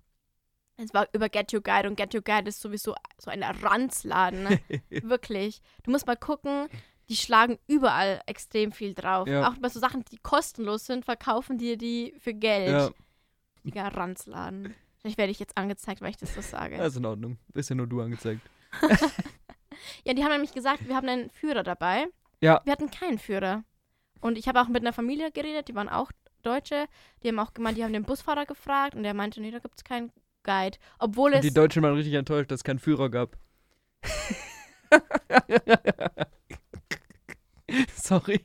es 0.77 0.93
war 0.93 1.07
über 1.13 1.29
Get 1.29 1.53
Your 1.55 1.61
Guide 1.63 1.89
und 1.89 1.95
Get 1.97 2.13
Your 2.15 2.23
Guide 2.23 2.49
ist 2.49 2.61
sowieso 2.61 2.97
so 3.19 3.31
ein 3.31 3.45
Ranzladen. 3.45 4.43
Ne? 4.43 4.61
Wirklich. 4.91 5.63
Du 5.85 5.93
musst 5.93 6.07
mal 6.09 6.17
gucken, 6.17 6.69
die 7.09 7.17
schlagen 7.17 7.59
überall 7.69 8.21
extrem 8.27 8.73
viel 8.73 8.95
drauf. 8.95 9.29
Ja. 9.29 9.49
Auch 9.49 9.55
bei 9.59 9.69
so 9.69 9.79
Sachen, 9.79 10.05
die 10.11 10.19
kostenlos 10.19 10.87
sind, 10.87 11.05
verkaufen 11.05 11.57
die 11.59 11.77
die 11.79 12.15
für 12.19 12.35
Geld. 12.35 12.71
ja, 12.71 12.91
Digga, 13.65 13.89
Ranzladen. 13.89 14.75
Vielleicht 15.01 15.19
werde 15.19 15.33
ich 15.33 15.39
jetzt 15.39 15.57
angezeigt, 15.57 16.03
weil 16.03 16.11
ich 16.11 16.19
das 16.19 16.35
so 16.35 16.43
sage. 16.43 16.77
das 16.77 16.89
ist 16.89 16.97
in 16.97 17.07
Ordnung. 17.07 17.39
Ist 17.55 17.71
ja 17.71 17.77
nur 17.77 17.87
du 17.87 18.01
angezeigt. 18.01 18.41
Ja, 20.05 20.15
die 20.15 20.25
haben 20.25 20.33
nämlich 20.33 20.53
gesagt, 20.53 20.89
wir 20.89 20.97
haben 20.97 21.09
einen 21.09 21.31
Führer 21.31 21.63
dabei. 21.63 22.07
Ja. 22.41 22.61
Wir 22.65 22.73
hatten 22.73 22.91
keinen 22.91 23.19
Führer. 23.19 23.65
Und 24.21 24.37
ich 24.37 24.49
habe 24.49 24.61
auch 24.61 24.69
mit 24.69 24.83
einer 24.83 24.93
Familie 24.93 25.31
geredet, 25.33 25.69
die 25.69 25.75
waren 25.75 25.89
auch 25.89 26.11
Deutsche. 26.43 26.87
Die 27.23 27.29
haben 27.29 27.39
auch 27.39 27.55
gemeint, 27.55 27.79
die 27.79 27.85
haben 27.85 27.93
den 27.93 28.05
Busfahrer 28.05 28.47
gefragt 28.47 28.95
und 28.95 29.03
der 29.03 29.15
meinte, 29.15 29.41
nee, 29.41 29.51
da 29.51 29.59
gibt 29.59 29.77
es 29.79 29.85
keinen 29.85 30.13
Guide. 30.43 30.79
Obwohl 30.99 31.33
Und 31.33 31.39
es. 31.39 31.43
die 31.43 31.55
Deutschen 31.55 31.83
waren 31.83 31.95
richtig 31.95 32.15
enttäuscht, 32.15 32.51
dass 32.51 32.61
es 32.61 32.65
keinen 32.65 32.79
Führer 32.79 33.11
gab. 33.11 33.37
Sorry. 37.95 38.41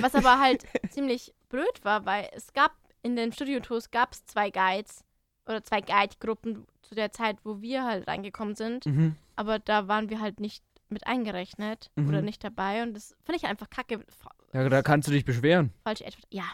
Was 0.00 0.14
aber 0.14 0.40
halt 0.40 0.64
ziemlich 0.90 1.34
blöd 1.48 1.84
war, 1.84 2.04
weil 2.06 2.28
es 2.34 2.52
gab 2.52 2.72
in 3.04 3.14
den 3.14 3.32
Studiotours 3.32 3.92
gab 3.92 4.12
es 4.12 4.26
zwei 4.26 4.50
Guides 4.50 5.04
oder 5.46 5.62
zwei 5.62 5.80
Guide-Gruppen 5.80 6.66
zu 6.82 6.94
der 6.96 7.12
Zeit, 7.12 7.36
wo 7.44 7.60
wir 7.60 7.84
halt 7.84 8.08
reingekommen 8.08 8.56
sind. 8.56 8.86
Mhm. 8.86 9.14
Aber 9.36 9.58
da 9.60 9.86
waren 9.88 10.10
wir 10.10 10.20
halt 10.20 10.40
nicht 10.40 10.64
mit 10.88 11.06
eingerechnet 11.06 11.90
oder 11.96 12.18
Mhm. 12.20 12.24
nicht 12.24 12.42
dabei. 12.44 12.82
Und 12.82 12.94
das 12.94 13.16
finde 13.24 13.36
ich 13.36 13.46
einfach 13.46 13.68
kacke. 13.70 14.04
Ja, 14.52 14.68
da 14.68 14.82
kannst 14.82 15.08
du 15.08 15.12
dich 15.12 15.24
beschweren. 15.24 15.72
Falsche 15.82 16.04
Edward. 16.04 16.26
Ja, 16.30 16.44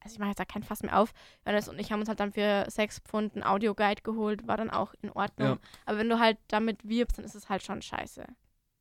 also 0.00 0.14
ich 0.14 0.18
mache 0.18 0.30
jetzt 0.30 0.40
da 0.40 0.44
kein 0.44 0.62
Fass 0.62 0.82
mehr 0.82 0.98
auf. 0.98 1.12
Johannes 1.44 1.68
und 1.68 1.78
ich 1.78 1.92
haben 1.92 2.00
uns 2.00 2.08
halt 2.08 2.18
dann 2.20 2.32
für 2.32 2.64
sechs 2.68 2.98
Pfund 3.00 3.34
einen 3.34 3.42
Audioguide 3.44 4.02
geholt. 4.02 4.46
War 4.48 4.56
dann 4.56 4.70
auch 4.70 4.94
in 5.02 5.10
Ordnung. 5.10 5.48
Ja. 5.48 5.58
Aber 5.86 5.98
wenn 5.98 6.08
du 6.08 6.18
halt 6.18 6.38
damit 6.48 6.88
wirbst, 6.88 7.18
dann 7.18 7.24
ist 7.24 7.34
es 7.34 7.48
halt 7.48 7.62
schon 7.62 7.82
scheiße. 7.82 8.24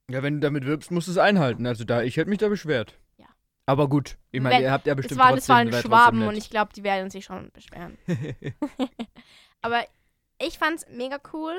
Ja, 0.09 0.23
wenn 0.23 0.35
du 0.35 0.39
damit 0.39 0.65
wirbst, 0.65 0.89
musst 0.91 1.07
du 1.07 1.11
es 1.11 1.17
einhalten. 1.17 1.67
Also 1.67 1.83
da, 1.83 2.01
ich 2.01 2.17
hätte 2.17 2.29
mich 2.29 2.39
da 2.39 2.47
beschwert. 2.47 2.97
Aber 3.69 3.88
gut, 3.88 4.17
ich 4.32 4.41
meine, 4.41 4.63
ihr 4.63 4.71
habt 4.71 4.88
ja 4.88 4.93
Es 4.93 4.97
bestimmt 4.97 5.19
waren, 5.19 5.36
trotzdem, 5.36 5.67
es 5.67 5.73
waren 5.73 5.84
Schwaben 5.84 6.27
und 6.27 6.36
ich 6.36 6.49
glaube, 6.49 6.73
die 6.73 6.82
werden 6.84 7.12
sich 7.12 7.23
schon 7.23 7.51
beschweren. 7.51 7.99
Aber 9.62 9.86
ich 10.41 10.58
fand's 10.58 10.88
mega 10.89 11.19
cool, 11.34 11.53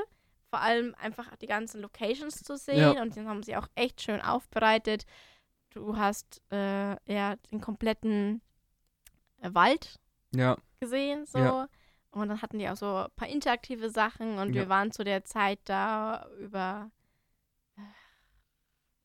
vor 0.49 0.61
allem 0.61 0.97
einfach 1.01 1.37
die 1.37 1.47
ganzen 1.47 1.81
Locations 1.81 2.43
zu 2.43 2.57
sehen 2.57 2.79
Ja. 2.97 3.01
und 3.01 3.15
die 3.15 3.21
haben 3.25 3.45
sie 3.45 3.55
auch 3.55 3.69
echt 3.77 4.03
schön 4.03 4.21
aufbereitet. 4.21 5.07
Du 5.73 5.99
hast 5.99 6.43
äh, 6.51 6.97
ja 7.05 7.37
den 7.53 7.61
kompletten 7.61 8.41
äh, 9.41 9.51
Wald. 9.53 10.01
Ja, 10.35 10.57
gesehen, 10.81 11.27
so. 11.27 11.39
Ja. 11.39 11.69
Und 12.11 12.29
dann 12.29 12.43
hatten 12.43 12.59
die 12.59 12.69
auch 12.69 12.77
so 12.77 13.05
ein 13.05 13.11
paar 13.15 13.29
interaktive 13.29 13.89
Sachen 13.89 14.39
und 14.39 14.53
wir 14.53 14.69
waren 14.69 14.91
zu 14.91 15.05
der 15.05 15.25
Zeit 15.25 15.61
da 15.63 16.27
über 16.41 16.91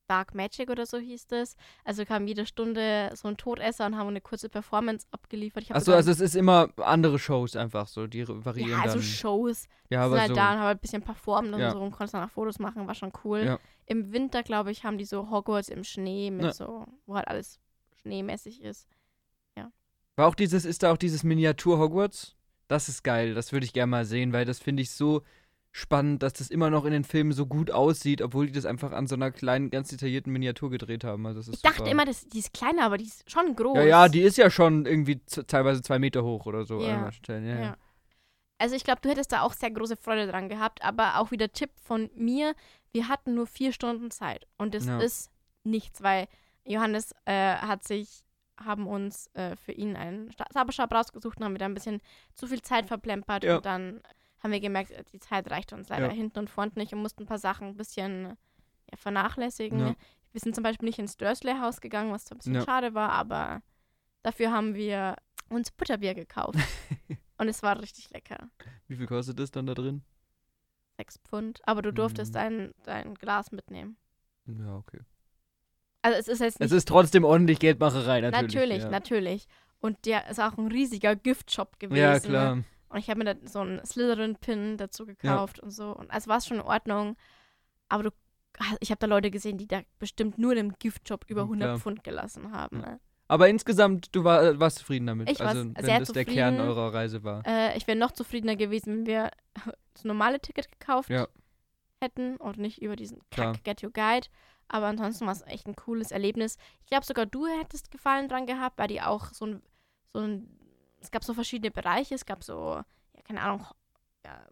Dark 0.08 0.34
Magic 0.34 0.70
oder 0.70 0.86
so 0.86 0.98
hieß 0.98 1.26
das. 1.26 1.56
Also 1.84 2.04
kam 2.04 2.26
jede 2.26 2.46
Stunde 2.46 3.10
so 3.14 3.28
ein 3.28 3.36
Todesser 3.36 3.86
und 3.86 3.96
haben 3.96 4.08
eine 4.08 4.20
kurze 4.20 4.48
Performance 4.48 5.06
abgeliefert. 5.10 5.70
Achso, 5.70 5.92
also 5.92 6.10
es 6.10 6.20
ist 6.20 6.36
immer 6.36 6.68
andere 6.76 7.18
Shows 7.18 7.56
einfach 7.56 7.88
so, 7.88 8.06
die 8.06 8.26
variieren 8.28 8.70
ja, 8.70 8.80
also 8.82 8.94
dann. 8.94 9.02
Shows. 9.02 9.66
ja, 9.90 10.02
sind 10.02 10.12
aber 10.12 10.20
halt 10.20 10.28
so. 10.28 10.34
da 10.34 10.52
und 10.52 10.58
haben 10.58 10.66
halt 10.66 10.78
ein 10.78 10.80
bisschen 10.80 11.02
performt 11.02 11.52
und 11.52 11.60
Ja. 11.60 11.70
so 11.72 11.80
und 11.80 11.90
konntest 11.90 12.14
dann 12.14 12.24
auch 12.24 12.30
Fotos 12.30 12.58
machen, 12.58 12.86
war 12.86 12.94
schon 12.94 13.12
cool. 13.24 13.44
Ja. 13.44 13.58
Im 13.86 14.12
Winter, 14.12 14.42
glaube 14.42 14.70
ich, 14.70 14.84
haben 14.84 14.98
die 14.98 15.04
so 15.04 15.30
Hogwarts 15.30 15.68
im 15.68 15.84
Schnee 15.84 16.30
mit 16.30 16.44
Ja. 16.44 16.52
so, 16.52 16.86
wo 17.06 17.14
halt 17.16 17.28
alles 17.28 17.60
schneemäßig 18.02 18.62
ist. 18.62 18.88
War 20.18 20.28
auch 20.28 20.34
dieses, 20.34 20.64
ist 20.64 20.82
da 20.82 20.92
auch 20.92 20.96
dieses 20.96 21.24
Miniatur 21.24 21.78
Hogwarts? 21.78 22.36
Das 22.68 22.88
ist 22.88 23.04
geil, 23.04 23.34
das 23.34 23.52
würde 23.52 23.66
ich 23.66 23.74
gerne 23.74 23.90
mal 23.90 24.06
sehen, 24.06 24.32
weil 24.32 24.46
das 24.46 24.58
finde 24.58 24.82
ich 24.82 24.90
so 24.90 25.22
spannend, 25.76 26.22
dass 26.22 26.32
das 26.32 26.48
immer 26.48 26.70
noch 26.70 26.86
in 26.86 26.92
den 26.92 27.04
Filmen 27.04 27.32
so 27.32 27.44
gut 27.44 27.70
aussieht, 27.70 28.22
obwohl 28.22 28.46
die 28.46 28.52
das 28.52 28.64
einfach 28.64 28.92
an 28.92 29.06
so 29.06 29.14
einer 29.14 29.30
kleinen, 29.30 29.68
ganz 29.68 29.88
detaillierten 29.90 30.32
Miniatur 30.32 30.70
gedreht 30.70 31.04
haben. 31.04 31.26
Also 31.26 31.40
das 31.40 31.48
ist 31.48 31.54
Ich 31.56 31.62
dachte 31.62 31.78
super. 31.80 31.90
immer, 31.90 32.04
das, 32.06 32.26
die 32.26 32.38
ist 32.38 32.54
kleiner, 32.54 32.84
aber 32.84 32.96
die 32.96 33.04
ist 33.04 33.30
schon 33.30 33.54
groß. 33.54 33.76
Ja, 33.76 33.82
ja, 33.84 34.08
die 34.08 34.22
ist 34.22 34.38
ja 34.38 34.48
schon 34.48 34.86
irgendwie 34.86 35.20
teilweise 35.46 35.82
zwei 35.82 35.98
Meter 35.98 36.24
hoch 36.24 36.46
oder 36.46 36.64
so. 36.64 36.80
Ja. 36.80 37.10
Ja, 37.28 37.38
ja. 37.38 37.76
Also 38.56 38.74
ich 38.74 38.84
glaube, 38.84 39.02
du 39.02 39.10
hättest 39.10 39.32
da 39.32 39.42
auch 39.42 39.52
sehr 39.52 39.70
große 39.70 39.96
Freude 39.96 40.26
dran 40.26 40.48
gehabt, 40.48 40.82
aber 40.82 41.18
auch 41.18 41.30
wieder 41.30 41.52
Tipp 41.52 41.70
von 41.82 42.08
mir, 42.14 42.54
wir 42.92 43.08
hatten 43.08 43.34
nur 43.34 43.46
vier 43.46 43.70
Stunden 43.72 44.10
Zeit 44.10 44.46
und 44.56 44.74
das 44.74 44.86
Ja. 44.86 44.98
ist 44.98 45.30
nichts, 45.62 46.02
weil 46.02 46.26
Johannes 46.64 47.12
äh, 47.26 47.56
hat 47.56 47.84
sich, 47.84 48.24
haben 48.58 48.86
uns 48.86 49.28
äh, 49.34 49.56
für 49.56 49.72
ihn 49.72 49.94
einen 49.94 50.32
Sta- 50.32 50.46
Zauberstab 50.50 50.90
rausgesucht 50.94 51.36
und 51.36 51.44
haben 51.44 51.52
wir 51.52 51.58
da 51.58 51.66
ein 51.66 51.74
bisschen 51.74 52.00
zu 52.32 52.46
viel 52.46 52.62
Zeit 52.62 52.86
verplempert 52.86 53.44
Ja. 53.44 53.56
und 53.56 53.66
dann 53.66 54.00
haben 54.42 54.52
wir 54.52 54.60
gemerkt, 54.60 54.90
äh, 54.90 55.04
die 55.12 55.18
Zeit 55.20 55.50
reicht 55.50 55.72
uns 55.72 55.88
leider 55.88 56.06
Ja. 56.08 56.12
hinten 56.12 56.38
und 56.38 56.50
vorne 56.50 56.72
nicht 56.76 56.92
und 56.92 57.00
mussten 57.02 57.22
ein 57.22 57.26
paar 57.26 57.38
Sachen 57.38 57.68
ein 57.68 57.76
bisschen 57.76 58.36
ja, 58.90 58.96
vernachlässigen. 58.96 59.78
Ja. 59.80 59.94
Wir 60.32 60.40
sind 60.40 60.54
zum 60.54 60.62
Beispiel 60.64 60.86
nicht 60.86 60.98
ins 60.98 61.16
Dursley-Haus 61.16 61.80
gegangen, 61.80 62.12
was 62.12 62.30
ein 62.30 62.36
bisschen 62.38 62.62
schade 62.62 62.94
war, 62.94 63.10
aber 63.10 63.62
dafür 64.22 64.52
haben 64.52 64.74
wir 64.74 65.16
uns 65.48 65.70
Butterbier 65.70 66.14
gekauft. 66.14 66.58
und 67.38 67.48
es 67.48 67.62
war 67.62 67.80
richtig 67.80 68.10
lecker. 68.10 68.48
Wie 68.88 68.96
viel 68.96 69.06
kostet 69.06 69.38
das 69.38 69.50
dann 69.50 69.66
da 69.66 69.74
drin? 69.74 70.02
Sechs 70.98 71.18
Pfund. 71.18 71.60
Aber 71.64 71.82
du 71.82 71.92
durftest 71.92 72.32
Mhm. 72.32 72.34
dein, 72.34 72.74
dein 72.84 73.14
Glas 73.14 73.52
mitnehmen. 73.52 73.96
Ja, 74.46 74.76
okay. 74.76 75.00
Also 76.02 76.18
es 76.18 76.28
ist 76.28 76.40
jetzt 76.40 76.60
nicht. 76.60 76.66
Es 76.66 76.72
ist 76.72 76.88
trotzdem 76.88 77.24
ordentlich 77.24 77.58
Geldmacherei, 77.58 78.20
natürlich. 78.20 78.54
natürlich, 78.54 78.84
natürlich. 78.90 79.46
Und 79.80 80.04
der 80.06 80.28
ist 80.28 80.40
auch 80.40 80.56
ein 80.56 80.68
riesiger 80.68 81.16
Giftshop 81.16 81.78
gewesen. 81.78 81.98
Ja, 82.00 82.12
Ne? 82.14 82.20
klar. 82.20 82.64
Und 82.96 83.02
ich 83.02 83.10
habe 83.10 83.22
mir 83.22 83.34
da 83.34 83.48
so 83.48 83.60
einen 83.60 83.84
Slytherin-Pin 83.84 84.78
dazu 84.78 85.04
gekauft 85.04 85.60
und 85.60 85.70
so. 85.70 85.94
Und 85.94 86.10
also 86.10 86.28
war 86.30 86.38
es 86.38 86.46
schon 86.46 86.56
in 86.56 86.62
Ordnung. 86.62 87.14
Aber 87.90 88.04
du, 88.04 88.10
ich 88.80 88.90
habe 88.90 88.98
da 89.00 89.06
Leute 89.06 89.30
gesehen, 89.30 89.58
die 89.58 89.66
da 89.68 89.82
bestimmt 89.98 90.38
nur 90.38 90.52
in 90.52 90.56
dem 90.68 90.72
Giftshop 90.78 91.26
über 91.28 91.44
Mhm, 91.44 91.50
100 91.52 91.66
klar. 91.68 91.78
pfund 91.78 92.04
gelassen 92.04 92.52
haben. 92.52 92.80
Ja. 92.80 92.86
Ne? 92.92 93.00
Aber 93.28 93.48
insgesamt, 93.50 94.14
du 94.16 94.24
war, 94.24 94.58
warst 94.58 94.78
zufrieden 94.78 95.08
damit. 95.08 95.28
Ich 95.30 95.40
also, 95.42 95.60
wenn 95.60 95.74
sehr 95.84 95.98
das 95.98 96.08
der 96.12 96.24
Kern 96.24 96.54
zufrieden. 96.56 96.60
eurer 96.78 96.94
Reise 96.94 97.22
war. 97.22 97.42
Äh, 97.46 97.76
ich 97.76 97.86
wäre 97.86 97.98
noch 97.98 98.12
zufriedener 98.12 98.56
gewesen, 98.56 98.98
wenn 99.00 99.06
wir 99.06 99.30
das 99.92 100.04
normale 100.04 100.40
Ticket 100.40 100.72
gekauft 100.72 101.10
Ja. 101.10 101.28
hätten 102.00 102.38
und 102.38 102.56
nicht 102.56 102.80
über 102.80 102.96
diesen 102.96 103.20
Klar. 103.30 103.52
Kack 103.52 103.64
Get 103.64 103.82
Your 103.82 103.90
Guide. 103.92 104.28
Aber 104.68 104.86
ansonsten 104.86 105.26
war 105.26 105.32
es 105.32 105.42
echt 105.42 105.66
ein 105.66 105.76
cooles 105.76 106.10
Erlebnis. 106.12 106.56
Ich 106.80 106.86
glaube 106.86 107.04
sogar 107.04 107.26
du 107.26 107.46
hättest 107.46 107.90
Gefallen 107.90 108.28
dran 108.28 108.46
gehabt, 108.46 108.78
weil 108.78 108.88
die 108.88 109.02
auch 109.02 109.26
so 109.34 109.44
ein, 109.46 109.62
so 110.12 110.20
ein, 110.20 110.48
es 111.06 111.10
gab 111.12 111.24
so 111.24 111.34
verschiedene 111.34 111.70
Bereiche. 111.70 112.14
Es 112.14 112.26
gab 112.26 112.42
so, 112.44 112.74
ja, 113.14 113.22
keine 113.24 113.40
Ahnung, 113.42 113.64
ja, 114.24 114.44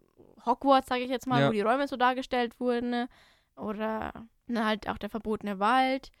Hogwarts, 0.45 0.87
sage 0.87 1.01
ich 1.03 1.09
jetzt 1.09 1.27
mal, 1.27 1.41
Ja. 1.41 1.47
wo 1.49 1.51
die 1.51 1.61
Räume 1.61 1.87
so 1.87 1.97
dargestellt 1.97 2.59
wurden. 2.59 3.07
Oder 3.55 4.11
ne, 4.47 4.65
halt 4.65 4.87
auch 4.89 4.97
der 4.97 5.09
verbotene 5.09 5.59
Wald. 5.59 6.11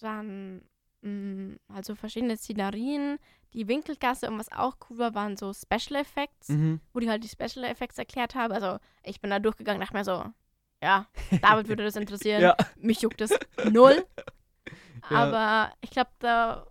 Dann 0.00 0.62
mh, 1.02 1.56
also 1.74 1.94
verschiedene 1.94 2.36
Szenerien. 2.36 3.18
Die 3.54 3.66
Winkelgasse 3.66 4.28
und 4.28 4.38
was 4.38 4.52
auch 4.52 4.76
cool 4.90 4.98
war, 4.98 5.14
waren 5.14 5.36
so 5.38 5.52
Special 5.54 5.98
Effects 6.00 6.50
Mhm. 6.50 6.80
wo 6.92 7.00
die 7.00 7.08
halt 7.08 7.24
die 7.24 7.28
Special 7.28 7.64
Effects 7.64 7.96
erklärt 7.98 8.34
haben. 8.34 8.52
Also 8.52 8.78
ich 9.02 9.20
bin 9.20 9.30
da 9.30 9.38
durchgegangen, 9.38 9.80
dachte 9.80 9.94
mir 9.94 10.04
so, 10.04 10.24
ja, 10.82 11.06
David 11.40 11.68
würde 11.68 11.84
das 11.84 11.96
interessieren. 11.96 12.42
Ja. 12.42 12.56
Mich 12.76 13.00
juckt 13.00 13.20
das 13.22 13.30
null. 13.70 14.04
Aber 15.10 15.72
ich 15.80 15.90
glaube, 15.90 16.10
da, 16.18 16.66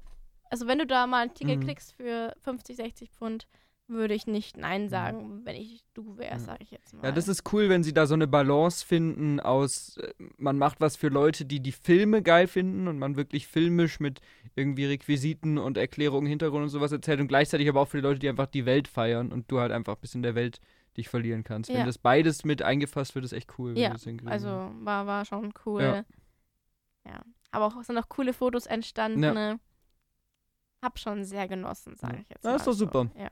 also 0.50 0.68
wenn 0.68 0.80
du 0.80 0.86
da 0.88 1.08
mal 1.08 1.24
ein 1.24 1.34
Ticket 1.34 1.60
Mhm. 1.60 1.66
kriegst 1.66 1.94
für 1.94 2.34
50, 2.40 2.76
60 2.76 3.10
Pfund, 3.12 3.48
würde 3.90 4.14
ich 4.14 4.28
nicht 4.28 4.58
Nein 4.58 4.90
sagen, 4.90 5.46
wenn 5.46 5.56
ich 5.56 5.86
du 5.94 6.18
wäre, 6.18 6.34
Ja. 6.34 6.40
sage 6.40 6.62
ich 6.64 6.72
jetzt 6.72 6.94
mal. 6.94 7.06
Ja, 7.06 7.12
das 7.14 7.30
ist 7.30 7.54
cool, 7.54 7.70
wenn 7.70 7.84
sie 7.84 7.94
da 7.94 8.06
so 8.06 8.16
eine 8.16 8.28
Balance 8.28 8.86
finden 8.86 9.40
aus, 9.40 9.96
äh, 9.96 10.14
man 10.38 10.58
macht 10.58 10.82
was 10.82 10.98
für 10.98 11.08
Leute, 11.08 11.46
die 11.46 11.62
die 11.62 11.72
Filme 11.72 12.22
geil 12.22 12.48
finden 12.48 12.90
und 12.90 13.00
man 13.00 13.16
wirklich 13.16 13.48
filmisch 13.48 14.02
mit 14.02 14.20
irgendwie 14.56 14.86
Requisiten 14.86 15.58
und 15.58 15.78
Erklärungen, 15.78 16.28
Hintergrund 16.28 16.64
und 16.64 16.70
sowas 16.70 16.92
erzählt 16.92 17.22
und 17.22 17.30
gleichzeitig 17.30 17.70
aber 17.70 17.80
auch 17.80 17.88
für 17.88 17.98
die 17.98 18.04
Leute, 18.04 18.20
die 18.20 18.28
einfach 18.28 18.48
die 18.48 18.66
Welt 18.66 18.90
feiern 18.90 19.32
und 19.32 19.50
du 19.50 19.60
halt 19.62 19.72
einfach 19.72 19.96
ein 19.96 20.02
bisschen 20.02 20.22
der 20.22 20.36
Welt 20.36 20.60
dich 20.98 21.08
verlieren 21.08 21.46
kannst. 21.46 21.70
Ja. 21.70 21.78
Wenn 21.78 21.86
das 21.86 21.98
beides 21.98 22.44
mit 22.44 22.62
eingefasst 22.64 23.16
wird, 23.16 23.24
ist 23.24 23.32
echt 23.32 23.58
cool. 23.58 23.74
wenn 23.76 23.82
Ja, 23.84 23.96
Also 24.26 24.48
war, 24.82 25.06
war 25.08 25.24
schon 25.24 25.54
cool. 25.66 25.82
Ja. 25.84 26.06
Ja. 27.06 27.22
Aber 27.52 27.68
auch 27.68 27.84
sind 27.84 27.98
auch 27.98 28.10
coole 28.10 28.34
Fotos 28.34 28.66
entstanden. 28.66 29.24
Ja. 29.24 29.34
Ne? 29.34 29.60
Hab 30.82 31.00
schon 31.00 31.24
sehr 31.24 31.48
genossen, 31.48 31.96
sage 31.96 32.20
ich 32.22 32.30
jetzt. 32.30 32.40
Ist 32.40 32.44
mal 32.44 32.58
doch 32.58 32.74
super. 32.74 33.10
Ja. 33.18 33.30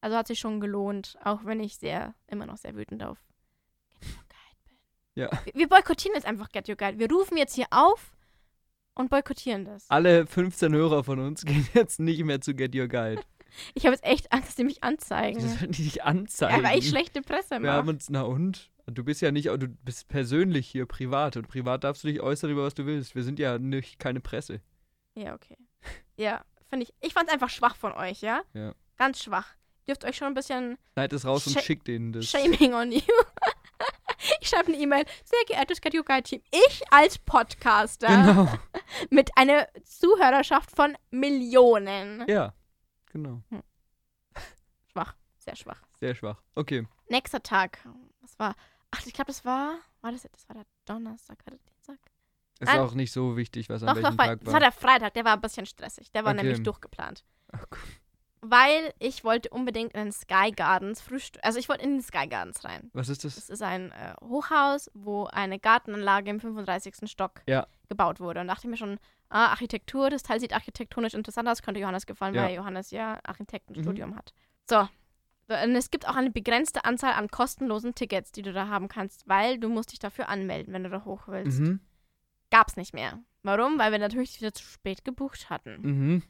Also 0.00 0.16
hat 0.16 0.26
sich 0.26 0.38
schon 0.38 0.60
gelohnt, 0.60 1.16
auch 1.24 1.44
wenn 1.44 1.60
ich 1.60 1.76
sehr, 1.76 2.14
immer 2.26 2.44
noch 2.44 2.58
sehr 2.58 2.74
wütend 2.76 3.02
auf 3.02 3.18
Get 4.00 4.10
Your 4.10 4.24
Guide 4.28 4.58
bin. 4.64 4.76
Ja. 5.14 5.30
Wir, 5.44 5.54
wir 5.54 5.68
boykottieren 5.68 6.14
jetzt 6.14 6.26
einfach 6.26 6.50
Get 6.50 6.68
Your 6.68 6.76
Guide. 6.76 6.98
Wir 6.98 7.10
rufen 7.10 7.38
jetzt 7.38 7.54
hier 7.54 7.66
auf 7.70 8.14
und 8.94 9.08
boykottieren 9.08 9.64
das. 9.64 9.88
Alle 9.88 10.26
15 10.26 10.74
Hörer 10.74 11.04
von 11.04 11.18
uns 11.20 11.42
gehen 11.46 11.66
jetzt 11.72 12.00
nicht 12.00 12.22
mehr 12.24 12.40
zu 12.42 12.54
Get 12.54 12.74
Your 12.74 12.88
Guide. 12.88 13.22
Ich 13.74 13.86
habe 13.86 13.94
jetzt 13.94 14.04
echt 14.04 14.32
Angst, 14.32 14.48
dass 14.48 14.56
die 14.56 14.64
mich 14.64 14.82
anzeigen. 14.82 15.40
Das 15.40 15.60
werden 15.60 15.70
die 15.70 15.84
dich 15.84 16.02
anzeigen. 16.02 16.56
Ja, 16.56 16.68
weil 16.68 16.76
ich 16.76 16.88
schlechte 16.88 17.22
Presse 17.22 17.60
Wir 17.62 17.72
haben 17.72 17.86
mache. 17.86 17.94
uns, 17.94 18.10
na 18.10 18.22
und? 18.22 18.72
Du 18.86 19.04
bist 19.04 19.20
ja 19.20 19.30
nicht, 19.30 19.46
du 19.46 19.68
bist 19.68 20.08
persönlich 20.08 20.66
hier 20.66 20.86
privat 20.86 21.36
und 21.36 21.46
privat 21.46 21.84
darfst 21.84 22.02
du 22.02 22.08
dich 22.08 22.20
äußern 22.20 22.50
über 22.50 22.64
was 22.64 22.74
du 22.74 22.84
willst. 22.84 23.14
Wir 23.14 23.22
sind 23.22 23.38
ja 23.38 23.58
nicht 23.58 24.00
keine 24.00 24.18
Presse. 24.18 24.60
Ja, 25.14 25.34
okay. 25.34 25.56
Ja, 26.16 26.44
finde 26.68 26.84
ich. 26.84 26.94
Ich 27.00 27.12
fand 27.12 27.28
es 27.28 27.34
einfach 27.34 27.50
schwach 27.50 27.76
von 27.76 27.92
euch, 27.92 28.20
ja? 28.20 28.42
Ja. 28.52 28.74
Ganz 28.96 29.22
schwach. 29.22 29.48
Ihr 29.86 29.94
dürft 29.94 30.04
euch 30.04 30.16
schon 30.16 30.28
ein 30.28 30.34
bisschen 30.34 30.78
Schneid 30.94 31.12
es 31.12 31.24
raus 31.26 31.46
und 31.46 31.54
Sha- 31.54 31.60
schick 31.60 31.84
denen 31.84 32.12
das. 32.12 32.26
Shaming 32.26 32.72
on 32.74 32.90
you. 32.92 33.00
ich 34.40 34.48
schreibe 34.48 34.68
eine 34.72 34.76
E-Mail. 34.80 35.04
Sehr 35.24 35.44
geehrtes 35.46 35.80
Get 35.80 35.94
Your 35.94 36.04
Guide 36.04 36.22
Team, 36.22 36.40
ich 36.50 36.82
als 36.90 37.18
Podcaster 37.18 38.06
Genau. 38.06 38.48
mit 39.10 39.30
einer 39.36 39.68
Zuhörerschaft 39.84 40.70
von 40.74 40.96
Millionen. 41.10 42.24
Ja, 42.28 42.54
genau. 43.12 43.42
Schwach, 44.90 45.14
sehr 45.38 45.56
schwach. 45.56 45.82
Sehr 46.00 46.14
schwach. 46.14 46.40
Okay. 46.54 46.86
Nächster 47.08 47.42
Tag. 47.42 47.78
Was 48.20 48.38
war? 48.38 48.54
Ach, 48.90 49.04
ich 49.04 49.12
glaube, 49.12 49.26
das 49.28 49.44
war. 49.44 49.78
War 50.00 50.12
das, 50.12 50.22
das 50.22 50.48
war 50.48 50.54
der 50.56 50.64
Donnerstag? 50.86 51.38
Ist 52.60 52.68
Nein. 52.68 52.80
auch 52.80 52.94
nicht 52.94 53.12
so 53.12 53.36
wichtig, 53.36 53.68
was 53.68 53.82
an 53.82 53.88
Doch, 53.88 53.96
welchem 53.96 54.10
doch, 54.16 54.18
weil, 54.18 54.28
Tag 54.28 54.38
das 54.40 54.46
war. 54.46 54.52
war 54.54 54.60
der 54.60 54.72
Freitag. 54.72 55.14
Der 55.14 55.24
war 55.24 55.32
ein 55.34 55.40
bisschen 55.40 55.66
stressig. 55.66 56.10
Der 56.12 56.24
war 56.24 56.32
Okay. 56.32 56.42
nämlich 56.44 56.62
durchgeplant. 56.62 57.24
Ach, 57.52 57.64
cool. 57.72 57.78
Weil 58.46 58.92
ich 58.98 59.24
wollte 59.24 59.48
unbedingt 59.48 59.94
in 59.94 60.00
den 60.04 60.12
Sky 60.12 60.50
Gardens 60.54 61.00
frühstücken. 61.00 61.44
Also 61.44 61.58
ich 61.58 61.68
wollte 61.70 61.82
in 61.84 61.92
den 61.94 62.02
Sky 62.02 62.26
Gardens 62.28 62.62
rein. 62.64 62.90
Was 62.92 63.08
ist 63.08 63.24
das? 63.24 63.36
Das 63.36 63.48
ist 63.48 63.62
ein 63.62 63.90
äh, 63.92 64.14
Hochhaus, 64.22 64.90
wo 64.94 65.24
eine 65.24 65.58
Gartenanlage 65.58 66.30
im 66.30 66.40
35. 66.40 67.10
Stock 67.10 67.40
Ja. 67.48 67.66
gebaut 67.88 68.20
wurde. 68.20 68.40
Und 68.40 68.48
dachte 68.48 68.66
ich 68.66 68.70
mir 68.70 68.76
schon, 68.76 68.98
ah, 69.30 69.46
Architektur, 69.46 70.10
das 70.10 70.22
Teil 70.22 70.40
sieht 70.40 70.52
architektonisch 70.52 71.14
interessant 71.14 71.48
aus, 71.48 71.62
könnte 71.62 71.80
Johannes 71.80 72.04
gefallen, 72.04 72.34
Ja. 72.34 72.42
weil 72.44 72.54
Johannes 72.54 72.90
ja 72.90 73.18
Architektenstudium 73.24 74.10
Mhm. 74.10 74.16
hat. 74.16 74.34
So. 74.68 74.80
Und 75.48 75.74
es 75.76 75.90
gibt 75.90 76.06
auch 76.08 76.16
eine 76.16 76.30
begrenzte 76.30 76.84
Anzahl 76.84 77.14
an 77.14 77.28
kostenlosen 77.28 77.94
Tickets, 77.94 78.30
die 78.30 78.42
du 78.42 78.52
da 78.52 78.68
haben 78.68 78.88
kannst, 78.88 79.26
weil 79.28 79.58
du 79.58 79.68
musst 79.70 79.92
dich 79.92 79.98
dafür 79.98 80.28
anmelden, 80.28 80.72
wenn 80.74 80.84
du 80.84 80.90
da 80.90 81.04
hoch 81.04 81.22
willst. 81.28 81.60
Mhm. 81.60 81.80
Gab's 82.54 82.76
nicht 82.76 82.94
mehr. 82.94 83.18
Warum? 83.42 83.80
Weil 83.80 83.90
wir 83.90 83.98
natürlich 83.98 84.40
wieder 84.40 84.54
zu 84.54 84.62
spät 84.62 85.04
gebucht 85.04 85.50
hatten. 85.50 85.80
Mhm. 85.82 86.22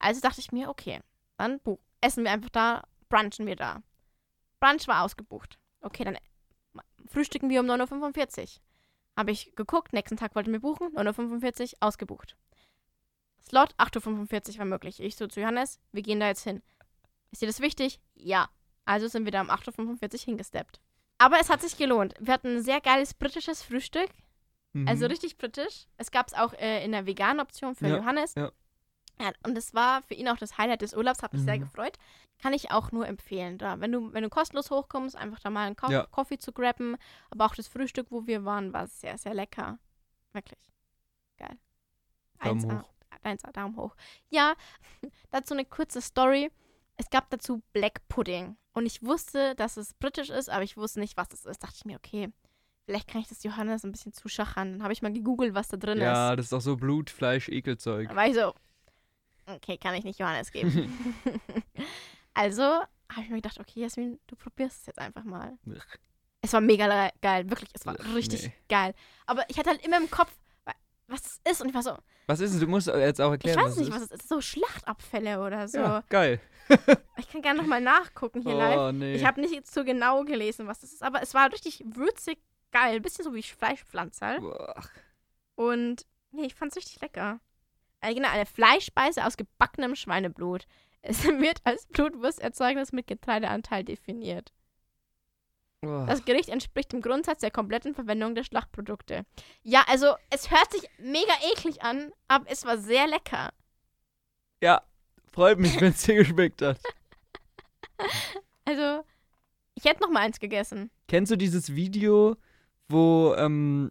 Also 0.00 0.20
dachte 0.20 0.40
ich 0.40 0.50
mir, 0.50 0.70
okay, 0.70 1.02
dann 1.36 1.60
buch. 1.60 1.78
essen 2.00 2.24
wir 2.24 2.32
einfach 2.32 2.50
da, 2.50 2.82
brunchen 3.08 3.46
wir 3.46 3.54
da. 3.54 3.84
Brunch 4.58 4.88
war 4.88 5.04
ausgebucht. 5.04 5.56
Okay, 5.80 6.02
dann 6.02 6.18
frühstücken 7.06 7.48
wir 7.48 7.60
um 7.60 7.66
9.45 7.66 8.40
Uhr. 8.40 8.48
Habe 9.16 9.30
ich 9.30 9.54
geguckt, 9.54 9.92
nächsten 9.92 10.16
Tag 10.16 10.34
wollten 10.34 10.50
wir 10.50 10.58
buchen, 10.58 10.88
9.45 10.96 11.74
Uhr, 11.74 11.76
ausgebucht. 11.78 12.36
Slot 13.40 13.72
8.45 13.76 14.54
Uhr 14.54 14.58
war 14.58 14.64
möglich. 14.64 14.98
Ich 14.98 15.14
so 15.14 15.28
zu 15.28 15.38
Johannes, 15.40 15.78
wir 15.92 16.02
gehen 16.02 16.18
da 16.18 16.26
jetzt 16.26 16.42
hin. 16.42 16.60
Ist 17.30 17.42
dir 17.42 17.46
das 17.46 17.60
wichtig? 17.60 18.00
Ja. 18.16 18.48
Also 18.84 19.06
sind 19.06 19.26
wir 19.26 19.32
da 19.32 19.42
um 19.42 19.50
8.45 19.50 20.12
Uhr 20.12 20.24
hingesteppt. 20.24 20.80
Aber 21.18 21.38
es 21.38 21.50
hat 21.50 21.60
sich 21.60 21.76
gelohnt. 21.76 22.14
Wir 22.18 22.34
hatten 22.34 22.56
ein 22.56 22.62
sehr 22.64 22.80
geiles 22.80 23.14
britisches 23.14 23.62
Frühstück. 23.62 24.10
Mhm. 24.82 24.88
Also 24.88 25.06
richtig 25.06 25.38
britisch. 25.38 25.86
Es 25.96 26.10
gab 26.10 26.28
es 26.28 26.34
auch 26.34 26.52
äh, 26.54 26.84
in 26.84 26.92
der 26.92 27.06
veganen 27.06 27.40
Option 27.40 27.74
für 27.74 27.88
Ja, 27.88 27.96
Johannes. 27.96 28.34
ja. 28.34 28.50
Ja, 29.20 29.32
und 29.44 29.58
es 29.58 29.74
war 29.74 30.02
für 30.02 30.14
ihn 30.14 30.28
auch 30.28 30.36
das 30.36 30.58
Highlight 30.58 30.80
des 30.82 30.94
Urlaubs, 30.94 31.22
hat 31.24 31.32
mich 31.32 31.42
sehr 31.42 31.56
Mhm. 31.56 31.62
gefreut. 31.62 31.98
Kann 32.40 32.52
ich 32.52 32.70
auch 32.70 32.92
nur 32.92 33.08
empfehlen. 33.08 33.58
Da, 33.58 33.80
wenn 33.80 33.90
du, 33.90 34.12
wenn 34.12 34.22
du 34.22 34.28
kostenlos 34.30 34.70
hochkommst, 34.70 35.16
einfach 35.16 35.40
da 35.40 35.50
mal 35.50 35.66
einen 35.66 35.74
Ko 35.74 35.90
Ja. 35.90 36.06
Coffee 36.06 36.38
zu 36.38 36.52
grabben. 36.52 36.96
Aber 37.30 37.46
auch 37.46 37.54
das 37.56 37.66
Frühstück, 37.66 38.06
wo 38.10 38.28
wir 38.28 38.44
waren, 38.44 38.72
war 38.72 38.86
sehr, 38.86 39.18
sehr 39.18 39.34
lecker. 39.34 39.80
Wirklich. 40.32 40.60
Geil. 41.36 41.58
Daumen 42.44 42.60
1A. 42.70 42.82
hoch. 42.82 42.90
1A, 43.24 43.50
Daumen 43.52 43.76
hoch. 43.76 43.96
Ja, 44.30 44.54
dazu 45.30 45.54
eine 45.54 45.64
kurze 45.64 46.00
Story. 46.00 46.52
Es 46.96 47.10
gab 47.10 47.28
dazu 47.30 47.60
Black 47.72 48.06
Pudding. 48.08 48.56
Und 48.72 48.86
ich 48.86 49.02
wusste, 49.02 49.56
dass 49.56 49.76
es 49.76 49.94
britisch 49.94 50.30
ist, 50.30 50.48
aber 50.48 50.62
ich 50.62 50.76
wusste 50.76 51.00
nicht, 51.00 51.16
was 51.16 51.32
es 51.32 51.44
ist. 51.44 51.60
Dachte 51.64 51.74
ich 51.76 51.84
mir, 51.84 51.96
okay, 51.96 52.32
vielleicht 52.88 53.06
kann 53.08 53.20
ich 53.20 53.28
das 53.28 53.42
Johannes 53.42 53.84
ein 53.84 53.92
bisschen 53.92 54.14
zuschachern. 54.14 54.72
Dann 54.72 54.82
habe 54.82 54.94
ich 54.94 55.02
mal 55.02 55.12
gegoogelt, 55.12 55.52
was 55.54 55.68
da 55.68 55.76
drin 55.76 55.98
Ja, 55.98 56.30
ist. 56.30 56.38
das 56.38 56.46
ist 56.46 56.52
doch 56.54 56.62
so 56.62 56.76
Blut, 56.76 57.10
Fleisch, 57.10 57.50
Ekelzeug. 57.50 58.14
War 58.16 58.26
ich 58.26 58.34
so, 58.34 58.54
okay, 59.44 59.76
kann 59.76 59.94
ich 59.94 60.04
nicht 60.04 60.18
Johannes 60.18 60.50
geben. 60.50 61.12
also 62.34 62.62
habe 62.62 63.22
ich 63.22 63.28
mir 63.28 63.36
gedacht, 63.36 63.60
okay, 63.60 63.80
Jasmin, 63.80 64.18
du 64.26 64.36
probierst 64.36 64.80
es 64.80 64.86
jetzt 64.86 64.98
einfach 64.98 65.24
mal. 65.24 65.58
Es 66.40 66.54
war 66.54 66.62
mega 66.62 67.10
geil, 67.20 67.50
wirklich, 67.50 67.68
es 67.74 67.84
war 67.84 67.94
Ach, 68.00 68.14
richtig 68.14 68.44
nee. 68.44 68.52
geil. 68.70 68.94
Aber 69.26 69.44
ich 69.50 69.58
hatte 69.58 69.68
halt 69.68 69.84
immer 69.84 69.98
im 69.98 70.10
Kopf, 70.10 70.32
wa- 70.64 70.72
was 71.08 71.20
es 71.44 71.52
ist. 71.52 71.60
Und 71.60 71.68
ich 71.68 71.74
war 71.74 71.82
so, 71.82 71.94
Was 72.26 72.40
ist 72.40 72.54
es? 72.54 72.60
Du 72.60 72.66
musst 72.68 72.86
jetzt 72.86 73.20
auch 73.20 73.28
ich 73.34 73.44
erklären, 73.44 73.64
weiß 73.66 73.76
nicht, 73.76 73.88
es 73.90 73.94
was 73.94 74.02
es 74.02 74.10
ist. 74.12 74.28
So 74.30 74.40
Schlachtabfälle 74.40 75.42
oder 75.44 75.68
so. 75.68 75.76
Ja, 75.78 76.04
geil. 76.08 76.40
Ich 77.18 77.28
kann 77.28 77.42
gerne 77.42 77.60
nochmal 77.60 77.80
nachgucken 77.80 78.40
hier 78.42 78.54
live. 78.56 78.78
Oh, 78.78 78.92
nee. 78.92 79.14
Ich 79.14 79.24
habe 79.26 79.40
nicht 79.42 79.70
so 79.70 79.84
genau 79.84 80.24
gelesen, 80.24 80.66
was 80.66 80.80
das 80.80 80.92
ist, 80.92 81.02
aber 81.02 81.22
es 81.22 81.34
war 81.34 81.50
richtig 81.52 81.82
würzig 81.86 82.38
geil. 82.70 83.00
Bisschen 83.00 83.24
so 83.24 83.34
wie 83.34 83.42
Fleischpflanzerl. 83.42 84.40
Und 85.54 86.06
nee, 86.30 86.46
ich 86.46 86.54
fand's 86.54 86.76
richtig 86.76 87.00
lecker. 87.00 87.40
Äh, 88.00 88.14
genau, 88.14 88.28
eine 88.28 88.46
Fleischspeise 88.46 89.26
aus 89.26 89.36
gebackenem 89.36 89.96
Schweineblut. 89.96 90.66
Es 91.02 91.24
wird 91.24 91.60
als 91.64 91.86
Blutwursterzeugnis 91.86 92.92
mit 92.92 93.06
Getreideanteil 93.06 93.84
definiert. 93.84 94.52
Das 95.80 96.24
Gericht 96.24 96.48
entspricht 96.48 96.92
dem 96.92 97.00
Grundsatz 97.00 97.38
der 97.38 97.52
kompletten 97.52 97.94
Verwendung 97.94 98.34
der 98.34 98.42
Schlachtprodukte. 98.42 99.24
Ja, 99.62 99.84
also 99.86 100.16
es 100.28 100.50
hört 100.50 100.72
sich 100.72 100.82
mega 100.98 101.32
eklig 101.52 101.82
an, 101.82 102.10
aber 102.26 102.50
es 102.50 102.64
war 102.64 102.78
sehr 102.78 103.06
lecker. 103.06 103.50
Ja, 104.60 104.82
freut 105.30 105.60
mich, 105.60 105.80
wenn 105.80 105.92
es 105.92 106.02
dir 106.02 106.14
geschmeckt 106.16 106.62
hat. 106.62 106.80
Also, 108.64 109.04
ich 109.76 109.84
hätte 109.84 110.02
noch 110.02 110.10
mal 110.10 110.22
eins 110.22 110.40
gegessen. 110.40 110.90
Kennst 111.06 111.30
du 111.30 111.36
dieses 111.36 111.72
Video, 111.76 112.36
wo 112.88 113.34
ähm, 113.36 113.90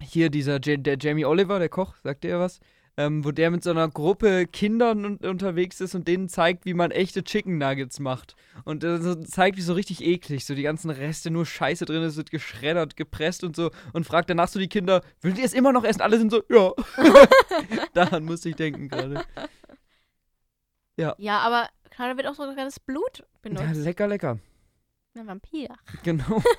hier 0.00 0.30
dieser 0.30 0.60
Ja- 0.64 0.76
der 0.76 0.96
Jamie 0.98 1.24
Oliver, 1.24 1.58
der 1.58 1.68
Koch, 1.68 1.96
sagt 2.02 2.24
der 2.24 2.38
was? 2.40 2.60
Ähm, 2.96 3.24
wo 3.24 3.30
der 3.30 3.52
mit 3.52 3.62
so 3.62 3.70
einer 3.70 3.88
Gruppe 3.88 4.46
Kindern 4.48 5.04
un 5.04 5.16
unterwegs 5.18 5.80
ist 5.80 5.94
und 5.94 6.08
denen 6.08 6.28
zeigt, 6.28 6.64
wie 6.64 6.74
man 6.74 6.90
echte 6.90 7.22
Chicken 7.22 7.56
Nuggets 7.56 8.00
macht. 8.00 8.34
Und 8.64 8.82
äh, 8.82 8.98
so 9.00 9.14
zeigt, 9.14 9.56
wie 9.56 9.60
so 9.62 9.74
richtig 9.74 10.02
eklig, 10.04 10.44
so 10.44 10.56
die 10.56 10.64
ganzen 10.64 10.90
Reste 10.90 11.30
nur 11.30 11.46
Scheiße 11.46 11.84
drin 11.84 12.02
ist, 12.02 12.16
wird 12.16 12.32
geschreddert, 12.32 12.96
gepresst 12.96 13.44
und 13.44 13.54
so. 13.54 13.70
Und 13.92 14.04
fragt 14.04 14.30
danach 14.30 14.48
so 14.48 14.58
die 14.58 14.68
Kinder, 14.68 15.02
würdet 15.20 15.38
ihr 15.38 15.44
es 15.44 15.52
immer 15.54 15.72
noch 15.72 15.84
essen? 15.84 16.00
Alle 16.00 16.18
sind 16.18 16.32
so, 16.32 16.42
ja. 16.50 16.72
Daran 17.94 18.24
musste 18.24 18.48
ich 18.48 18.56
denken 18.56 18.88
gerade. 18.88 19.22
Ja, 20.96 21.38
aber 21.38 21.68
gerade 21.90 22.16
wird 22.16 22.26
auch 22.26 22.34
sogar 22.34 22.56
das 22.64 22.80
Blut 22.80 23.18
Ja, 23.18 23.24
benutzt. 23.42 23.76
lecker, 23.76 24.08
lecker. 24.08 24.38
Ein 25.16 25.26
Vampir. 25.28 25.68
Genau. 26.02 26.42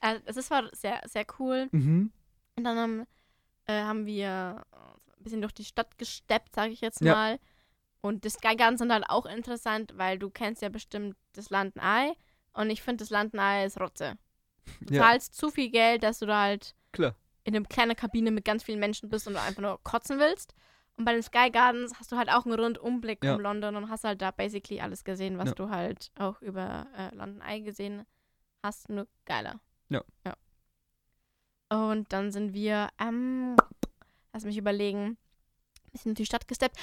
Also, 0.00 0.22
es 0.26 0.36
ist- 0.36 0.50
war 0.50 0.68
sehr, 0.74 1.00
sehr 1.06 1.26
cool. 1.38 1.68
mhm. 1.72 2.12
Und 2.56 2.64
dann 2.64 2.78
haben, 2.78 3.06
äh, 3.66 3.82
haben 3.82 4.06
wir 4.06 4.64
äh, 4.72 4.76
ein 5.16 5.22
bisschen 5.22 5.40
durch 5.42 5.52
die 5.54 5.64
Stadt 5.64 5.96
gesteppt, 5.98 6.54
sage 6.54 6.72
ich 6.72 6.80
jetzt 6.80 7.00
Ja. 7.00 7.14
mal. 7.14 7.38
Und 8.02 8.24
das 8.24 8.34
Sky 8.34 8.56
Gardens 8.56 8.80
sind 8.80 8.92
halt 8.92 9.04
auch 9.08 9.26
interessant, 9.26 9.92
weil 9.96 10.18
du 10.18 10.30
kennst 10.30 10.62
ja 10.62 10.68
bestimmt 10.70 11.16
das 11.34 11.50
Landenei. 11.50 12.14
Und 12.54 12.70
ich 12.70 12.82
finde, 12.82 13.02
das 13.02 13.10
Landenei 13.10 13.64
ist 13.66 13.78
Rotze. 13.80 14.16
Du 14.80 14.94
Ja. 14.94 15.02
zahlst 15.02 15.34
zu 15.34 15.50
viel 15.50 15.70
Geld, 15.70 16.02
dass 16.02 16.18
du 16.18 16.26
da 16.26 16.40
halt 16.42 16.74
Klar. 16.92 17.14
in 17.44 17.54
einer 17.54 17.64
kleinen 17.66 17.94
Kabine 17.96 18.30
mit 18.30 18.44
ganz 18.44 18.62
vielen 18.62 18.80
Menschen 18.80 19.08
bist 19.10 19.26
und 19.26 19.34
du 19.34 19.40
einfach 19.40 19.60
nur 19.62 19.82
kotzen 19.82 20.18
willst. 20.18 20.54
Und 20.96 21.04
bei 21.04 21.12
den 21.12 21.22
Sky 21.22 21.50
Gardens 21.50 21.92
hast 21.98 22.10
du 22.12 22.16
halt 22.16 22.30
auch 22.30 22.44
einen 22.46 22.58
Rundumblick 22.58 23.22
Ja. 23.24 23.34
um 23.34 23.40
London 23.40 23.76
und 23.76 23.88
hast 23.90 24.04
halt 24.04 24.20
da 24.22 24.30
basically 24.30 24.80
alles 24.80 25.04
gesehen, 25.04 25.38
was 25.38 25.50
Ja. 25.50 25.54
du 25.54 25.68
halt 25.70 26.10
auch 26.18 26.40
über 26.42 26.86
äh, 26.96 27.14
London 27.14 27.40
Eye 27.42 27.60
gesehen 27.62 28.04
hast, 28.62 28.88
nur 28.88 29.06
geiler. 29.24 29.60
Ja. 29.90 30.02
ja. 30.26 30.34
Und 31.70 32.12
dann 32.12 32.32
sind 32.32 32.52
wir, 32.52 32.88
ähm, 32.98 33.56
lass 34.32 34.44
mich 34.44 34.56
überlegen, 34.56 35.18
ein 35.86 35.92
bisschen 35.92 36.14
durch 36.14 36.18
die 36.18 36.26
Stadt 36.26 36.48
gesteppt. 36.48 36.76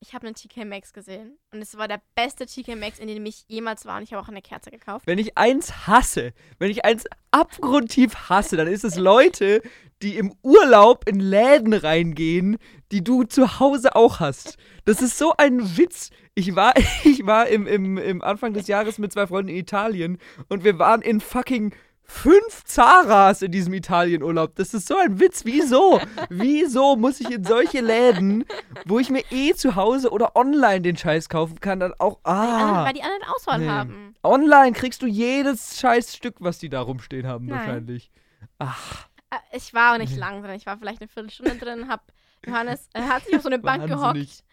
ich 0.00 0.14
habe 0.14 0.26
einen 0.26 0.34
TK 0.34 0.64
Maxx 0.66 0.92
gesehen 0.92 1.38
und 1.52 1.62
es 1.62 1.76
war 1.78 1.88
der 1.88 2.02
beste 2.14 2.44
TK 2.46 2.76
Maxx, 2.76 2.98
in 2.98 3.08
dem 3.08 3.24
ich 3.24 3.44
jemals 3.48 3.86
war 3.86 3.96
und 3.96 4.02
ich 4.02 4.12
habe 4.12 4.22
auch 4.22 4.28
eine 4.28 4.42
Kerze 4.42 4.70
gekauft. 4.70 5.06
Wenn 5.06 5.18
ich 5.18 5.38
eins 5.38 5.86
hasse, 5.86 6.34
wenn 6.58 6.70
ich 6.70 6.84
eins 6.84 7.04
abgrundtief 7.30 8.14
hasse, 8.28 8.56
dann 8.56 8.66
ist 8.66 8.84
es 8.84 8.96
Leute, 8.96 9.62
die 10.02 10.16
im 10.16 10.34
Urlaub 10.42 11.08
in 11.08 11.20
Läden 11.20 11.72
reingehen, 11.72 12.58
die 12.92 13.02
du 13.02 13.24
zu 13.24 13.58
Hause 13.58 13.96
auch 13.96 14.20
hast. 14.20 14.58
Das 14.84 15.00
ist 15.00 15.16
so 15.16 15.32
ein 15.36 15.78
Witz. 15.78 16.10
Ich 16.34 16.54
war, 16.54 16.74
ich 17.04 17.24
war 17.24 17.48
im, 17.48 17.66
im, 17.66 17.96
im 17.96 18.22
Anfang 18.22 18.52
des 18.52 18.66
Jahres 18.66 18.98
mit 18.98 19.12
zwei 19.12 19.26
Freunden 19.26 19.48
in 19.48 19.56
Italien 19.56 20.18
und 20.48 20.64
wir 20.64 20.78
waren 20.78 21.00
in 21.00 21.20
fucking 21.20 21.74
fünf 22.06 22.64
Zaras 22.64 23.42
in 23.42 23.50
diesem 23.52 23.74
Italienurlaub. 23.74 24.54
Das 24.54 24.72
ist 24.74 24.88
so 24.88 24.96
ein 24.96 25.18
Witz. 25.20 25.44
Wieso? 25.44 26.00
Wieso 26.28 26.96
muss 26.96 27.20
ich 27.20 27.30
in 27.30 27.44
solche 27.44 27.80
Läden, 27.80 28.44
wo 28.84 28.98
ich 28.98 29.10
mir 29.10 29.24
eh 29.30 29.54
zu 29.54 29.74
Hause 29.76 30.10
oder 30.10 30.36
online 30.36 30.80
den 30.82 30.96
Scheiß 30.96 31.28
kaufen 31.28 31.60
kann, 31.60 31.80
dann 31.80 31.92
auch. 31.98 32.18
Weil, 32.22 32.34
die 32.34 32.52
anderen, 32.52 32.74
Ah. 32.76 32.84
weil 32.84 32.92
die 32.94 33.02
anderen 33.02 33.24
Auswahl 33.34 33.58
Nee. 33.58 33.68
haben. 33.68 34.14
Online 34.22 34.72
kriegst 34.72 35.02
du 35.02 35.06
jedes 35.06 35.78
scheiß 35.80 36.14
Stück, 36.16 36.36
was 36.38 36.58
die 36.58 36.68
da 36.68 36.80
rumstehen 36.80 37.26
haben, 37.26 37.46
Nein. 37.46 37.58
wahrscheinlich. 37.58 38.10
Ach, 38.58 39.06
Äh, 39.30 39.56
Ich 39.56 39.74
war 39.74 39.94
auch 39.94 39.98
nicht 39.98 40.16
lang 40.16 40.42
drin. 40.42 40.54
Ich 40.54 40.66
war 40.66 40.78
vielleicht 40.78 41.00
eine 41.00 41.08
Viertelstunde 41.08 41.56
drin, 41.56 41.88
hab 41.88 42.12
Johannes 42.46 42.88
äh, 42.94 43.00
hat 43.02 43.24
sich 43.24 43.34
auf 43.34 43.42
so 43.42 43.48
eine 43.48 43.58
Bank 43.58 43.88
gehockt. 43.88 44.44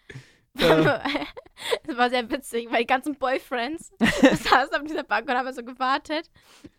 Ja. 0.58 1.02
Es 1.86 1.96
war 1.96 2.10
sehr 2.10 2.28
witzig, 2.30 2.70
weil 2.70 2.80
die 2.80 2.86
ganzen 2.86 3.14
Boyfriends 3.14 3.92
saßen 4.00 4.74
auf 4.74 4.82
dieser 4.82 5.04
Bank 5.04 5.28
und 5.28 5.34
haben 5.34 5.52
so 5.52 5.62
gewartet, 5.62 6.30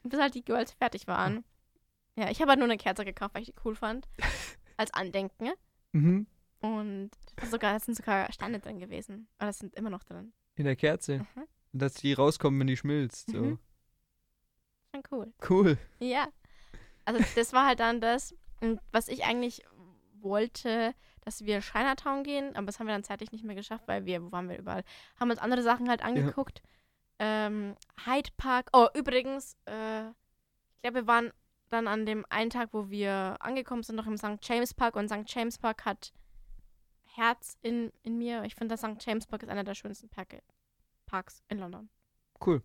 bis 0.04 0.20
halt 0.20 0.36
die 0.36 0.44
Girls 0.44 0.74
fertig 0.74 1.08
waren. 1.08 1.44
Ja, 2.16 2.30
ich 2.30 2.42
habe 2.42 2.50
halt 2.50 2.60
nur 2.60 2.68
eine 2.68 2.78
Kerze 2.78 3.06
gekauft, 3.06 3.36
weil 3.36 3.42
ich 3.42 3.50
die 3.50 3.60
cool 3.64 3.76
fand. 3.76 4.08
Als 4.78 4.94
Andenken. 4.94 5.52
mhm. 5.94 6.28
Und 6.62 7.12
das, 7.36 7.52
sogar, 7.52 7.74
das 7.74 7.86
sind 7.86 7.96
sogar 7.96 8.32
Steine 8.32 8.60
drin 8.60 8.80
gewesen. 8.80 9.28
Aber 9.38 9.48
das 9.48 9.60
sind 9.60 9.76
immer 9.76 9.90
noch 9.90 10.04
drin. 10.04 10.34
In 10.56 10.66
der 10.66 10.76
Kerze. 10.76 11.20
Mhm. 11.20 11.48
Dass 11.74 11.94
die 11.96 12.14
rauskommen, 12.14 12.60
wenn 12.60 12.68
die 12.68 12.78
schmilzt. 12.78 13.32
So. 13.32 13.38
Mhm. 13.38 13.60
Schon 14.94 15.04
cool. 15.12 15.34
Cool. 15.50 15.78
Ja. 16.00 16.28
Also 17.06 17.24
das 17.36 17.54
war 17.54 17.68
halt 17.68 17.80
dann 17.80 18.02
das, 18.02 18.36
und 18.62 18.80
was 18.92 19.08
ich 19.10 19.26
eigentlich 19.26 19.64
wollte, 20.26 20.94
dass 21.22 21.46
wir 21.46 21.62
Chinatown 21.62 22.24
gehen, 22.24 22.54
aber 22.58 22.66
das 22.66 22.80
haben 22.80 22.88
wir 22.88 22.94
dann 22.94 23.06
zeitlich 23.06 23.32
nicht 23.32 23.46
mehr 23.46 23.56
geschafft, 23.56 23.88
weil 23.88 24.06
wir, 24.06 24.22
wo 24.22 24.32
waren 24.34 24.50
wir 24.50 24.58
überall, 24.58 24.84
haben 25.18 25.30
uns 25.30 25.40
andere 25.40 25.64
Sachen 25.64 25.88
halt 25.88 26.04
angeguckt. 26.04 26.62
Ähm, 27.20 27.78
Hyde 28.06 28.32
Park. 28.36 28.70
Oh, 28.74 28.88
übrigens, 28.94 29.56
äh, 29.66 30.10
ich 30.10 30.82
glaube, 30.82 30.96
wir 30.96 31.08
waren 31.08 31.32
dann 31.70 31.88
an 31.88 32.06
dem 32.06 32.26
einen 32.30 32.50
Tag, 32.50 32.70
wo 32.74 32.90
wir 32.90 33.38
angekommen 33.40 33.84
sind, 33.84 33.96
noch 33.96 34.06
im 34.08 34.18
St. 34.18 34.38
James 34.42 34.74
Park 34.74 34.96
und 34.98 35.08
St. 35.08 35.24
James 35.28 35.58
Park 35.58 35.86
hat 35.86 36.12
Herz 37.16 37.58
in, 37.62 37.94
in 38.04 38.18
mir. 38.18 38.44
Ich 38.44 38.56
finde, 38.56 38.76
St. 38.78 38.98
James 39.00 39.26
Park 39.26 39.44
ist 39.44 39.50
einer 39.50 39.64
der 39.64 39.76
schönsten 39.76 40.10
Parke, 40.10 40.42
Parks 41.06 41.42
in 41.48 41.60
London. 41.60 41.90
Cool. 42.46 42.62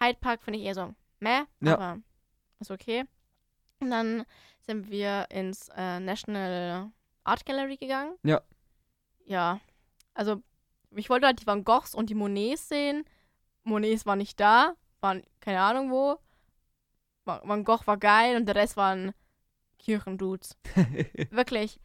Hyde 0.00 0.18
Park 0.20 0.42
finde 0.42 0.60
ich 0.60 0.66
eher 0.66 0.74
so, 0.74 0.94
meh, 1.18 1.42
Ja. 1.60 1.74
aber 1.74 1.98
ist 2.60 2.70
okay. 2.70 3.04
Und 3.80 3.90
dann 3.90 4.24
sind 4.60 4.90
wir 4.90 5.26
ins 5.30 5.68
äh, 5.76 6.00
National 6.00 6.90
Art 7.24 7.44
Gallery 7.46 7.76
gegangen. 7.76 8.16
Ja. 8.22 8.40
Ja, 9.24 9.60
also 10.14 10.42
ich 10.90 11.08
wollte 11.08 11.26
halt 11.26 11.40
die 11.40 11.46
Van 11.46 11.64
Goghs 11.64 11.94
und 11.94 12.10
die 12.10 12.14
Monets 12.14 12.68
sehen. 12.68 13.04
Monets 13.62 14.06
waren 14.06 14.18
nicht 14.18 14.40
da, 14.40 14.74
waren 15.00 15.22
keine 15.40 15.60
Ahnung 15.60 15.90
wo. 15.90 16.18
Va- 17.24 17.40
Van 17.44 17.64
Gogh 17.64 17.86
war 17.86 17.96
geil 17.96 18.36
und 18.36 18.46
der 18.46 18.54
Rest 18.56 18.76
waren 18.76 19.12
Kirchendudes. 19.78 20.56
Wirklich. 21.30 21.78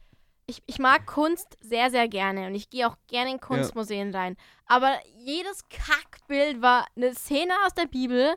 Ich, 0.48 0.62
ich 0.66 0.78
mag 0.78 1.06
Kunst 1.06 1.56
sehr, 1.60 1.90
sehr 1.90 2.08
gerne 2.08 2.46
und 2.46 2.54
ich 2.54 2.70
gehe 2.70 2.86
auch 2.88 2.96
gerne 3.08 3.30
in 3.32 3.40
Kunstmuseen 3.40 4.14
rein. 4.14 4.36
Aber 4.66 4.96
jedes 5.18 5.68
Kackbild 5.68 6.62
war 6.62 6.86
eine 6.96 7.14
Szene 7.14 7.52
aus 7.64 7.74
der 7.74 7.86
Bibel, 7.86 8.34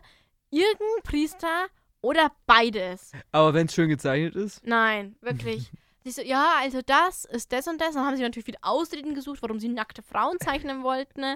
irgendein 0.50 1.04
Priester 1.04 1.68
oder 2.02 2.32
beides. 2.46 3.12
Aber 3.32 3.54
wenn 3.54 3.68
es 3.68 3.74
schön 3.74 3.90
gezeichnet 3.90 4.36
ist. 4.36 4.66
Nein, 4.66 5.16
wirklich. 5.22 5.72
Sie 6.04 6.12
so, 6.12 6.22
ja, 6.22 6.54
also 6.62 6.82
das 6.82 7.26
ist 7.26 7.52
das 7.52 7.68
und 7.68 7.82
das. 7.82 7.94
Dann 7.94 8.06
haben 8.06 8.16
sie 8.16 8.24
natürlich 8.24 8.48
wieder 8.48 8.60
Ausreden 8.62 9.16
gesucht, 9.16 9.42
warum 9.42 9.60
sie 9.60 9.68
nackte 9.68 10.02
Frauen 10.02 10.40
zeichnen 10.40 10.82
wollten. 10.82 11.20
Ne? 11.20 11.36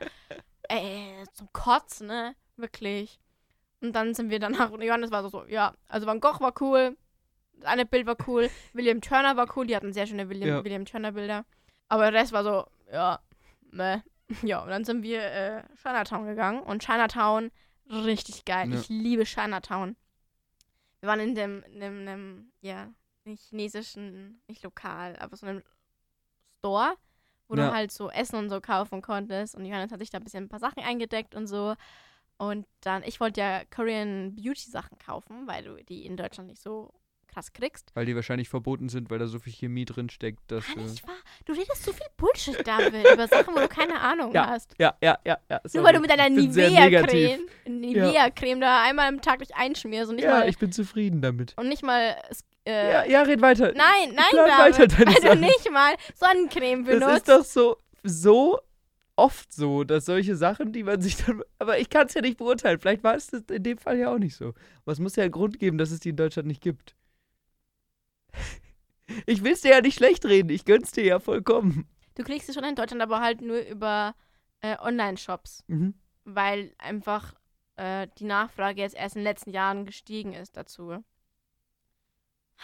Äh, 0.69 1.25
zum 1.33 1.51
Kotzen, 1.51 2.07
ne? 2.07 2.33
Wirklich. 2.55 3.19
Und 3.81 3.93
dann 3.93 4.13
sind 4.13 4.29
wir 4.29 4.39
danach, 4.39 4.71
und 4.71 4.81
Johannes 4.81 5.11
war 5.11 5.21
so, 5.23 5.27
so, 5.27 5.45
ja, 5.47 5.73
also 5.89 6.07
Van 6.07 6.21
Gogh 6.21 6.39
war 6.39 6.53
cool, 6.61 6.95
das 7.57 7.65
eine 7.65 7.85
Bild 7.85 8.05
war 8.07 8.15
cool, 8.27 8.49
William 8.71 9.01
Turner 9.01 9.35
war 9.35 9.45
cool, 9.57 9.67
die 9.67 9.75
hatten 9.75 9.91
sehr 9.91 10.07
schöne 10.07 10.29
William, 10.29 10.47
Ja. 10.47 10.63
William 10.63 10.85
Turner 10.85 11.11
Bilder. 11.11 11.43
Aber 11.89 12.09
der 12.09 12.21
Rest 12.21 12.31
war 12.31 12.43
so, 12.45 12.65
ja, 12.91 13.19
meh. 13.71 13.97
Ja, 14.43 14.63
und 14.63 14.69
dann 14.69 14.85
sind 14.85 15.03
wir 15.03 15.21
äh, 15.21 15.63
Chinatown 15.81 16.25
gegangen 16.25 16.63
und 16.63 16.81
Chinatown, 16.83 17.51
richtig 17.89 18.45
geil. 18.45 18.71
Ja. 18.71 18.79
Ich 18.79 18.87
liebe 18.87 19.25
Chinatown. 19.25 19.97
Wir 21.03 21.09
waren 21.09 21.19
in 21.19 21.35
dem, 21.35 21.63
in 21.63 21.81
dem, 21.81 21.99
in 21.99 22.05
dem, 22.05 22.51
ja, 22.61 22.87
nicht 23.25 23.43
chinesischen, 23.49 24.41
nicht 24.47 24.63
lokal, 24.63 25.17
aber 25.17 25.35
so 25.35 25.45
einem 25.45 25.61
Store, 26.59 26.95
wo 27.49 27.55
Ja. 27.57 27.67
du 27.67 27.73
halt 27.73 27.91
so 27.91 28.09
Essen 28.09 28.37
und 28.37 28.49
so 28.49 28.61
kaufen 28.61 29.01
konntest. 29.01 29.53
Und 29.53 29.65
Johannes 29.65 29.91
hat 29.91 29.99
sich 29.99 30.11
da 30.11 30.19
ein 30.19 30.23
bisschen 30.23 30.45
ein 30.45 30.49
paar 30.49 30.61
Sachen 30.61 30.81
eingedeckt 30.81 31.35
und 31.35 31.47
so. 31.47 31.75
Und 32.37 32.65
dann, 32.79 33.03
ich 33.03 33.19
wollte 33.19 33.41
ja 33.41 33.65
Korean 33.65 34.33
Beauty 34.33 34.69
Sachen 34.69 34.97
kaufen, 34.97 35.45
weil 35.45 35.65
du 35.65 35.75
die 35.83 36.05
in 36.05 36.15
Deutschland 36.15 36.47
nicht 36.47 36.61
so 36.61 36.93
krass 37.33 37.51
kriegst. 37.53 37.91
Weil 37.95 38.05
die 38.05 38.15
wahrscheinlich 38.15 38.49
verboten 38.49 38.89
sind, 38.89 39.09
weil 39.09 39.19
da 39.19 39.27
so 39.27 39.39
viel 39.39 39.53
Chemie 39.53 39.85
drin 39.85 40.09
steckt, 40.09 40.39
dass. 40.51 40.65
Kann 40.67 40.79
Äh, 40.79 40.89
nicht 40.89 41.07
wahr? 41.07 41.15
Du 41.45 41.53
redest 41.53 41.83
so 41.83 41.91
viel 41.93 42.05
Bullshit, 42.17 42.65
David, 42.65 42.93
über 43.13 43.27
Sachen, 43.27 43.55
wo 43.55 43.59
du 43.59 43.67
keine 43.67 43.99
Ahnung 43.99 44.33
Ja, 44.33 44.47
hast. 44.47 44.73
ja, 44.77 44.95
ja, 45.01 45.17
ja, 45.25 45.37
ja. 45.49 45.61
Nur 45.73 45.83
weil 45.83 45.93
du 45.93 45.99
mit 45.99 46.09
deiner. 46.09 46.29
Nivea-Creme 46.29 47.39
Nivea-Creme 47.67 48.59
da 48.61 48.83
einmal 48.83 49.07
am 49.07 49.21
Tag 49.21 49.39
dich 49.39 49.55
einschmierst 49.55 50.09
und 50.09 50.15
nicht 50.17 50.25
Ja, 50.25 50.39
mal 50.39 50.49
ich 50.49 50.57
bin 50.57 50.71
zufrieden 50.71 51.21
damit. 51.21 51.53
und 51.57 51.67
nicht 51.69 51.83
mal 51.83 52.15
äh, 52.65 52.91
Ja, 52.91 53.05
ja, 53.05 53.21
red 53.23 53.41
weiter. 53.41 53.73
Nein, 53.75 54.13
nein, 54.15 54.25
David, 54.31 54.57
weiter 54.59 54.87
deine 54.87 55.05
weil 55.07 55.15
du 55.15 55.27
Sachen. 55.27 55.39
nicht 55.41 55.71
mal 55.71 55.93
Sonnencreme 56.15 56.85
Das 56.85 56.99
benutzt. 56.99 57.17
ist 57.17 57.29
doch 57.29 57.43
so, 57.45 57.77
so 58.03 58.59
oft 59.15 59.53
so, 59.53 59.83
dass 59.83 60.05
solche 60.05 60.35
Sachen, 60.35 60.71
die 60.73 60.83
man 60.83 61.01
sich 61.01 61.17
dann. 61.17 61.41
Aber 61.59 61.77
ich 61.79 61.89
kann 61.89 62.07
es 62.07 62.13
ja 62.13 62.21
nicht 62.21 62.37
beurteilen. 62.37 62.79
Vielleicht 62.79 63.03
war 63.03 63.15
es 63.15 63.27
das 63.27 63.43
in 63.51 63.63
dem 63.63 63.77
Fall 63.77 63.97
ja 63.99 64.11
auch 64.13 64.17
nicht 64.17 64.35
so. 64.35 64.49
Aber 64.83 64.91
es 64.91 64.99
muss 64.99 65.15
ja 65.15 65.23
einen 65.23 65.31
Grund 65.31 65.59
geben, 65.59 65.77
dass 65.77 65.91
es 65.91 65.99
die 65.99 66.09
in 66.09 66.15
Deutschland 66.15 66.47
nicht 66.47 66.61
gibt. 66.61 66.95
Ich 69.25 69.43
will 69.43 69.53
es 69.53 69.61
dir 69.61 69.71
ja 69.71 69.81
nicht 69.81 69.95
schlecht 69.97 70.25
reden. 70.25 70.49
Ich 70.49 70.65
gönn's 70.65 70.91
dir 70.91 71.03
ja 71.05 71.19
vollkommen. 71.19 71.87
Du 72.15 72.23
kriegst 72.23 72.47
es 72.49 72.55
schon 72.55 72.63
in 72.63 72.75
Deutschland, 72.75 73.01
aber 73.01 73.19
halt 73.21 73.41
nur 73.41 73.59
über 73.59 74.15
äh, 74.61 74.77
Online-Shops, 74.79 75.63
Mhm. 75.67 75.93
weil 76.23 76.73
einfach 76.77 77.33
äh, 77.75 78.07
die 78.19 78.23
Nachfrage 78.25 78.81
jetzt 78.81 78.95
erst 78.95 79.15
in 79.15 79.21
den 79.21 79.25
letzten 79.25 79.49
Jahren 79.51 79.85
gestiegen 79.85 80.33
ist 80.33 80.55
dazu. 80.55 80.91
Ah, 80.91 81.03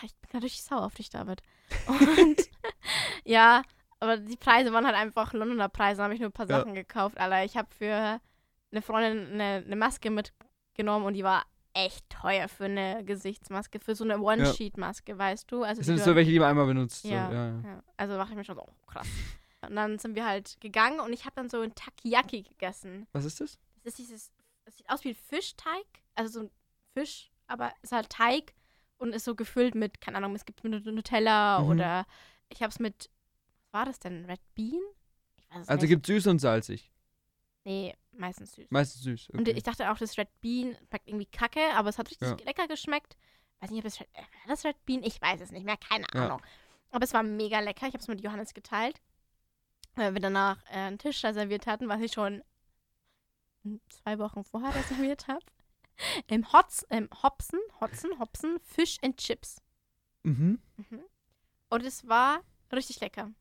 Ich 0.04 0.16
bin 0.16 0.30
gerade 0.30 0.46
richtig 0.46 0.64
sauer 0.64 0.86
auf 0.86 0.94
dich, 0.96 1.10
David. 1.10 1.42
Und 1.88 2.38
ja, 3.26 3.64
aber 4.00 4.18
die 4.18 4.38
Preise 4.38 4.72
waren 4.72 4.86
halt 4.86 4.96
einfach 4.96 5.34
Londoner 5.34 5.68
Preise. 5.70 5.98
Da 5.98 6.04
habe 6.06 6.14
ich 6.14 6.20
nur 6.22 6.30
ein 6.30 6.34
paar 6.34 6.50
Ja. 6.50 6.60
Sachen 6.60 6.74
gekauft. 6.74 7.18
Alter, 7.18 7.44
ich 7.44 7.58
habe 7.58 7.68
für 7.76 8.22
eine 8.72 8.82
Freundin 8.82 9.34
eine, 9.34 9.64
eine 9.66 9.76
Maske 9.76 10.10
mitgenommen 10.10 11.06
und 11.06 11.16
die 11.16 11.24
war 11.24 11.44
echt 11.86 12.10
teuer 12.10 12.48
für 12.48 12.66
eine 12.66 13.04
Gesichtsmaske, 13.06 13.80
für 13.80 13.96
so 13.96 14.04
eine 14.04 14.20
One-Sheet-Maske, 14.20 15.18
weißt 15.18 15.52
du? 15.52 15.64
Also 15.64 15.80
Das 15.80 15.86
sind 15.88 16.00
so 16.00 16.16
welche, 16.16 16.32
die 16.32 16.40
man 16.40 16.50
einmal 16.50 16.66
benutzt. 16.66 17.04
So. 17.04 17.10
Ja. 17.10 17.32
Ja, 17.32 17.48
ja. 17.50 17.62
ja, 17.64 17.84
also 17.98 18.16
dachte 18.18 18.32
ich 18.32 18.38
mir 18.38 18.44
schon 18.44 18.56
so, 18.56 18.64
oh, 18.64 18.74
krass. 18.88 19.08
Und 19.68 19.76
dann 19.76 20.00
sind 20.00 20.16
wir 20.16 20.26
halt 20.26 20.58
gegangen 20.62 21.00
und 21.02 21.12
ich 21.14 21.26
habe 21.26 21.36
dann 21.36 21.50
so 21.50 21.60
ein 21.62 21.74
Takoyaki 21.76 22.44
gegessen. 22.44 23.08
Was 23.12 23.26
ist 23.26 23.42
das? 23.42 23.60
Das 23.84 23.94
ist 23.94 24.00
dieses, 24.00 24.32
das 24.66 24.78
sieht 24.78 24.90
aus 24.90 25.04
wie 25.04 25.10
ein 25.10 25.16
Fischteig, 25.16 25.86
also 26.16 26.40
so 26.40 26.46
ein 26.46 26.52
Fisch, 26.94 27.30
aber 27.48 27.72
ist 27.82 27.92
halt 27.92 28.10
Teig 28.10 28.54
und 28.98 29.14
ist 29.14 29.26
so 29.26 29.36
gefüllt 29.36 29.76
mit, 29.76 30.00
keine 30.02 30.18
Ahnung, 30.18 30.36
es 30.36 30.46
gibt 30.46 30.64
mit 30.64 30.86
Nutella 30.86 31.60
Mhm. 31.62 31.70
oder 31.70 32.06
ich 32.50 32.62
habe 32.62 32.72
es 32.72 32.80
mit, 32.80 33.10
was 33.72 33.74
war 33.80 33.86
das 33.86 34.00
denn, 34.00 34.26
Red 34.26 34.40
Bean? 34.56 34.80
Ich 35.38 35.50
weiß 35.52 35.62
es 35.64 35.70
Also 35.70 35.82
nicht. 35.82 35.90
gibt 35.90 36.06
süß 36.06 36.28
und 36.28 36.40
salzig. 36.40 36.92
Nee, 37.64 37.96
meistens 38.12 38.54
süß. 38.56 38.68
Meistens 38.70 39.02
süß. 39.04 39.30
Und 39.32 39.42
Okay. 39.42 39.52
ich 39.58 39.64
dachte 39.64 39.92
auch, 39.92 39.98
das 39.98 40.18
Red 40.18 40.30
Bean 40.42 40.76
schmeckt 40.88 41.08
irgendwie 41.08 41.26
kacke, 41.28 41.62
aber 41.76 41.90
es 41.90 41.98
hat 41.98 42.10
richtig 42.10 42.28
Ja. 42.30 42.36
lecker 42.46 42.68
geschmeckt. 42.68 43.16
Weiß 43.60 43.72
nicht, 43.72 43.80
ob 43.80 43.84
das 43.86 44.00
Red, 44.00 44.08
äh, 44.14 44.24
das 44.48 44.64
Red 44.66 44.86
Bean? 44.86 45.04
Ich 45.04 45.22
weiß 45.22 45.42
es 45.42 45.52
nicht 45.52 45.66
mehr, 45.66 45.78
keine 45.78 46.06
Ja. 46.14 46.26
Ahnung. 46.26 46.42
Aber 46.92 47.04
es 47.04 47.14
war 47.14 47.24
mega 47.24 47.60
lecker. 47.60 47.88
Ich 47.88 47.94
habe 47.94 48.02
es 48.02 48.08
mit 48.08 48.22
Johannes 48.22 48.54
geteilt. 48.54 49.02
Weil 49.96 50.14
wir 50.14 50.22
danach 50.22 50.64
äh, 50.68 50.76
einen 50.76 50.98
Tisch 51.00 51.24
reserviert 51.26 51.68
hatten, 51.68 51.90
was 51.90 52.00
ich 52.02 52.14
schon 52.14 52.44
zwei 53.90 54.18
Wochen 54.20 54.44
vorher 54.44 54.74
reserviert 54.74 55.28
habe. 55.28 55.46
Im 56.28 56.52
Hotz, 56.54 56.86
im 56.90 57.10
Hopsen, 57.24 57.60
Hotzen, 57.82 58.18
Hopsen, 58.20 58.60
Fish 58.62 58.98
and 59.02 59.18
Chips. 59.18 59.62
mhm. 60.24 60.62
Mhm. 60.78 61.04
Und 61.70 61.84
es 61.84 62.08
war 62.08 62.42
richtig 62.72 63.00
lecker. 63.02 63.32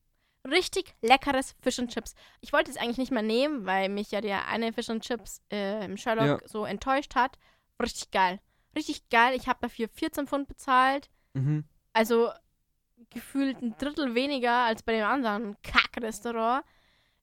Richtig 0.48 0.94
leckeres 1.02 1.54
Fish 1.60 1.78
and 1.78 1.92
Chips. 1.92 2.14
Ich 2.40 2.52
wollte 2.52 2.70
es 2.70 2.76
eigentlich 2.76 2.98
nicht 2.98 3.12
mehr 3.12 3.22
nehmen, 3.22 3.66
weil 3.66 3.88
mich 3.88 4.10
ja 4.10 4.20
der 4.20 4.48
eine 4.48 4.72
Fish 4.72 4.88
and 4.88 5.02
Chips 5.02 5.42
äh, 5.52 5.84
im 5.84 5.96
Sherlock 5.96 6.42
so 6.46 6.64
enttäuscht 6.64 7.14
hat. 7.14 7.38
Richtig 7.80 8.10
geil. 8.10 8.40
Richtig 8.74 9.08
geil. 9.10 9.34
Ich 9.36 9.48
habe 9.48 9.58
dafür 9.60 9.88
14 9.88 10.26
Pfund 10.26 10.48
bezahlt. 10.48 11.10
Mhm. 11.34 11.64
Also 11.92 12.30
gefühlt 13.10 13.60
ein 13.62 13.76
Drittel 13.78 14.14
weniger 14.14 14.64
als 14.64 14.82
bei 14.82 14.92
dem 14.92 15.06
anderen 15.06 15.56
Kackrestaurant. 15.62 16.64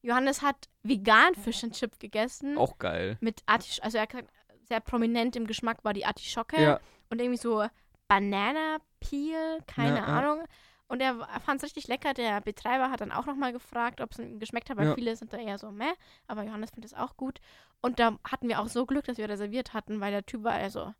Johannes 0.01 0.41
hat 0.41 0.69
vegan 0.83 1.33
Fish 1.35 1.63
and 1.63 1.73
Chip 1.73 1.99
gegessen. 1.99 2.57
Auch 2.57 2.77
geil. 2.77 3.17
Mit 3.21 3.41
Artisch 3.47 3.81
also 3.81 3.97
er 3.97 4.03
hat 4.03 4.25
sehr 4.67 4.79
prominent 4.79 5.35
im 5.35 5.47
Geschmack 5.47 5.83
war 5.83 5.93
die 5.93 6.05
Artischocke. 6.05 6.61
Ja. 6.61 6.79
Und 7.09 7.19
irgendwie 7.19 7.39
so 7.39 7.65
Banana 8.07 8.77
Peel, 8.99 9.59
keine 9.67 9.97
Ja, 9.99 10.07
ja. 10.07 10.45
Und 10.87 11.01
er 11.01 11.15
fand 11.39 11.57
es 11.57 11.63
richtig 11.63 11.87
lecker. 11.87 12.13
Der 12.13 12.41
Betreiber 12.41 12.91
hat 12.91 13.01
dann 13.01 13.11
auch 13.11 13.25
nochmal 13.25 13.51
gefragt, 13.51 14.01
ob 14.01 14.11
es 14.11 14.19
ihm 14.19 14.39
geschmeckt 14.39 14.69
hat, 14.69 14.77
weil 14.77 14.87
Ja. 14.89 14.95
viele 14.95 15.15
sind 15.15 15.33
da 15.33 15.37
eher 15.37 15.57
so 15.57 15.71
meh. 15.71 15.91
Aber 16.27 16.43
Johannes 16.43 16.69
findet 16.71 16.91
es 16.91 16.97
auch 16.97 17.17
gut. 17.17 17.39
Und 17.81 17.99
da 17.99 18.19
hatten 18.23 18.47
wir 18.47 18.59
auch 18.59 18.67
so 18.67 18.85
Glück, 18.85 19.05
dass 19.05 19.17
wir 19.17 19.27
reserviert 19.27 19.73
hatten, 19.73 19.99
weil 19.99 20.11
der 20.11 20.25
Typ 20.25 20.43
war 20.43 20.59
eher 20.59 20.69
so, 20.69 20.93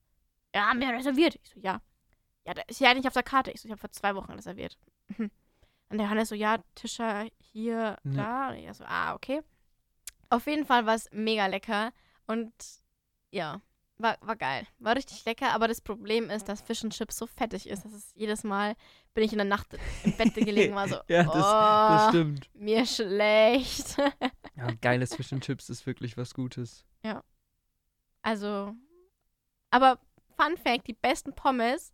ja, 0.56 0.70
haben 0.70 0.80
wir 0.80 0.90
reserviert? 0.90 1.36
Ich 1.36 1.50
so, 1.50 1.60
ja. 1.60 1.82
Ja, 2.48 2.54
da 2.54 2.62
ist 2.68 2.80
ja 2.80 2.94
nicht 2.94 3.08
auf 3.08 3.14
der 3.14 3.24
Karte. 3.24 3.52
Ich 3.52 3.62
so, 3.62 3.68
ich 3.68 3.72
habe 3.72 3.80
vor 3.82 3.92
zwei 3.92 4.16
Wochen 4.16 4.32
reserviert. 4.32 4.78
Mhm. 5.18 5.30
Und 5.90 5.98
der 6.00 6.06
Johannes 6.08 6.30
so, 6.30 6.36
ja, 6.36 6.58
Tischer 6.74 7.28
hier, 7.40 7.98
Ja. 8.04 8.12
da. 8.16 8.50
Und 8.50 8.56
ich 8.56 8.74
so, 8.74 8.84
ah, 8.88 9.14
okay. 9.14 9.42
Auf 10.30 10.48
jeden 10.48 10.66
Fall 10.66 10.86
war 10.88 10.96
es 10.96 11.10
mega 11.12 11.46
lecker. 11.46 11.92
Und 12.26 12.52
ja, 13.32 13.62
war, 13.98 14.18
war 14.22 14.36
geil. 14.36 14.68
War 14.80 14.96
richtig 14.96 15.24
lecker, 15.26 15.52
aber 15.54 15.68
das 15.68 15.82
Problem 15.82 16.30
ist, 16.30 16.50
dass 16.50 16.62
Fish 16.62 16.84
and 16.84 16.94
Chips 16.94 17.18
so 17.18 17.28
fettig 17.28 17.68
ist, 17.68 17.86
dass 17.86 17.94
es 17.94 18.12
jedes 18.16 18.44
Mal 18.44 18.76
bin 19.14 19.24
ich 19.24 19.32
in 19.32 19.38
der 19.38 19.46
Nacht 19.48 19.68
im 20.04 20.16
Bett 20.18 20.34
gelegen 20.34 20.76
war 20.76 20.88
so, 20.90 20.98
Ja, 21.08 21.24
das, 21.24 21.36
oh, 21.36 21.38
das 21.38 22.10
stimmt. 22.10 22.50
mir 22.54 22.86
schlecht. 22.86 23.98
Ja, 24.58 24.68
geiles 24.82 25.16
Fish 25.16 25.32
and 25.32 25.44
Chips 25.44 25.70
ist 25.70 25.86
wirklich 25.86 26.18
was 26.18 26.34
Gutes. 26.34 26.86
also, 28.22 28.74
aber 29.70 30.00
Fun 30.38 30.58
Fact, 30.58 30.88
die 30.88 30.94
besten 30.94 31.34
Pommes 31.34 31.94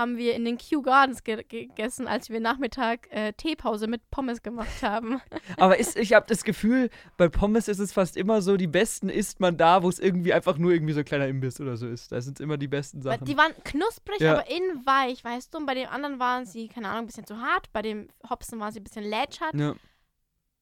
haben 0.00 0.16
wir 0.16 0.34
in 0.34 0.44
den 0.44 0.56
Kew 0.58 0.82
Gardens 0.82 1.22
ge 1.22 1.42
gegessen, 1.44 2.08
als 2.08 2.30
wir 2.30 2.40
Nachmittag 2.40 3.06
äh, 3.12 3.32
Teepause 3.34 3.86
mit 3.86 4.10
Pommes 4.10 4.42
gemacht 4.42 4.82
haben. 4.82 5.20
Aber 5.56 5.78
ist, 5.78 5.96
ich 5.96 6.12
habe 6.14 6.26
das 6.26 6.42
Gefühl, 6.44 6.90
bei 7.16 7.28
Pommes 7.28 7.68
ist 7.68 7.78
es 7.78 7.92
fast 7.92 8.16
immer 8.16 8.42
so, 8.42 8.56
die 8.56 8.66
besten 8.66 9.08
isst 9.08 9.40
man 9.40 9.56
da, 9.56 9.82
wo 9.82 9.88
es 9.88 9.98
irgendwie 9.98 10.32
einfach 10.32 10.58
nur 10.58 10.72
irgendwie 10.72 10.92
so 10.94 11.00
ein 11.00 11.04
kleiner 11.04 11.28
Imbiss 11.28 11.60
oder 11.60 11.76
so 11.76 11.86
ist. 11.86 12.10
Da 12.12 12.20
sind 12.20 12.40
immer 12.40 12.56
die 12.56 12.68
besten 12.68 13.02
Sachen. 13.02 13.24
Die 13.26 13.36
waren 13.36 13.52
knusprig, 13.64 14.20
Ja. 14.20 14.32
aber 14.32 14.50
innen 14.50 14.84
weich, 14.86 15.22
weißt 15.22 15.52
du? 15.54 15.58
Und 15.58 15.66
bei 15.66 15.74
den 15.74 15.86
anderen 15.88 16.18
waren 16.18 16.46
sie, 16.46 16.68
keine 16.68 16.88
Ahnung, 16.88 17.04
ein 17.04 17.06
bisschen 17.06 17.26
zu 17.26 17.36
hart. 17.40 17.72
Bei 17.72 17.82
dem 17.82 18.08
Hopsen 18.28 18.58
waren 18.58 18.72
sie 18.72 18.80
ein 18.80 18.84
bisschen 18.84 19.04
lätschert. 19.04 19.54
ja. 19.54 19.74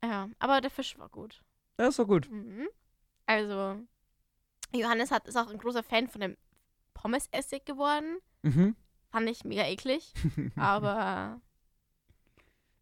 Ja, 0.05 0.29
aber 0.39 0.61
der 0.61 0.71
Fisch 0.71 0.97
war 0.99 1.09
gut. 1.09 1.43
ja, 1.81 1.89
ist 1.89 1.99
doch 1.99 2.07
gut. 2.07 2.31
Mhm. 2.31 2.69
Also, 3.27 3.77
Johannes 4.73 5.11
hat, 5.11 5.27
ist 5.27 5.37
auch 5.37 5.51
ein 5.51 5.59
großer 5.59 5.83
Fan 5.83 6.07
von 6.09 6.21
dem 6.21 6.37
Pommesessig 6.95 7.65
geworden. 7.65 8.19
Mhm. 8.43 8.77
Fand 9.19 9.31
ich 9.31 9.45
mega 9.45 9.65
eklig. 9.65 10.13
Aber 10.57 11.41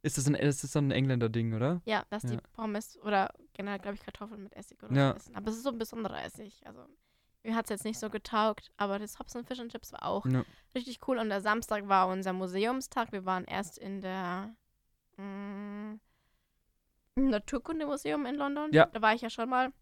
Ist 0.02 0.18
das, 0.18 0.26
ein, 0.26 0.34
ist 0.34 0.62
das 0.62 0.72
so 0.72 0.78
ein 0.80 0.90
Engländer-Ding, 0.90 1.54
oder? 1.54 1.80
ja, 1.86 2.04
dass 2.10 2.24
die 2.24 2.34
Ja. 2.34 2.40
Pommes 2.52 2.98
oder 3.02 3.32
generell, 3.54 3.78
glaube 3.78 3.94
ich, 3.94 4.02
Kartoffeln 4.02 4.42
mit 4.42 4.54
Essig 4.54 4.82
oder 4.82 4.94
Ja. 4.94 5.10
so 5.12 5.16
essen. 5.16 5.36
Aber 5.36 5.48
es 5.50 5.56
ist 5.56 5.62
so 5.62 5.70
ein 5.70 5.78
besonderer 5.78 6.22
Essig. 6.22 6.60
Also, 6.66 6.84
mir 7.42 7.54
hat 7.56 7.64
es 7.64 7.70
jetzt 7.70 7.84
nicht 7.84 7.98
so 7.98 8.10
getaugt. 8.10 8.70
Aber 8.76 8.98
das 8.98 9.18
Hopsen 9.18 9.46
Fish 9.46 9.58
and 9.60 9.72
Chips 9.72 9.92
war 9.94 10.04
auch 10.04 10.26
Ja. 10.26 10.44
richtig 10.74 11.00
cool. 11.08 11.16
Und 11.18 11.30
der 11.30 11.40
Samstag 11.40 11.88
war 11.88 12.08
unser 12.08 12.34
Museumstag. 12.34 13.12
Wir 13.12 13.24
waren 13.24 13.44
erst 13.46 13.78
in 13.78 14.02
der 14.02 14.54
mh, 15.16 15.98
im 17.14 17.30
Naturkundemuseum 17.30 18.26
in 18.26 18.34
London. 18.34 18.70
Ja. 18.74 18.84
Da 18.92 19.00
war 19.00 19.14
ich 19.14 19.22
ja 19.22 19.30
schon 19.30 19.48
mal. 19.48 19.72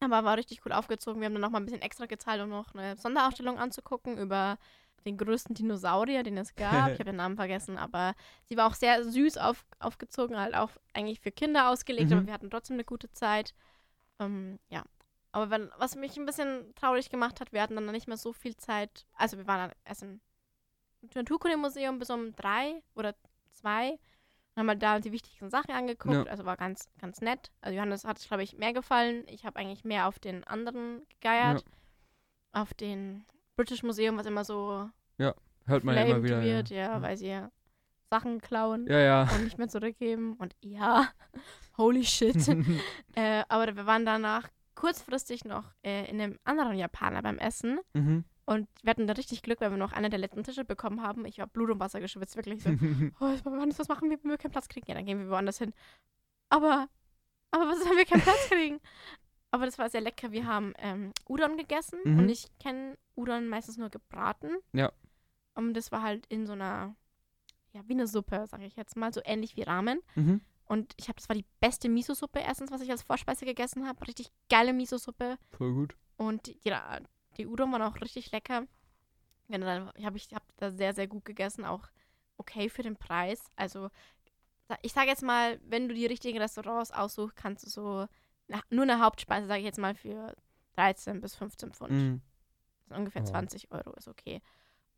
Aber 0.00 0.22
war 0.24 0.36
richtig 0.36 0.66
cool 0.66 0.72
aufgezogen. 0.72 1.20
Wir 1.22 1.26
haben 1.26 1.32
dann 1.32 1.40
noch 1.40 1.50
mal 1.50 1.60
ein 1.60 1.64
bisschen 1.64 1.80
extra 1.80 2.04
gezahlt, 2.04 2.42
um 2.42 2.50
noch 2.50 2.74
eine 2.74 2.96
Sonderausstellung 2.98 3.58
anzugucken 3.58 4.18
über 4.18 4.58
den 5.04 5.16
größten 5.18 5.54
Dinosaurier, 5.54 6.22
den 6.22 6.36
es 6.38 6.54
gab. 6.54 6.88
ich 6.92 6.94
habe 6.98 7.04
den 7.04 7.16
Namen 7.16 7.36
vergessen, 7.36 7.76
aber 7.78 8.14
sie 8.44 8.56
war 8.56 8.66
auch 8.68 8.74
sehr 8.74 9.04
süß 9.04 9.38
auf, 9.38 9.64
aufgezogen, 9.78 10.38
halt 10.38 10.54
auch 10.54 10.70
eigentlich 10.94 11.20
für 11.20 11.32
Kinder 11.32 11.68
ausgelegt, 11.70 12.10
Mhm. 12.10 12.16
aber 12.18 12.26
wir 12.26 12.32
hatten 12.32 12.50
trotzdem 12.50 12.74
eine 12.76 12.84
gute 12.84 13.10
Zeit. 13.12 13.54
Ähm, 14.18 14.58
ja. 14.68 14.82
Aber 15.32 15.50
wenn, 15.50 15.70
was 15.78 15.96
mich 15.96 16.16
ein 16.16 16.26
bisschen 16.26 16.72
traurig 16.76 17.10
gemacht 17.10 17.40
hat, 17.40 17.52
wir 17.52 17.60
hatten 17.60 17.74
dann 17.74 17.86
nicht 17.90 18.06
mehr 18.06 18.16
so 18.16 18.32
viel 18.32 18.56
Zeit. 18.56 19.04
Also 19.14 19.36
wir 19.36 19.46
waren 19.48 19.68
dann 19.68 19.76
erst 19.84 20.02
im 20.04 20.20
Naturkundemuseum 21.14 21.98
bis 21.98 22.10
um 22.10 22.34
drei 22.34 22.82
oder 22.94 23.14
zwei 23.50 23.90
und 23.90 24.60
haben 24.60 24.68
halt 24.68 24.82
da 24.82 25.00
die 25.00 25.12
wichtigsten 25.12 25.50
Sachen 25.50 25.72
angeguckt. 25.72 26.14
Ja. 26.14 26.22
Also 26.24 26.44
war 26.44 26.56
ganz, 26.56 26.88
ganz 26.98 27.20
nett. 27.20 27.50
Also 27.60 27.74
Johannes 27.76 28.04
hat 28.04 28.18
es, 28.18 28.28
glaube 28.28 28.42
ich, 28.42 28.56
mehr 28.56 28.72
gefallen. 28.72 29.24
Ich 29.26 29.44
habe 29.44 29.58
eigentlich 29.58 29.84
mehr 29.84 30.06
auf 30.08 30.18
den 30.18 30.44
anderen 30.44 31.02
gegeiert. 31.08 31.64
Auf 32.52 32.72
den 32.72 33.24
British 33.56 33.82
Museum, 33.82 34.16
was 34.18 34.26
immer 34.26 34.44
so 34.44 34.90
Hört 35.66 35.84
man 35.84 35.96
ja 35.96 36.04
immer 36.04 36.22
wieder. 36.22 36.42
wird, 36.42 36.70
ja. 36.70 36.94
ja, 36.94 37.02
weil 37.02 37.16
sie 37.16 37.28
ja 37.28 37.50
Sachen 38.10 38.40
klauen 38.40 38.86
Ja, 38.86 38.98
ja. 38.98 39.22
und 39.34 39.44
nicht 39.44 39.58
mehr 39.58 39.68
zurückgeben. 39.68 40.34
Und 40.34 40.54
ja, 40.60 41.08
holy 41.78 42.04
shit. 42.04 42.36
äh, 43.14 43.44
aber 43.48 43.74
wir 43.74 43.86
waren 43.86 44.04
danach 44.04 44.48
kurzfristig 44.74 45.44
noch 45.44 45.72
äh, 45.82 46.08
in 46.10 46.20
einem 46.20 46.38
anderen 46.44 46.76
Japaner 46.76 47.22
beim 47.22 47.38
Essen. 47.38 47.80
mhm. 47.94 48.24
Und 48.46 48.68
wir 48.82 48.90
hatten 48.90 49.06
da 49.06 49.14
richtig 49.14 49.40
Glück, 49.40 49.62
weil 49.62 49.70
wir 49.70 49.78
noch 49.78 49.94
einen 49.94 50.10
der 50.10 50.20
letzten 50.20 50.44
Tische 50.44 50.66
bekommen 50.66 51.00
haben. 51.00 51.24
Ich 51.24 51.40
habe 51.40 51.50
Blut 51.50 51.70
und 51.70 51.80
Wasser 51.80 52.00
geschwitzt, 52.00 52.36
wirklich 52.36 52.62
so. 52.62 52.68
Oh, 53.20 53.32
was 53.42 53.88
machen 53.88 54.10
wir, 54.10 54.18
wenn 54.22 54.30
wir 54.30 54.36
keinen 54.36 54.50
Platz 54.50 54.68
kriegen? 54.68 54.84
Ja, 54.86 54.94
dann 54.94 55.06
gehen 55.06 55.18
wir 55.18 55.30
woanders 55.30 55.56
hin. 55.56 55.72
Aber, 56.50 56.88
aber 57.52 57.68
was 57.68 57.78
ist, 57.78 57.88
wenn 57.88 57.96
wir 57.96 58.04
keinen 58.04 58.20
Platz 58.20 58.50
kriegen? 58.50 58.80
Aber 59.54 59.66
das 59.66 59.78
war 59.78 59.88
sehr 59.88 60.00
lecker. 60.00 60.32
Wir 60.32 60.46
haben 60.46 60.74
ähm, 60.78 61.12
Udon 61.28 61.56
gegessen 61.56 61.98
Mhm. 62.04 62.18
und 62.18 62.28
ich 62.28 62.48
kenne 62.58 62.98
Udon 63.16 63.46
meistens 63.48 63.76
nur 63.76 63.88
gebraten. 63.88 64.56
Ja. 64.72 64.90
Und 65.54 65.74
das 65.74 65.92
war 65.92 66.02
halt 66.02 66.26
in 66.26 66.44
so 66.46 66.54
einer, 66.54 66.96
ja, 67.72 67.82
wie 67.86 67.92
eine 67.92 68.08
Suppe, 68.08 68.46
sage 68.48 68.66
ich 68.66 68.74
jetzt 68.74 68.96
mal, 68.96 69.12
so 69.14 69.20
ähnlich 69.24 69.56
wie 69.56 69.62
Ramen. 69.62 70.00
mhm. 70.16 70.40
Und 70.66 70.94
ich 70.96 71.08
habe, 71.08 71.16
das 71.16 71.28
war 71.28 71.36
die 71.36 71.44
beste 71.60 71.88
Miso-Suppe 71.90 72.40
erstens, 72.40 72.70
was 72.70 72.80
ich 72.80 72.90
als 72.90 73.02
Vorspeise 73.02 73.44
gegessen 73.44 73.86
habe. 73.86 74.06
Richtig 74.08 74.30
geile 74.48 74.72
Miso-Suppe. 74.72 75.36
Voll 75.50 75.74
gut. 75.74 75.94
Und 76.16 76.46
die, 76.46 76.58
die, 76.60 76.72
die 77.36 77.46
Udon 77.46 77.70
waren 77.70 77.82
auch 77.82 78.00
richtig 78.00 78.32
lecker. 78.32 78.66
Generell 79.48 79.92
habe 80.02 80.16
ich 80.16 80.28
hab 80.34 80.42
da 80.56 80.70
sehr, 80.70 80.94
sehr 80.94 81.06
gut 81.06 81.26
gegessen. 81.26 81.64
Auch 81.66 81.86
okay 82.38 82.70
für 82.70 82.82
den 82.82 82.96
Preis. 82.96 83.40
Also, 83.56 83.90
ich 84.80 84.94
sage 84.94 85.08
jetzt 85.10 85.22
mal, 85.22 85.60
wenn 85.64 85.86
du 85.86 85.94
die 85.94 86.06
richtigen 86.06 86.38
Restaurants 86.38 86.90
aussuchst, 86.90 87.36
kannst 87.36 87.66
du 87.66 87.70
so 87.70 88.06
nur 88.70 88.82
eine 88.82 89.00
Hauptspeise, 89.00 89.46
sage 89.46 89.60
ich 89.60 89.66
jetzt 89.66 89.78
mal, 89.78 89.94
für 89.94 90.34
13 90.76 91.20
bis 91.20 91.34
15 91.34 91.72
Pfund. 91.72 91.92
Mhm. 91.92 92.22
Also 92.84 92.98
ungefähr 93.00 93.22
Oh. 93.22 93.26
20 93.26 93.70
Euro 93.72 93.92
ist 93.92 94.08
okay. 94.08 94.40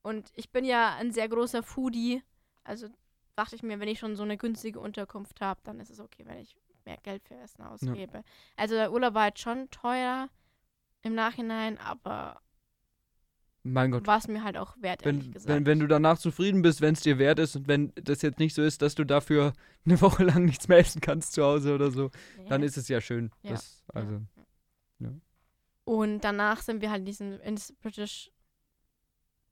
Und 0.02 0.30
ich 0.34 0.50
bin 0.50 0.64
ja 0.64 0.94
ein 0.96 1.12
sehr 1.12 1.28
großer 1.28 1.62
Foodie. 1.62 2.22
Also 2.64 2.88
dachte 3.36 3.56
ich 3.56 3.62
mir, 3.62 3.78
wenn 3.80 3.88
ich 3.88 3.98
schon 3.98 4.16
so 4.16 4.22
eine 4.22 4.36
günstige 4.36 4.80
Unterkunft 4.80 5.40
habe, 5.40 5.60
dann 5.64 5.80
ist 5.80 5.90
es 5.90 6.00
okay, 6.00 6.24
wenn 6.26 6.38
ich 6.38 6.56
mehr 6.84 6.96
Geld 6.98 7.22
für 7.24 7.34
Essen 7.34 7.62
ausgebe. 7.62 8.22
Also 8.56 8.74
der 8.74 8.92
Urlaub 8.92 9.14
war 9.14 9.26
jetzt 9.26 9.40
schon 9.40 9.68
teuer 9.70 10.28
im 11.02 11.14
Nachhinein, 11.14 11.78
aber 11.78 12.40
Mein 13.72 13.90
Gott. 13.90 14.06
war 14.06 14.18
es 14.18 14.28
mir 14.28 14.44
halt 14.44 14.56
auch 14.56 14.76
wert, 14.80 15.04
ehrlich 15.04 15.24
Wenn, 15.26 15.32
gesagt. 15.32 15.48
wenn, 15.54 15.66
wenn 15.66 15.80
du 15.80 15.86
danach 15.86 16.18
zufrieden 16.18 16.62
bist, 16.62 16.80
wenn 16.80 16.94
es 16.94 17.00
dir 17.00 17.18
wert 17.18 17.38
ist 17.38 17.56
und 17.56 17.68
wenn 17.68 17.92
das 17.96 18.22
jetzt 18.22 18.38
nicht 18.38 18.54
so 18.54 18.62
ist, 18.62 18.80
dass 18.82 18.94
du 18.94 19.04
dafür 19.04 19.52
eine 19.84 20.00
Woche 20.00 20.24
lang 20.24 20.44
nichts 20.44 20.68
mehr 20.68 20.78
essen 20.78 21.00
kannst 21.00 21.32
zu 21.32 21.42
Hause 21.42 21.74
oder 21.74 21.90
so, 21.90 22.10
Nee. 22.38 22.48
dann 22.48 22.62
ist 22.62 22.76
es 22.76 22.88
ja 22.88 23.00
schön. 23.00 23.30
Ja, 23.42 23.50
Das, 23.52 23.84
also, 23.92 24.20
Und 25.84 26.20
danach 26.22 26.62
sind 26.62 26.80
wir 26.80 26.90
halt 26.90 27.06
diesen, 27.06 27.38
ins 27.40 27.72
British, 27.80 28.32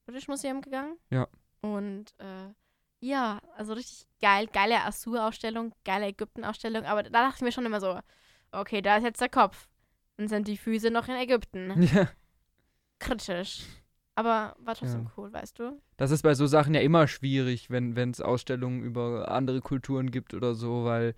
British 0.05 0.27
Museum 0.29 0.61
gegangen. 0.63 0.97
Ja. 1.11 1.29
Und 1.61 2.13
äh, 2.19 2.53
ja, 3.01 3.41
also 3.57 3.75
richtig 3.75 4.07
geil, 4.21 4.47
geile 4.53 4.83
Assur-Ausstellung, 4.85 5.73
geile 5.85 6.07
Ägypten-Ausstellung. 6.07 6.85
Aber 6.87 7.03
da 7.05 7.11
dachte 7.11 7.37
ich 7.37 7.43
mir 7.43 7.53
schon 7.53 7.67
immer 7.67 7.81
so, 7.81 8.01
okay, 8.53 8.83
da 8.83 8.97
ist 8.97 9.05
jetzt 9.05 9.21
der 9.21 9.29
Kopf. 9.29 9.69
Dann 10.17 10.29
sind 10.29 10.49
die 10.49 10.57
Füße 10.57 10.91
noch 10.91 11.09
in 11.09 11.15
Ägypten. 11.15 11.83
ja. 11.95 12.09
Kritisch. 12.99 13.65
Aber 14.17 14.55
war 14.59 14.75
trotzdem 14.75 15.05
Ja. 15.05 15.13
cool, 15.17 15.33
weißt 15.33 15.59
du? 15.59 15.81
Das 15.97 16.11
ist 16.11 16.23
bei 16.23 16.35
so 16.35 16.47
Sachen 16.47 16.75
ja 16.75 16.81
immer 16.81 17.09
schwierig, 17.09 17.71
wenn 17.71 17.97
es 17.97 18.21
Ausstellungen 18.21 18.83
über 18.83 19.31
andere 19.31 19.61
Kulturen 19.61 20.11
gibt 20.11 20.35
oder 20.35 20.55
so, 20.55 20.85
weil 20.85 21.15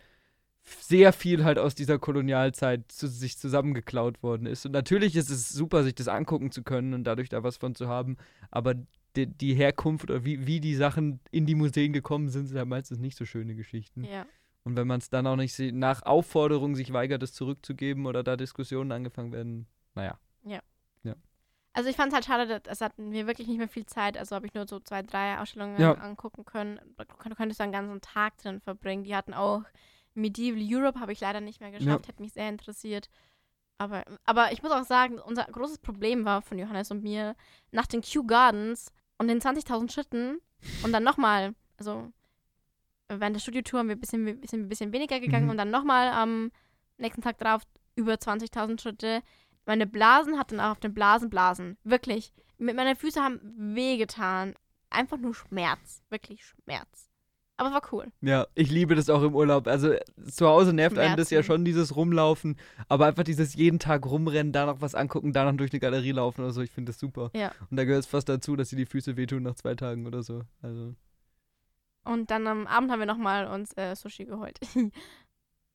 sehr 0.62 1.12
viel 1.12 1.44
halt 1.44 1.58
aus 1.58 1.74
dieser 1.74 1.98
Kolonialzeit 1.98 2.90
zu, 2.90 3.06
sich 3.06 3.38
zusammengeklaut 3.38 4.22
worden 4.22 4.46
ist. 4.46 4.66
Und 4.66 4.72
natürlich 4.72 5.14
ist 5.14 5.30
es 5.30 5.48
super, 5.48 5.84
sich 5.84 5.94
das 5.94 6.08
angucken 6.08 6.50
zu 6.50 6.62
können 6.62 6.92
und 6.94 7.04
dadurch 7.04 7.28
da 7.28 7.42
was 7.42 7.56
von 7.56 7.74
zu 7.74 7.86
haben, 7.88 8.16
aber 8.50 8.74
die, 9.14 9.26
die 9.26 9.54
Herkunft 9.54 10.10
oder 10.10 10.24
wie, 10.24 10.46
wie 10.46 10.60
die 10.60 10.74
Sachen 10.74 11.20
in 11.30 11.46
die 11.46 11.54
Museen 11.54 11.92
gekommen 11.92 12.28
sind, 12.28 12.46
sind 12.46 12.56
ja 12.56 12.64
meistens 12.64 12.98
nicht 12.98 13.16
so 13.16 13.24
schöne 13.24 13.54
Geschichten. 13.54 14.04
Ja. 14.04 14.26
Und 14.64 14.76
wenn 14.76 14.86
man 14.86 14.98
es 14.98 15.08
dann 15.08 15.26
auch 15.26 15.36
nicht 15.36 15.58
nach 15.72 16.02
Aufforderung 16.02 16.74
sich 16.74 16.92
weigert, 16.92 17.22
es 17.22 17.32
zurückzugeben 17.32 18.06
oder 18.06 18.24
da 18.24 18.36
Diskussionen 18.36 18.90
angefangen 18.90 19.32
werden, 19.32 19.66
naja. 19.94 20.18
Also 21.76 21.90
ich 21.90 21.96
fand 21.96 22.08
es 22.08 22.14
halt 22.14 22.24
schade, 22.24 22.46
dass- 22.46 22.62
es 22.72 22.80
hatten 22.80 23.12
wir 23.12 23.26
wirklich 23.26 23.48
nicht 23.48 23.58
mehr 23.58 23.68
viel 23.68 23.84
Zeit. 23.86 24.16
Also 24.16 24.34
habe 24.34 24.46
ich 24.46 24.54
nur 24.54 24.66
so 24.66 24.80
zwei, 24.80 25.02
drei 25.02 25.38
Ausstellungen 25.38 25.78
Ja. 25.80 25.92
angucken 25.92 26.44
können. 26.44 26.80
Du 26.96 27.04
könnt- 27.04 27.32
du 27.32 27.36
könntest 27.36 27.60
einen 27.60 27.72
ganzen 27.72 28.00
Tag 28.00 28.38
drin 28.38 28.60
verbringen. 28.60 29.04
Die 29.04 29.14
hatten 29.14 29.34
auch 29.34 29.62
Medieval 30.14 30.62
Europe, 30.64 30.98
habe 31.00 31.12
ich 31.12 31.20
leider 31.20 31.42
nicht 31.42 31.60
mehr 31.60 31.70
geschafft, 31.70 32.08
hätte 32.08 32.22
mich 32.22 32.32
sehr 32.32 32.48
interessiert. 32.48 33.10
Aber, 33.76 34.04
aber 34.24 34.52
ich 34.52 34.62
muss 34.62 34.72
auch 34.72 34.84
sagen, 34.84 35.18
unser 35.18 35.44
großes 35.44 35.78
Problem 35.80 36.24
war 36.24 36.40
von 36.40 36.58
Johannes 36.58 36.90
und 36.90 37.02
mir, 37.02 37.36
nach 37.72 37.86
den 37.86 38.00
Kew 38.00 38.24
Gardens 38.24 38.90
und 39.18 39.28
den 39.28 39.40
20.000 39.42 39.92
Schritten 39.92 40.38
und 40.82 40.92
dann 40.94 41.04
nochmal, 41.04 41.54
also 41.76 42.10
während 43.08 43.36
der 43.36 43.40
Studiotour 43.40 43.80
haben 43.80 43.88
wir 43.88 43.96
ein 43.96 44.00
bisschen, 44.00 44.40
bisschen, 44.40 44.68
bisschen 44.70 44.92
weniger 44.94 45.20
gegangen 45.20 45.44
Mhm. 45.44 45.50
und 45.50 45.58
dann 45.58 45.70
nochmal 45.70 46.08
am 46.08 46.50
nächsten 46.96 47.20
Tag 47.20 47.36
drauf 47.36 47.62
über 47.96 48.14
20.000 48.18 48.80
Schritte. 48.80 49.22
Meine 49.66 49.86
Blasen 49.86 50.38
hatten 50.38 50.60
auch 50.60 50.70
auf 50.72 50.80
den 50.80 50.94
Blasen 50.94 51.28
Blasen. 51.28 51.76
Wirklich. 51.84 52.32
Mit 52.58 52.76
meine 52.76 52.96
Füße 52.96 53.20
haben 53.20 53.40
wehgetan. 53.74 54.54
Einfach 54.90 55.18
nur 55.18 55.34
Schmerz. 55.34 56.02
Wirklich 56.08 56.44
Schmerz. 56.44 57.10
Aber 57.58 57.72
war 57.72 57.82
cool. 57.92 58.12
Ja, 58.20 58.46
ich 58.54 58.70
liebe 58.70 58.94
das 58.94 59.08
auch 59.08 59.22
im 59.22 59.34
Urlaub. 59.34 59.66
Also 59.66 59.94
zu 60.30 60.46
Hause 60.46 60.72
nervt 60.74 60.98
einem 60.98 61.16
das 61.16 61.30
ja 61.30 61.38
Schmerzen. 61.42 61.46
schon, 61.46 61.64
dieses 61.64 61.96
Rumlaufen, 61.96 62.56
aber 62.88 63.06
einfach 63.06 63.24
dieses 63.24 63.54
jeden 63.54 63.78
Tag 63.78 64.04
rumrennen, 64.04 64.52
da 64.52 64.66
noch 64.66 64.82
was 64.82 64.94
angucken, 64.94 65.32
da 65.32 65.50
noch 65.50 65.56
durch 65.56 65.72
eine 65.72 65.80
Galerie 65.80 66.12
laufen 66.12 66.42
oder 66.42 66.52
so, 66.52 66.60
ich 66.60 66.70
finde 66.70 66.92
das 66.92 67.00
super. 67.00 67.30
Ja. 67.34 67.52
Und 67.70 67.78
da 67.78 67.84
gehört 67.84 68.00
es 68.04 68.06
fast 68.06 68.28
dazu, 68.28 68.56
dass 68.56 68.68
sie 68.68 68.76
die 68.76 68.84
Füße 68.84 69.16
wehtun 69.16 69.42
nach 69.42 69.54
zwei 69.54 69.74
Tagen 69.74 70.06
oder 70.06 70.22
so. 70.22 70.42
Also, 70.60 70.94
Und 72.04 72.30
dann 72.30 72.46
am 72.46 72.66
Abend 72.66 72.90
haben 72.90 72.98
wir 73.00 73.06
nochmal 73.06 73.46
uns 73.46 73.72
äh, 73.78 73.96
Sushi 73.96 74.26
geholt. 74.26 74.60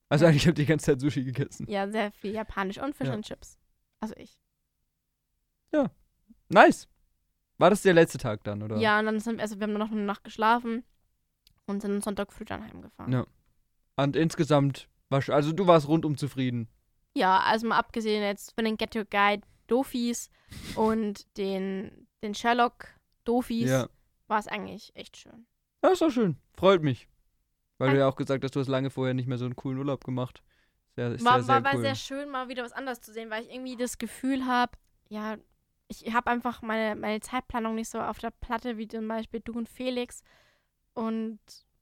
also 0.08 0.24
eigentlich 0.26 0.46
habt 0.46 0.58
ihr 0.58 0.64
die 0.64 0.68
ganze 0.70 0.86
Zeit 0.86 1.00
Sushi 1.00 1.24
gegessen. 1.24 1.66
ja, 1.68 1.88
sehr 1.90 2.12
viel 2.12 2.32
Japanisch 2.32 2.78
und 2.78 2.94
Fish 2.96 3.08
Ja. 3.08 3.14
and 3.14 3.24
Chips. 3.26 3.58
Also 4.02 4.14
ich. 4.16 4.36
Nice. 6.48 6.86
War 7.56 7.70
das 7.70 7.80
der 7.80 7.94
letzte 7.94 8.18
Tag 8.18 8.44
dann, 8.44 8.62
oder? 8.62 8.76
Ja, 8.76 8.98
und 8.98 9.06
dann 9.06 9.20
sind 9.20 9.36
wir, 9.36 9.42
also 9.42 9.58
wir 9.58 9.62
haben 9.66 9.72
noch 9.72 9.90
eine 9.90 10.02
Nacht 10.02 10.22
geschlafen 10.22 10.84
und 11.66 11.80
sind 11.80 12.04
Sonntag 12.04 12.30
früh 12.30 12.44
dann 12.44 12.62
heimgefahren. 12.62 13.10
Ja. 13.10 13.26
Und 13.96 14.14
insgesamt, 14.16 14.88
war, 15.08 15.20
sch- 15.20 15.32
also 15.32 15.52
du 15.52 15.66
warst 15.66 15.88
rundum 15.88 16.18
zufrieden. 16.18 16.68
Ja, 17.16 17.40
also 17.40 17.66
mal 17.68 17.78
abgesehen 17.78 18.22
jetzt 18.22 18.54
von 18.54 18.66
den 18.66 18.76
Get 18.76 18.94
Your 18.94 19.06
Guide 19.06 19.46
Dofis 19.66 20.28
und 20.76 21.24
den, 21.38 22.06
den 22.22 22.34
Sherlock 22.34 22.88
Dofis, 23.24 23.70
Ja. 23.70 23.88
war 24.26 24.38
es 24.38 24.48
eigentlich 24.48 24.94
echt 24.94 25.16
schön. 25.16 25.46
Ja, 25.82 25.90
ist 25.90 26.02
doch 26.02 26.10
schön. 26.10 26.36
Freut 26.54 26.82
mich. 26.82 27.08
Weil 27.78 27.88
du 27.88 27.92
Danke. 27.92 28.00
ja 28.00 28.08
auch 28.08 28.16
gesagt 28.16 28.44
hast, 28.44 28.54
du 28.56 28.60
hast 28.60 28.68
lange 28.68 28.90
vorher 28.90 29.14
nicht 29.14 29.26
mehr 29.26 29.38
so 29.38 29.46
einen 29.46 29.56
coolen 29.56 29.78
Urlaub 29.78 30.04
gemacht. 30.04 30.42
Sehr, 30.94 31.10
War, 31.12 31.16
sehr, 31.18 31.42
sehr 31.42 31.48
war, 31.48 31.64
war 31.64 31.74
cool. 31.74 31.80
sehr 31.80 31.94
schön, 31.94 32.28
mal 32.28 32.48
wieder 32.48 32.62
was 32.64 32.72
anderes 32.72 33.00
zu 33.00 33.12
sehen, 33.12 33.30
weil 33.30 33.44
ich 33.44 33.52
irgendwie 33.52 33.76
das 33.76 33.98
Gefühl 33.98 34.46
habe, 34.46 34.72
ja, 35.08 35.36
ich 35.88 36.12
habe 36.12 36.30
einfach 36.30 36.62
meine, 36.62 36.96
meine 36.98 37.20
Zeitplanung 37.20 37.74
nicht 37.74 37.88
so 37.88 38.00
auf 38.00 38.18
der 38.18 38.30
Platte 38.30 38.78
wie 38.78 38.88
zum 38.88 39.08
Beispiel 39.08 39.40
du 39.40 39.52
und 39.52 39.68
Felix. 39.68 40.22
Und 40.94 41.38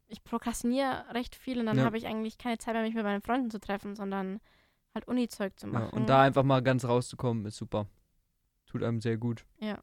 ich 0.06 0.22
prokrastiniere 0.24 1.06
recht 1.14 1.34
viel 1.36 1.60
und 1.60 1.66
dann 1.66 1.78
Ja. 1.78 1.84
habe 1.84 1.96
ich 1.98 2.06
eigentlich 2.06 2.38
keine 2.38 2.58
Zeit 2.58 2.74
mehr, 2.74 2.82
mich 2.82 2.94
mit 2.94 3.04
meinen 3.04 3.22
Freunden 3.22 3.50
zu 3.50 3.60
treffen, 3.60 3.94
sondern 3.94 4.40
halt 4.94 5.06
Uni-Zeug 5.06 5.58
zu 5.58 5.66
ja, 5.68 5.72
machen. 5.72 5.90
und 6.00 6.08
da 6.08 6.22
einfach 6.22 6.42
mal 6.42 6.62
ganz 6.62 6.84
rauszukommen, 6.84 7.46
ist 7.46 7.56
super. 7.56 7.86
Tut 8.66 8.82
einem 8.82 9.00
sehr 9.00 9.16
gut. 9.16 9.44
Ja, 9.58 9.68
ja. 9.68 9.78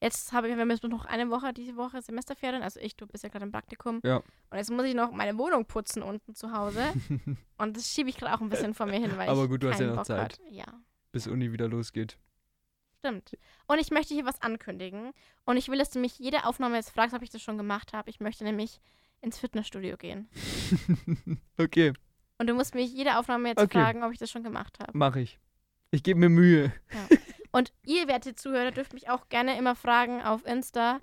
Jetzt 0.00 0.32
habe 0.32 0.48
ich, 0.48 0.56
wir 0.56 0.64
nur 0.66 0.90
noch 0.90 1.06
eine 1.06 1.30
Woche 1.30 1.52
diese 1.54 1.76
Woche 1.76 2.02
Semesterferien, 2.02 2.62
also 2.62 2.78
ich, 2.80 2.96
du 2.96 3.06
bist 3.06 3.24
ja 3.24 3.30
gerade 3.30 3.46
im 3.46 3.52
Praktikum. 3.52 4.00
Ja. 4.04 4.16
Und 4.50 4.58
jetzt 4.58 4.70
muss 4.70 4.84
ich 4.84 4.94
noch 4.94 5.10
meine 5.10 5.38
Wohnung 5.38 5.64
putzen 5.64 6.02
unten 6.02 6.34
zu 6.34 6.52
Hause. 6.52 6.82
und 7.58 7.76
das 7.76 7.88
schiebe 7.88 8.10
ich 8.10 8.16
gerade 8.16 8.34
auch 8.34 8.40
ein 8.40 8.50
bisschen 8.50 8.74
vor 8.74 8.86
mir 8.86 9.00
hin, 9.00 9.12
weil 9.16 9.28
Aber 9.28 9.48
gut, 9.48 9.62
du 9.62 9.70
hast 9.70 9.80
ja 9.80 9.86
noch 9.86 9.96
Bock 9.96 10.06
Zeit. 10.06 10.34
Hat. 10.34 10.40
Ja, 10.50 10.66
Bis 11.12 11.26
Uni 11.26 11.50
wieder 11.50 11.66
losgeht. 11.68 12.18
stimmt. 12.98 13.38
Und 13.68 13.78
ich 13.78 13.90
möchte 13.90 14.12
hier 14.12 14.26
was 14.26 14.42
ankündigen. 14.42 15.12
Und 15.46 15.56
ich 15.56 15.68
will, 15.68 15.78
dass 15.78 15.90
du 15.90 15.98
mich 15.98 16.18
jede 16.18 16.44
Aufnahme 16.44 16.76
jetzt 16.76 16.90
fragst, 16.90 17.14
ob 17.14 17.22
ich 17.22 17.30
das 17.30 17.40
schon 17.40 17.56
gemacht 17.56 17.94
habe. 17.94 18.10
Ich 18.10 18.20
möchte 18.20 18.44
nämlich 18.44 18.80
ins 19.22 19.38
Fitnessstudio 19.38 19.96
gehen. 19.96 20.28
okay, 21.58 21.94
Und 22.38 22.48
du 22.48 22.54
musst 22.54 22.74
mich 22.74 22.92
jede 22.92 23.18
Aufnahme 23.18 23.48
jetzt 23.48 23.62
Okay. 23.62 23.78
fragen, 23.80 24.04
ob 24.04 24.12
ich 24.12 24.18
das 24.18 24.30
schon 24.30 24.42
gemacht 24.44 24.78
habe. 24.78 24.96
mache 24.96 25.20
ich. 25.20 25.38
Ich 25.90 26.02
gebe 26.02 26.20
mir 26.20 26.28
Mühe. 26.28 26.72
Und 27.56 27.72
ihr, 27.86 28.06
werte 28.06 28.34
Zuhörer, 28.34 28.70
dürft 28.70 28.92
mich 28.92 29.08
auch 29.08 29.30
gerne 29.30 29.56
immer 29.56 29.74
fragen 29.74 30.20
auf 30.20 30.44
Insta, 30.44 31.00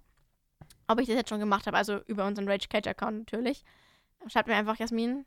ob 0.88 1.00
ich 1.00 1.08
das 1.08 1.16
jetzt 1.16 1.30
schon 1.30 1.40
gemacht 1.40 1.66
habe. 1.66 1.76
Also 1.78 2.02
über 2.06 2.28
unseren 2.28 2.48
Rage 2.48 2.68
Cage 2.70 2.86
Account 2.86 3.18
natürlich. 3.18 3.64
Schreibt 4.28 4.48
mir 4.48 4.54
einfach, 4.56 4.78
Jasmin, 4.78 5.26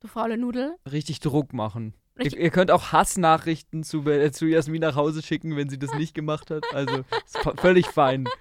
du 0.00 0.06
faule 0.06 0.36
Nudel. 0.36 0.76
Richtig 0.92 1.20
Druck 1.20 1.54
machen. 1.54 1.94
Ihr, 2.18 2.26
Richtig- 2.26 2.40
ihr 2.42 2.50
könnt 2.50 2.70
auch 2.70 2.92
Hassnachrichten 2.92 3.84
zu, 3.84 4.06
äh, 4.06 4.32
zu 4.32 4.44
Jasmin 4.44 4.82
nach 4.82 4.96
Hause 4.96 5.22
schicken, 5.22 5.56
wenn 5.56 5.70
sie 5.70 5.78
das 5.78 5.94
nicht 5.94 6.12
gemacht 6.14 6.50
hat. 6.50 6.64
Also 6.74 7.04
ist 7.24 7.38
völlig 7.58 7.86
fein. 7.86 8.28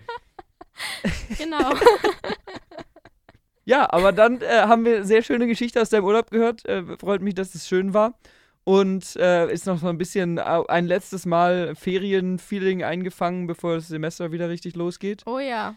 Genau. 1.38 1.72
Ja, 3.66 3.90
aber 3.94 4.12
dann 4.12 4.42
äh, 4.42 4.64
haben 4.64 4.84
wir 4.84 5.06
sehr 5.06 5.22
schöne 5.22 5.48
Geschichte 5.48 5.82
aus 5.82 5.90
deinem 5.90 6.04
Urlaub 6.04 6.32
gehört. 6.32 6.66
Äh, 6.66 6.98
freut 6.98 7.22
mich, 7.22 7.34
dass 7.34 7.56
es 7.56 7.66
schön 7.66 7.94
war. 7.94 8.14
Und 8.66 9.16
äh, 9.18 9.52
ist 9.52 9.66
noch 9.68 9.78
so 9.80 9.88
ein 9.88 9.98
bisschen 9.98 10.40
au- 10.40 10.66
ein 10.68 10.86
letztes 10.86 11.26
Mal 11.26 11.76
Ferienfeeling 11.76 12.84
eingefangen, 12.84 13.46
bevor 13.48 13.76
das 13.76 13.90
Semester 13.90 14.32
wieder 14.32 14.50
richtig 14.50 14.76
losgeht. 14.76 15.24
oh 15.26 15.40
ja. 15.40 15.76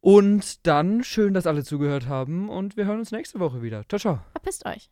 Und 0.00 0.66
dann 0.66 1.02
schön, 1.02 1.34
dass 1.34 1.46
alle 1.46 1.64
zugehört 1.64 2.06
haben 2.06 2.48
und 2.48 2.76
wir 2.76 2.86
hören 2.86 3.00
uns 3.00 3.10
nächste 3.10 3.40
Woche 3.40 3.62
wieder. 3.62 3.82
Ciao, 3.88 3.98
ciao. 3.98 4.20
Verpisst 4.32 4.64
euch. 4.64 4.90